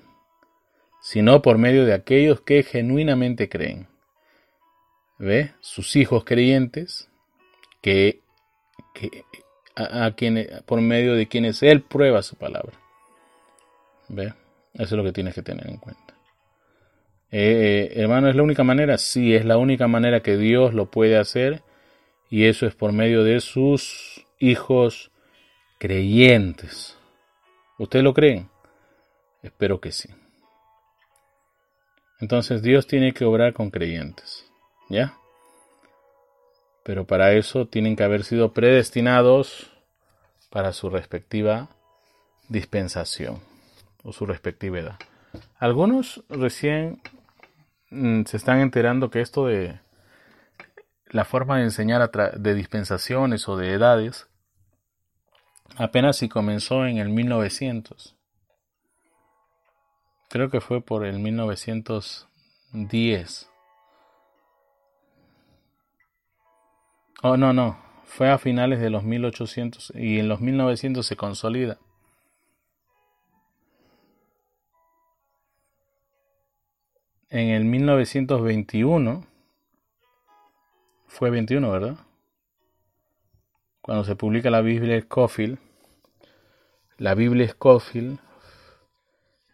sino 1.03 1.43
por 1.43 1.59
medio 1.59 1.85
de 1.85 1.93
aquellos 1.93 2.41
que 2.41 2.63
genuinamente 2.63 3.51
creen. 3.51 3.87
¿Ve? 5.19 5.53
Sus 5.61 5.95
hijos 5.97 6.25
creyentes 6.25 7.11
que, 7.85 8.23
a, 9.77 10.11
por 10.65 10.81
medio 10.81 11.15
de 11.15 11.29
quienes 11.29 11.63
Él 11.63 11.83
prueba 11.83 12.23
su 12.23 12.35
palabra. 12.35 12.73
¿Ve? 14.09 14.33
Eso 14.73 14.83
es 14.83 14.93
lo 14.93 15.05
que 15.05 15.13
tienes 15.13 15.35
que 15.35 15.43
tener 15.43 15.69
en 15.69 15.77
cuenta. 15.77 16.15
Eh, 17.31 17.91
eh, 17.91 18.01
hermano, 18.01 18.29
¿es 18.29 18.37
la 18.37 18.43
única 18.43 18.65
manera? 18.65 18.97
Sí, 18.97 19.35
es 19.35 19.45
la 19.45 19.59
única 19.59 19.87
manera 19.87 20.21
que 20.21 20.39
Dios 20.39 20.73
lo 20.73 20.91
puede 20.91 21.19
hacer 21.19 21.63
y 22.31 22.47
eso 22.47 22.67
es 22.67 22.75
por 22.75 22.93
medio 22.93 23.23
de 23.23 23.41
sus 23.41 24.25
hijos 24.39 25.11
creyentes. 25.79 26.97
¿Ustedes 27.79 28.03
lo 28.03 28.15
creen? 28.15 28.49
Espero 29.43 29.79
que 29.79 29.93
sí. 29.93 30.09
Entonces 32.19 32.63
Dios 32.63 32.87
tiene 32.87 33.13
que 33.13 33.27
obrar 33.27 33.53
con 33.53 33.71
creyentes. 33.71 34.51
¿Ya? 34.89 35.19
Pero 36.85 37.05
para 37.07 37.33
eso 37.33 37.67
tienen 37.67 37.97
que 37.97 38.05
haber 38.05 38.23
sido 38.23 38.53
predestinados 38.53 39.73
para 40.51 40.73
su 40.73 40.91
respectiva 40.91 41.71
dispensación 42.49 43.41
o 44.05 44.13
su 44.13 44.27
respectiva 44.27 44.79
edad. 44.79 44.99
Algunos 45.59 46.23
recién 46.29 47.01
mm, 47.91 48.23
se 48.27 48.37
están 48.37 48.61
enterando 48.61 49.11
que 49.11 49.23
esto 49.23 49.47
de 49.47 49.81
la 51.09 51.25
forma 51.25 51.57
de 51.57 51.65
enseñar 51.65 52.09
de 52.37 52.55
dispensaciones 52.55 53.49
o 53.49 53.57
de 53.57 53.73
edades 53.73 54.29
apenas 55.77 56.19
si 56.19 56.29
comenzó 56.29 56.87
en 56.87 56.99
el 56.99 57.09
1900. 57.09 58.15
Creo 60.29 60.51
que 60.51 60.61
fue 60.61 60.83
por 60.83 61.07
el 61.07 61.19
1910 61.19 63.54
Oh, 67.27 67.39
no, 67.39 67.55
no. 67.55 67.79
Fue 68.05 68.29
a 68.29 68.37
finales 68.37 68.81
de 68.81 68.91
los 68.91 69.03
1800 69.03 69.95
y 69.95 70.19
en 70.19 70.29
los 70.29 70.43
1900 70.43 71.07
se 71.07 71.17
consolida. 71.17 71.79
En 77.31 77.49
el 77.49 77.65
1921, 77.65 79.25
fue 81.07 81.31
21, 81.31 81.71
¿verdad? 81.71 81.97
Cuando 83.81 84.05
se 84.05 84.17
publica 84.17 84.51
la 84.51 84.61
Biblia 84.61 85.01
Scofield, 85.01 85.59
la 86.99 87.15
Biblia 87.15 87.49
Scofield 87.49 88.19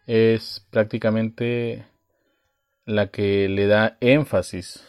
es 0.07 0.67
prácticamente 0.71 1.87
la 2.83 3.11
que 3.11 3.47
le 3.47 3.67
da 3.67 3.95
énfasis 4.01 4.85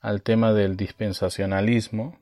al 0.00 0.22
tema 0.22 0.52
del 0.52 0.76
dispensacionalismo 0.76 2.18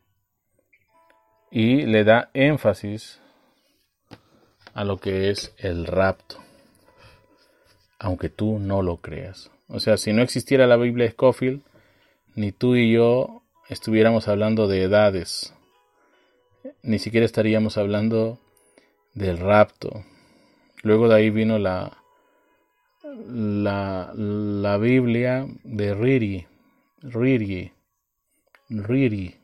y 1.51 1.83
le 1.83 2.05
da 2.05 2.31
énfasis 2.35 3.20
a 4.72 4.85
lo 4.85 4.99
que 4.99 5.31
es 5.31 5.55
el 5.59 5.87
rapto, 5.87 6.39
aunque 7.99 8.29
tú 8.29 8.59
no 8.59 8.83
lo 8.83 8.97
creas. 8.99 9.51
O 9.68 9.81
sea, 9.81 9.97
si 9.97 10.12
no 10.12 10.22
existiera 10.22 10.66
la 10.66 10.77
Biblia 10.77 11.11
Scofield, 11.11 11.62
ni 12.35 12.53
tú 12.53 12.75
y 12.75 12.93
yo 12.93 13.43
estuviéramos 13.68 14.29
hablando 14.29 14.66
de 14.66 14.83
edades, 14.83 15.55
ni 16.83 16.99
siquiera 16.99 17.25
estaríamos 17.25 17.79
hablando 17.79 18.39
del 19.14 19.39
rapto, 19.39 20.05
Luego 20.85 21.09
de 21.09 21.14
ahí 21.14 21.31
vino 21.31 21.59
la, 21.59 21.97
la, 23.03 24.12
la 24.14 24.77
Biblia 24.77 25.47
de 25.64 25.95
Riri, 25.95 26.47
Riri, 27.05 27.70
Riri. 28.70 29.34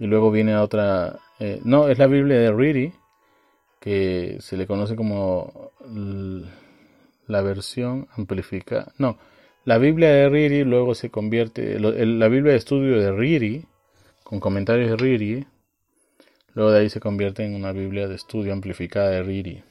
Y 0.00 0.06
luego 0.06 0.32
viene 0.32 0.56
otra, 0.56 1.20
eh, 1.38 1.60
no, 1.64 1.88
es 1.88 1.98
la 1.98 2.08
Biblia 2.08 2.36
de 2.36 2.52
Riri, 2.52 2.92
que 3.80 4.38
se 4.40 4.56
le 4.56 4.66
conoce 4.66 4.96
como 4.96 5.70
la 7.28 7.42
versión 7.42 8.08
amplificada. 8.16 8.92
No, 8.98 9.18
la 9.64 9.78
Biblia 9.78 10.08
de 10.08 10.28
Riri 10.28 10.64
luego 10.64 10.94
se 10.94 11.10
convierte, 11.10 11.78
la 11.78 12.28
Biblia 12.28 12.52
de 12.52 12.58
estudio 12.58 13.00
de 13.00 13.12
Riri, 13.12 13.64
con 14.24 14.40
comentarios 14.40 14.90
de 14.90 14.96
Riri, 14.96 15.46
luego 16.54 16.72
de 16.72 16.80
ahí 16.80 16.90
se 16.90 17.00
convierte 17.00 17.44
en 17.44 17.54
una 17.54 17.70
Biblia 17.72 18.08
de 18.08 18.16
estudio 18.16 18.52
amplificada 18.52 19.10
de 19.10 19.22
Riri. 19.22 19.62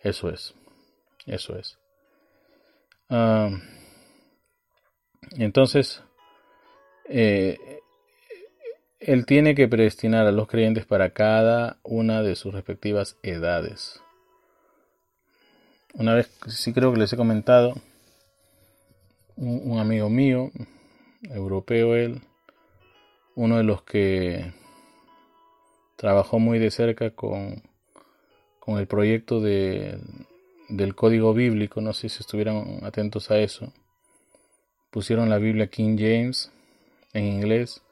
Eso 0.00 0.30
es, 0.30 0.54
eso 1.26 1.56
es. 1.58 1.76
Ah, 3.10 3.50
entonces, 5.36 6.02
eh, 7.08 7.58
él 9.00 9.26
tiene 9.26 9.54
que 9.54 9.68
predestinar 9.68 10.26
a 10.26 10.32
los 10.32 10.48
creyentes 10.48 10.86
para 10.86 11.10
cada 11.10 11.78
una 11.82 12.22
de 12.22 12.36
sus 12.36 12.52
respectivas 12.52 13.16
edades. 13.22 14.00
Una 15.94 16.14
vez, 16.14 16.30
sí 16.48 16.72
creo 16.72 16.92
que 16.92 16.98
les 16.98 17.12
he 17.12 17.16
comentado, 17.16 17.74
un, 19.36 19.78
amigo 19.78 20.10
mío, 20.10 20.50
europeo 21.22 21.94
él, 21.94 22.20
uno 23.36 23.56
de 23.56 23.64
los 23.64 23.82
que 23.82 24.52
trabajó 25.96 26.38
muy 26.38 26.58
de 26.58 26.70
cerca 26.70 27.10
con, 27.10 27.62
con 28.58 28.78
el 28.78 28.86
proyecto 28.86 29.40
de, 29.40 29.98
del 30.68 30.94
código 30.94 31.34
bíblico, 31.34 31.80
no 31.80 31.92
sé 31.92 32.08
si 32.08 32.20
estuvieron 32.20 32.80
atentos 32.82 33.30
a 33.30 33.38
eso, 33.38 33.72
pusieron 34.90 35.28
la 35.28 35.38
Biblia 35.38 35.68
King 35.68 35.96
James 35.98 36.52
en 37.12 37.24
inglés, 37.24 37.82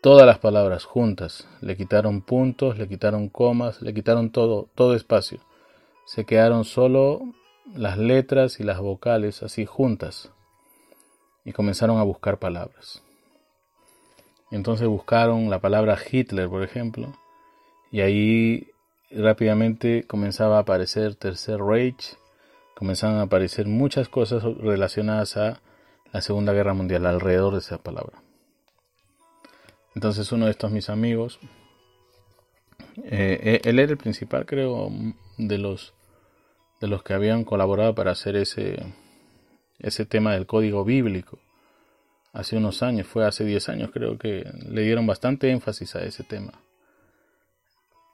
todas 0.00 0.26
las 0.26 0.38
palabras 0.38 0.84
juntas, 0.84 1.48
le 1.60 1.76
quitaron 1.76 2.22
puntos, 2.22 2.78
le 2.78 2.88
quitaron 2.88 3.28
comas, 3.28 3.82
le 3.82 3.92
quitaron 3.92 4.30
todo, 4.30 4.68
todo 4.74 4.94
espacio. 4.94 5.40
Se 6.06 6.24
quedaron 6.24 6.64
solo 6.64 7.22
las 7.74 7.98
letras 7.98 8.60
y 8.60 8.64
las 8.64 8.80
vocales 8.80 9.42
así 9.42 9.66
juntas. 9.66 10.30
Y 11.44 11.52
comenzaron 11.52 11.98
a 11.98 12.02
buscar 12.02 12.38
palabras. 12.38 13.02
Entonces 14.50 14.88
buscaron 14.88 15.50
la 15.50 15.60
palabra 15.60 15.98
Hitler, 16.10 16.48
por 16.48 16.62
ejemplo, 16.62 17.12
y 17.90 18.00
ahí 18.00 18.68
rápidamente 19.10 20.04
comenzaba 20.06 20.56
a 20.56 20.60
aparecer 20.60 21.14
Tercer 21.14 21.60
Reich, 21.60 22.16
comenzaban 22.78 23.16
a 23.16 23.22
aparecer 23.22 23.66
muchas 23.66 24.08
cosas 24.08 24.44
relacionadas 24.44 25.36
a 25.36 25.60
la 26.12 26.20
Segunda 26.20 26.52
Guerra 26.52 26.74
Mundial 26.74 27.06
alrededor 27.06 27.54
de 27.54 27.58
esa 27.58 27.78
palabra. 27.78 28.22
Entonces 29.96 30.30
uno 30.30 30.44
de 30.44 30.52
estos 30.52 30.70
mis 30.70 30.88
amigos, 30.88 31.40
eh, 33.02 33.60
él 33.64 33.80
era 33.80 33.90
el 33.90 33.98
principal 33.98 34.46
creo 34.46 34.90
de 35.38 35.58
los 35.58 35.92
de 36.80 36.86
los 36.86 37.02
que 37.02 37.14
habían 37.14 37.42
colaborado 37.42 37.96
para 37.96 38.12
hacer 38.12 38.36
ese, 38.36 38.80
ese 39.80 40.06
tema 40.06 40.34
del 40.34 40.46
código 40.46 40.84
bíblico. 40.84 41.40
Hace 42.32 42.56
unos 42.56 42.84
años, 42.84 43.08
fue 43.08 43.26
hace 43.26 43.44
10 43.44 43.70
años 43.70 43.90
creo 43.92 44.18
que 44.18 44.48
le 44.68 44.82
dieron 44.82 45.04
bastante 45.04 45.50
énfasis 45.50 45.96
a 45.96 46.04
ese 46.04 46.22
tema. 46.22 46.52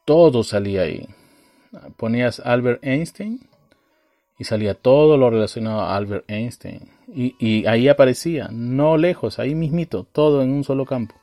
Todo 0.07 0.43
salía 0.43 0.83
ahí. 0.83 1.07
Ponías 1.99 2.41
Albert 2.41 2.83
Einstein 2.83 3.47
y 4.39 4.45
salía 4.45 4.75
todo 4.75 5.17
lo 5.17 5.31
relacionado 5.31 5.81
a 5.81 5.97
Albert 5.97 6.25
Einstein. 6.29 6.91
Y, 7.09 7.67
ahí 7.67 7.89
aparecía, 7.89 8.49
no 8.51 8.97
lejos, 8.97 9.39
ahí 9.39 9.55
mismito, 9.55 10.05
todo 10.05 10.43
en 10.43 10.51
un 10.51 10.65
solo 10.65 10.85
campo. 10.85 11.15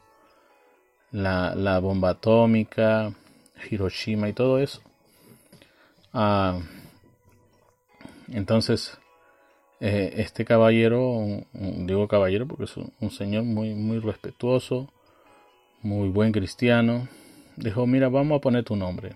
La, 1.11 1.79
bomba 1.79 2.11
atómica, 2.11 3.13
Hiroshima 3.69 4.29
y 4.29 4.33
todo 4.33 4.59
eso. 4.59 4.81
Ah, 6.13 6.59
entonces, 8.31 8.97
eh, 9.81 10.13
este 10.17 10.45
caballero, 10.45 11.43
digo 11.53 12.07
caballero 12.07 12.47
porque 12.47 12.65
es 12.65 12.77
un, 12.77 13.11
señor 13.11 13.43
muy, 13.43 13.73
muy 13.73 13.99
respetuoso, 13.99 14.87
muy 15.81 16.09
buen 16.09 16.31
cristiano, 16.31 17.09
dijo, 17.57 17.85
mira, 17.87 18.07
vamos 18.07 18.37
a 18.37 18.41
poner 18.41 18.63
tu 18.63 18.75
nombre. 18.75 19.15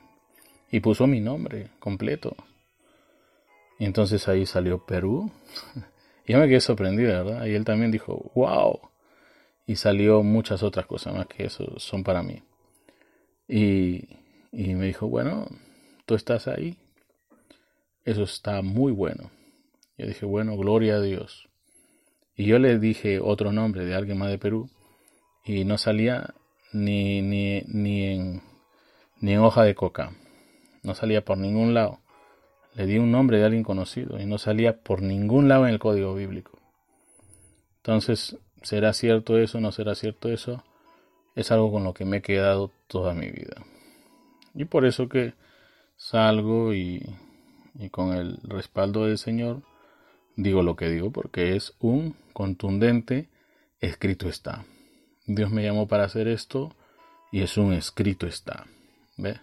Y 0.71 0.81
puso 0.81 1.07
mi 1.07 1.21
nombre 1.21 1.69
completo. 1.79 2.35
Y 3.79 3.85
entonces 3.85 4.27
ahí 4.27 4.45
salió 4.45 4.85
Perú. 4.85 5.31
y 6.25 6.33
yo 6.33 6.39
me 6.39 6.47
quedé 6.47 6.61
sorprendido, 6.61 7.25
¿verdad? 7.25 7.45
Y 7.45 7.55
él 7.55 7.65
también 7.65 7.91
dijo, 7.91 8.31
wow. 8.35 8.79
Y 9.67 9.75
salió 9.75 10.23
muchas 10.23 10.63
otras 10.63 10.85
cosas 10.85 11.15
más 11.15 11.27
que 11.27 11.45
eso 11.45 11.79
son 11.79 12.03
para 12.03 12.21
mí. 12.21 12.43
Y, 13.47 14.07
y 14.51 14.75
me 14.75 14.85
dijo, 14.87 15.07
bueno, 15.07 15.47
tú 16.05 16.15
estás 16.15 16.47
ahí. 16.47 16.77
Eso 18.03 18.23
está 18.23 18.61
muy 18.61 18.91
bueno. 18.91 19.31
Yo 19.97 20.05
dije, 20.05 20.25
bueno, 20.25 20.55
gloria 20.55 20.95
a 20.95 21.01
Dios. 21.01 21.49
Y 22.35 22.45
yo 22.45 22.59
le 22.59 22.77
dije 22.79 23.19
otro 23.19 23.51
nombre 23.51 23.85
de 23.85 23.95
alguien 23.95 24.17
más 24.17 24.29
de 24.29 24.37
Perú 24.37 24.69
y 25.45 25.63
no 25.63 25.77
salía 25.77 26.33
ni, 26.73 27.21
ni, 27.21 27.61
ni, 27.67 28.03
en, 28.03 28.41
ni 29.21 29.33
en 29.33 29.39
hoja 29.39 29.63
de 29.63 29.73
coca. 29.73 30.11
No 30.83 30.95
salía 30.95 31.23
por 31.23 31.37
ningún 31.37 31.73
lado. 31.73 31.99
Le 32.75 32.85
di 32.85 32.97
un 32.97 33.11
nombre 33.11 33.39
de 33.39 33.45
alguien 33.45 33.63
conocido 33.63 34.19
y 34.19 34.25
no 34.25 34.37
salía 34.37 34.77
por 34.83 35.01
ningún 35.01 35.47
lado 35.47 35.65
en 35.65 35.73
el 35.73 35.79
código 35.79 36.13
bíblico. 36.13 36.59
Entonces, 37.77 38.37
¿será 38.61 38.93
cierto 38.93 39.37
eso? 39.37 39.59
¿No 39.59 39.71
será 39.71 39.95
cierto 39.95 40.29
eso? 40.29 40.63
Es 41.35 41.51
algo 41.51 41.71
con 41.71 41.83
lo 41.83 41.93
que 41.93 42.05
me 42.05 42.17
he 42.17 42.21
quedado 42.21 42.71
toda 42.87 43.13
mi 43.13 43.31
vida. 43.31 43.65
Y 44.53 44.65
por 44.65 44.85
eso 44.85 45.09
que 45.09 45.33
salgo 45.97 46.73
y 46.73 47.01
y 47.79 47.89
con 47.89 48.13
el 48.13 48.37
respaldo 48.43 49.05
del 49.05 49.17
Señor 49.17 49.61
digo 50.35 50.63
lo 50.63 50.75
que 50.75 50.89
digo 50.89 51.11
porque 51.11 51.55
es 51.55 51.73
un 51.79 52.15
contundente 52.33 53.29
escrito 53.79 54.27
está. 54.27 54.65
Dios 55.25 55.51
me 55.51 55.63
llamó 55.63 55.87
para 55.87 56.05
hacer 56.05 56.27
esto 56.27 56.75
y 57.31 57.41
es 57.41 57.57
un 57.57 57.73
escrito 57.73 58.27
está. 58.27 58.65
¿Ve? 59.17 59.39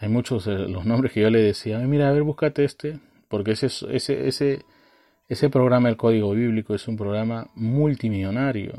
Hay 0.00 0.08
muchos 0.08 0.46
de 0.46 0.58
los 0.68 0.84
nombres 0.84 1.12
que 1.12 1.20
yo 1.20 1.30
le 1.30 1.40
decía, 1.40 1.78
mira, 1.78 2.08
a 2.08 2.12
ver, 2.12 2.24
búscate 2.24 2.64
este, 2.64 2.98
porque 3.28 3.52
ese, 3.52 3.66
ese, 3.66 4.26
ese, 4.26 4.64
ese 5.28 5.50
programa 5.50 5.88
del 5.88 5.96
Código 5.96 6.32
Bíblico 6.32 6.74
es 6.74 6.88
un 6.88 6.96
programa 6.96 7.50
multimillonario. 7.54 8.74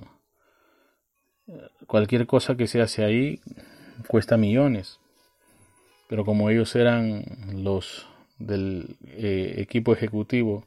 Cualquier 1.87 2.27
cosa 2.27 2.57
que 2.57 2.67
se 2.67 2.81
hace 2.81 3.05
ahí 3.05 3.39
cuesta 4.07 4.35
millones 4.35 4.99
pero 6.11 6.25
como 6.25 6.49
ellos 6.49 6.75
eran 6.75 7.23
los 7.53 8.05
del 8.37 8.97
eh, 9.05 9.53
equipo 9.59 9.93
ejecutivo 9.93 10.65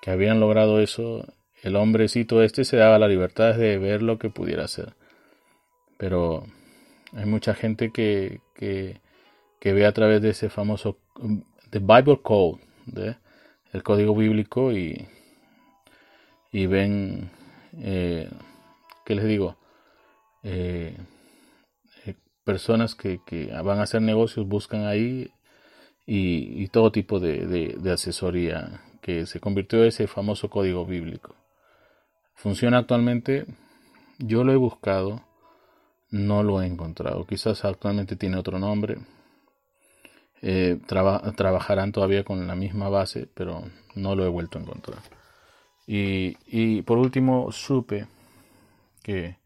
que 0.00 0.10
habían 0.10 0.40
logrado 0.40 0.80
eso, 0.80 1.26
el 1.62 1.76
hombrecito 1.76 2.42
este 2.42 2.64
se 2.64 2.78
daba 2.78 2.98
la 2.98 3.06
libertad 3.06 3.54
de 3.54 3.76
ver 3.76 4.00
lo 4.00 4.18
que 4.18 4.30
pudiera 4.30 4.64
hacer. 4.64 4.94
Pero 5.98 6.46
hay 7.12 7.26
mucha 7.26 7.52
gente 7.52 7.90
que, 7.92 8.40
que, 8.54 9.02
ve 9.64 9.86
a 9.86 9.92
través 9.92 10.20
de 10.22 10.30
ese 10.30 10.48
famoso 10.48 10.98
The 11.70 11.78
Bible 11.78 12.20
Code, 12.22 12.60
el 13.72 13.82
código 13.82 14.14
bíblico 14.16 14.72
y, 14.72 15.06
y 16.50 16.66
ven, 16.66 17.30
eh, 17.78 18.28
¿qué 19.04 19.14
les 19.14 19.24
digo? 19.26 19.56
Eh, 20.42 20.96
personas 22.44 22.94
que, 22.94 23.20
van 23.64 23.78
a 23.78 23.82
hacer 23.82 24.02
negocios 24.02 24.46
buscan 24.46 24.86
ahí 24.86 25.30
y, 26.06 26.66
todo 26.68 26.92
tipo 26.92 27.20
de, 27.20 27.78
asesoría 27.92 28.82
que 29.00 29.26
se 29.26 29.40
convirtió 29.40 29.82
en 29.82 29.88
ese 29.88 30.06
famoso 30.06 30.50
código 30.50 30.84
bíblico. 30.84 31.34
¿Funciona 32.34 32.78
actualmente? 32.78 33.46
Yo 34.18 34.44
lo 34.44 34.52
he 34.52 34.56
buscado, 34.56 35.22
no 36.10 36.42
lo 36.42 36.62
he 36.62 36.66
encontrado. 36.66 37.26
Quizás 37.26 37.64
actualmente 37.64 38.16
tiene 38.16 38.36
otro 38.36 38.58
nombre. 38.58 38.98
Eh, 40.42 40.78
trabajarán 40.86 41.92
todavía 41.92 42.24
con 42.24 42.46
la 42.46 42.56
misma 42.56 42.88
base, 42.88 43.28
pero 43.32 43.62
no 43.94 44.16
lo 44.16 44.24
he 44.24 44.28
vuelto 44.28 44.58
a 44.58 44.62
encontrar. 44.62 44.98
Y, 45.86 46.36
y 46.46 46.82
por 46.82 46.98
último, 46.98 47.52
supe 47.52 48.06
que 49.02 49.36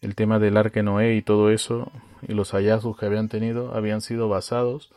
el 0.00 0.14
tema 0.14 0.38
del 0.38 0.56
arca 0.56 0.82
Noé 0.82 1.14
y 1.14 1.22
todo 1.22 1.50
eso 1.50 1.90
y 2.26 2.34
los 2.34 2.52
hallazgos 2.52 2.96
que 2.96 3.06
habían 3.06 3.28
tenido 3.28 3.74
habían 3.74 4.00
sido 4.00 4.28
basados 4.28 4.90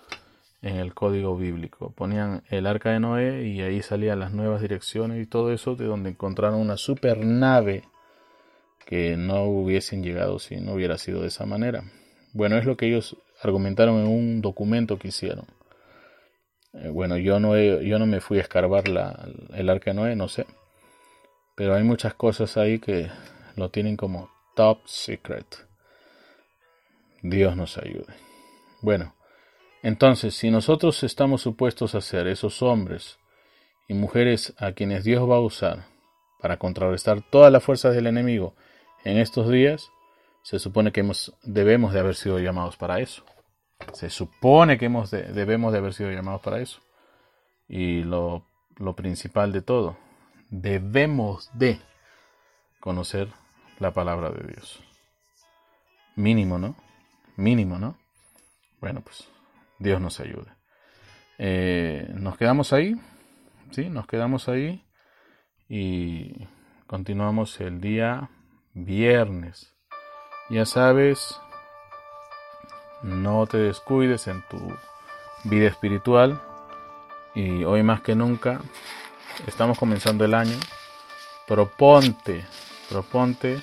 en 0.61 0.75
el 0.75 0.93
código 0.93 1.37
bíblico. 1.37 1.91
Ponían 1.95 2.43
el 2.49 2.67
arca 2.67 2.91
de 2.91 2.99
Noé 2.99 3.47
y 3.47 3.61
ahí 3.61 3.81
salían 3.81 4.19
las 4.19 4.33
nuevas 4.33 4.61
direcciones 4.61 5.21
y 5.21 5.25
todo 5.25 5.51
eso 5.53 5.75
de 5.75 5.85
donde 5.85 6.09
encontraron 6.09 6.59
una 6.59 6.77
super 6.77 7.17
nave 7.25 7.83
que 8.85 9.15
no 9.17 9.43
hubiesen 9.43 10.03
llegado 10.03 10.39
si 10.39 10.57
no 10.57 10.73
hubiera 10.73 10.97
sido 10.97 11.21
de 11.21 11.27
esa 11.27 11.45
manera. 11.45 11.83
Bueno, 12.33 12.57
es 12.57 12.65
lo 12.65 12.75
que 12.75 12.87
ellos 12.87 13.17
argumentaron 13.41 13.99
en 13.99 14.07
un 14.07 14.41
documento 14.41 14.97
que 14.97 15.09
hicieron. 15.09 15.45
Eh, 16.73 16.89
bueno, 16.89 17.17
yo 17.17 17.39
no, 17.39 17.57
yo 17.57 17.99
no 17.99 18.05
me 18.05 18.21
fui 18.21 18.37
a 18.37 18.41
escarbar 18.41 18.87
la, 18.87 19.27
el 19.53 19.69
arca 19.69 19.93
Noé, 19.93 20.15
no 20.15 20.27
sé. 20.27 20.45
Pero 21.55 21.75
hay 21.75 21.83
muchas 21.83 22.13
cosas 22.13 22.57
ahí 22.57 22.79
que 22.79 23.09
lo 23.55 23.69
tienen 23.69 23.97
como 23.97 24.29
top 24.55 24.79
secret. 24.85 25.67
Dios 27.21 27.55
nos 27.55 27.77
ayude. 27.77 28.13
Bueno, 28.81 29.13
entonces, 29.81 30.35
si 30.35 30.51
nosotros 30.51 31.03
estamos 31.03 31.41
supuestos 31.41 31.95
a 31.95 32.01
ser 32.01 32.27
esos 32.27 32.61
hombres 32.61 33.17
y 33.87 33.93
mujeres 33.93 34.53
a 34.57 34.73
quienes 34.73 35.03
Dios 35.03 35.29
va 35.29 35.37
a 35.37 35.41
usar 35.41 35.85
para 36.41 36.57
contrarrestar 36.57 37.21
todas 37.29 37.51
las 37.51 37.63
fuerzas 37.63 37.95
del 37.95 38.07
enemigo 38.07 38.53
en 39.03 39.17
estos 39.17 39.49
días, 39.49 39.91
se 40.49 40.57
supone 40.57 40.91
que 40.91 41.01
hemos, 41.01 41.37
debemos 41.43 41.93
de 41.93 41.99
haber 41.99 42.15
sido 42.15 42.39
llamados 42.39 42.75
para 42.75 42.99
eso. 43.01 43.23
Se 43.93 44.09
supone 44.09 44.79
que 44.79 44.87
hemos 44.87 45.11
debemos 45.11 45.71
de 45.71 45.77
haber 45.77 45.93
sido 45.93 46.09
llamados 46.09 46.41
para 46.41 46.59
eso. 46.59 46.81
Y 47.67 48.01
lo, 48.01 48.47
lo 48.77 48.95
principal 48.95 49.51
de 49.51 49.61
todo, 49.61 49.95
debemos 50.49 51.51
de 51.53 51.79
conocer 52.79 53.27
la 53.77 53.93
palabra 53.93 54.31
de 54.31 54.47
Dios. 54.47 54.83
Mínimo, 56.15 56.57
¿no? 56.57 56.75
Mínimo, 57.37 57.77
¿no? 57.77 57.99
Bueno, 58.81 59.01
pues 59.01 59.29
Dios 59.77 60.01
nos 60.01 60.19
ayude. 60.19 60.51
Eh, 61.37 62.07
nos 62.15 62.37
quedamos 62.37 62.73
ahí, 62.73 62.99
¿sí? 63.69 63.87
Nos 63.87 64.07
quedamos 64.07 64.49
ahí 64.49 64.83
y 65.67 66.47
continuamos 66.87 67.61
el 67.61 67.81
día 67.81 68.31
viernes. 68.73 69.75
Ya 70.49 70.65
sabes, 70.65 71.39
no 73.03 73.45
te 73.45 73.57
descuides 73.57 74.27
en 74.27 74.41
tu 74.49 74.57
vida 75.43 75.67
espiritual 75.67 76.41
y 77.35 77.63
hoy 77.65 77.83
más 77.83 78.01
que 78.01 78.15
nunca 78.15 78.59
estamos 79.45 79.77
comenzando 79.77 80.25
el 80.25 80.33
año. 80.33 80.57
Proponte, 81.47 82.47
proponte 82.89 83.61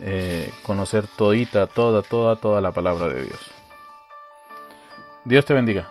eh, 0.00 0.52
conocer 0.62 1.06
todita, 1.06 1.66
toda, 1.66 2.02
toda, 2.02 2.36
toda 2.36 2.60
la 2.60 2.72
palabra 2.72 3.08
de 3.08 3.24
Dios. 3.24 3.40
Dios 5.24 5.46
te 5.46 5.54
bendiga. 5.54 5.88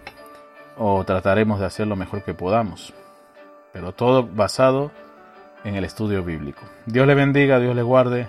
O 0.77 1.05
trataremos 1.05 1.61
de 1.61 1.67
hacer 1.67 1.87
lo 1.87 1.97
mejor 1.97 2.23
que 2.23 2.35
podamos. 2.35 2.95
Pero 3.75 3.93
todo 3.93 4.23
basado 4.23 4.93
en 5.65 5.75
el 5.75 5.85
estudio 5.85 6.23
bíblico. 6.23 6.63
Dios 6.87 7.07
le 7.07 7.15
bendiga, 7.15 7.59
Dios 7.59 7.75
le 7.75 7.83
guarde. 7.83 8.29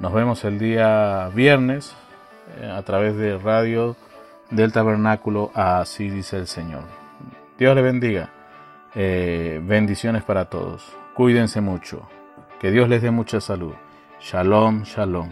Nos 0.00 0.12
vemos 0.12 0.44
el 0.44 0.58
día 0.58 1.30
viernes 1.32 1.94
eh, 2.60 2.68
a 2.68 2.82
través 2.82 3.16
de 3.16 3.38
radio 3.38 3.96
del 4.50 4.72
tabernáculo. 4.72 5.52
Así 5.54 6.10
dice 6.10 6.38
el 6.38 6.48
Señor. 6.48 6.82
Dios 7.56 7.74
le 7.74 7.82
bendiga. 7.82 8.30
Eh, 8.94 9.60
bendiciones 9.62 10.24
para 10.24 10.46
todos. 10.46 10.92
Cuídense 11.14 11.60
mucho. 11.60 12.08
Que 12.58 12.72
Dios 12.72 12.88
les 12.88 13.00
dé 13.00 13.12
mucha 13.12 13.40
salud. 13.40 13.74
Shalom, 14.20 14.82
shalom. 14.82 15.30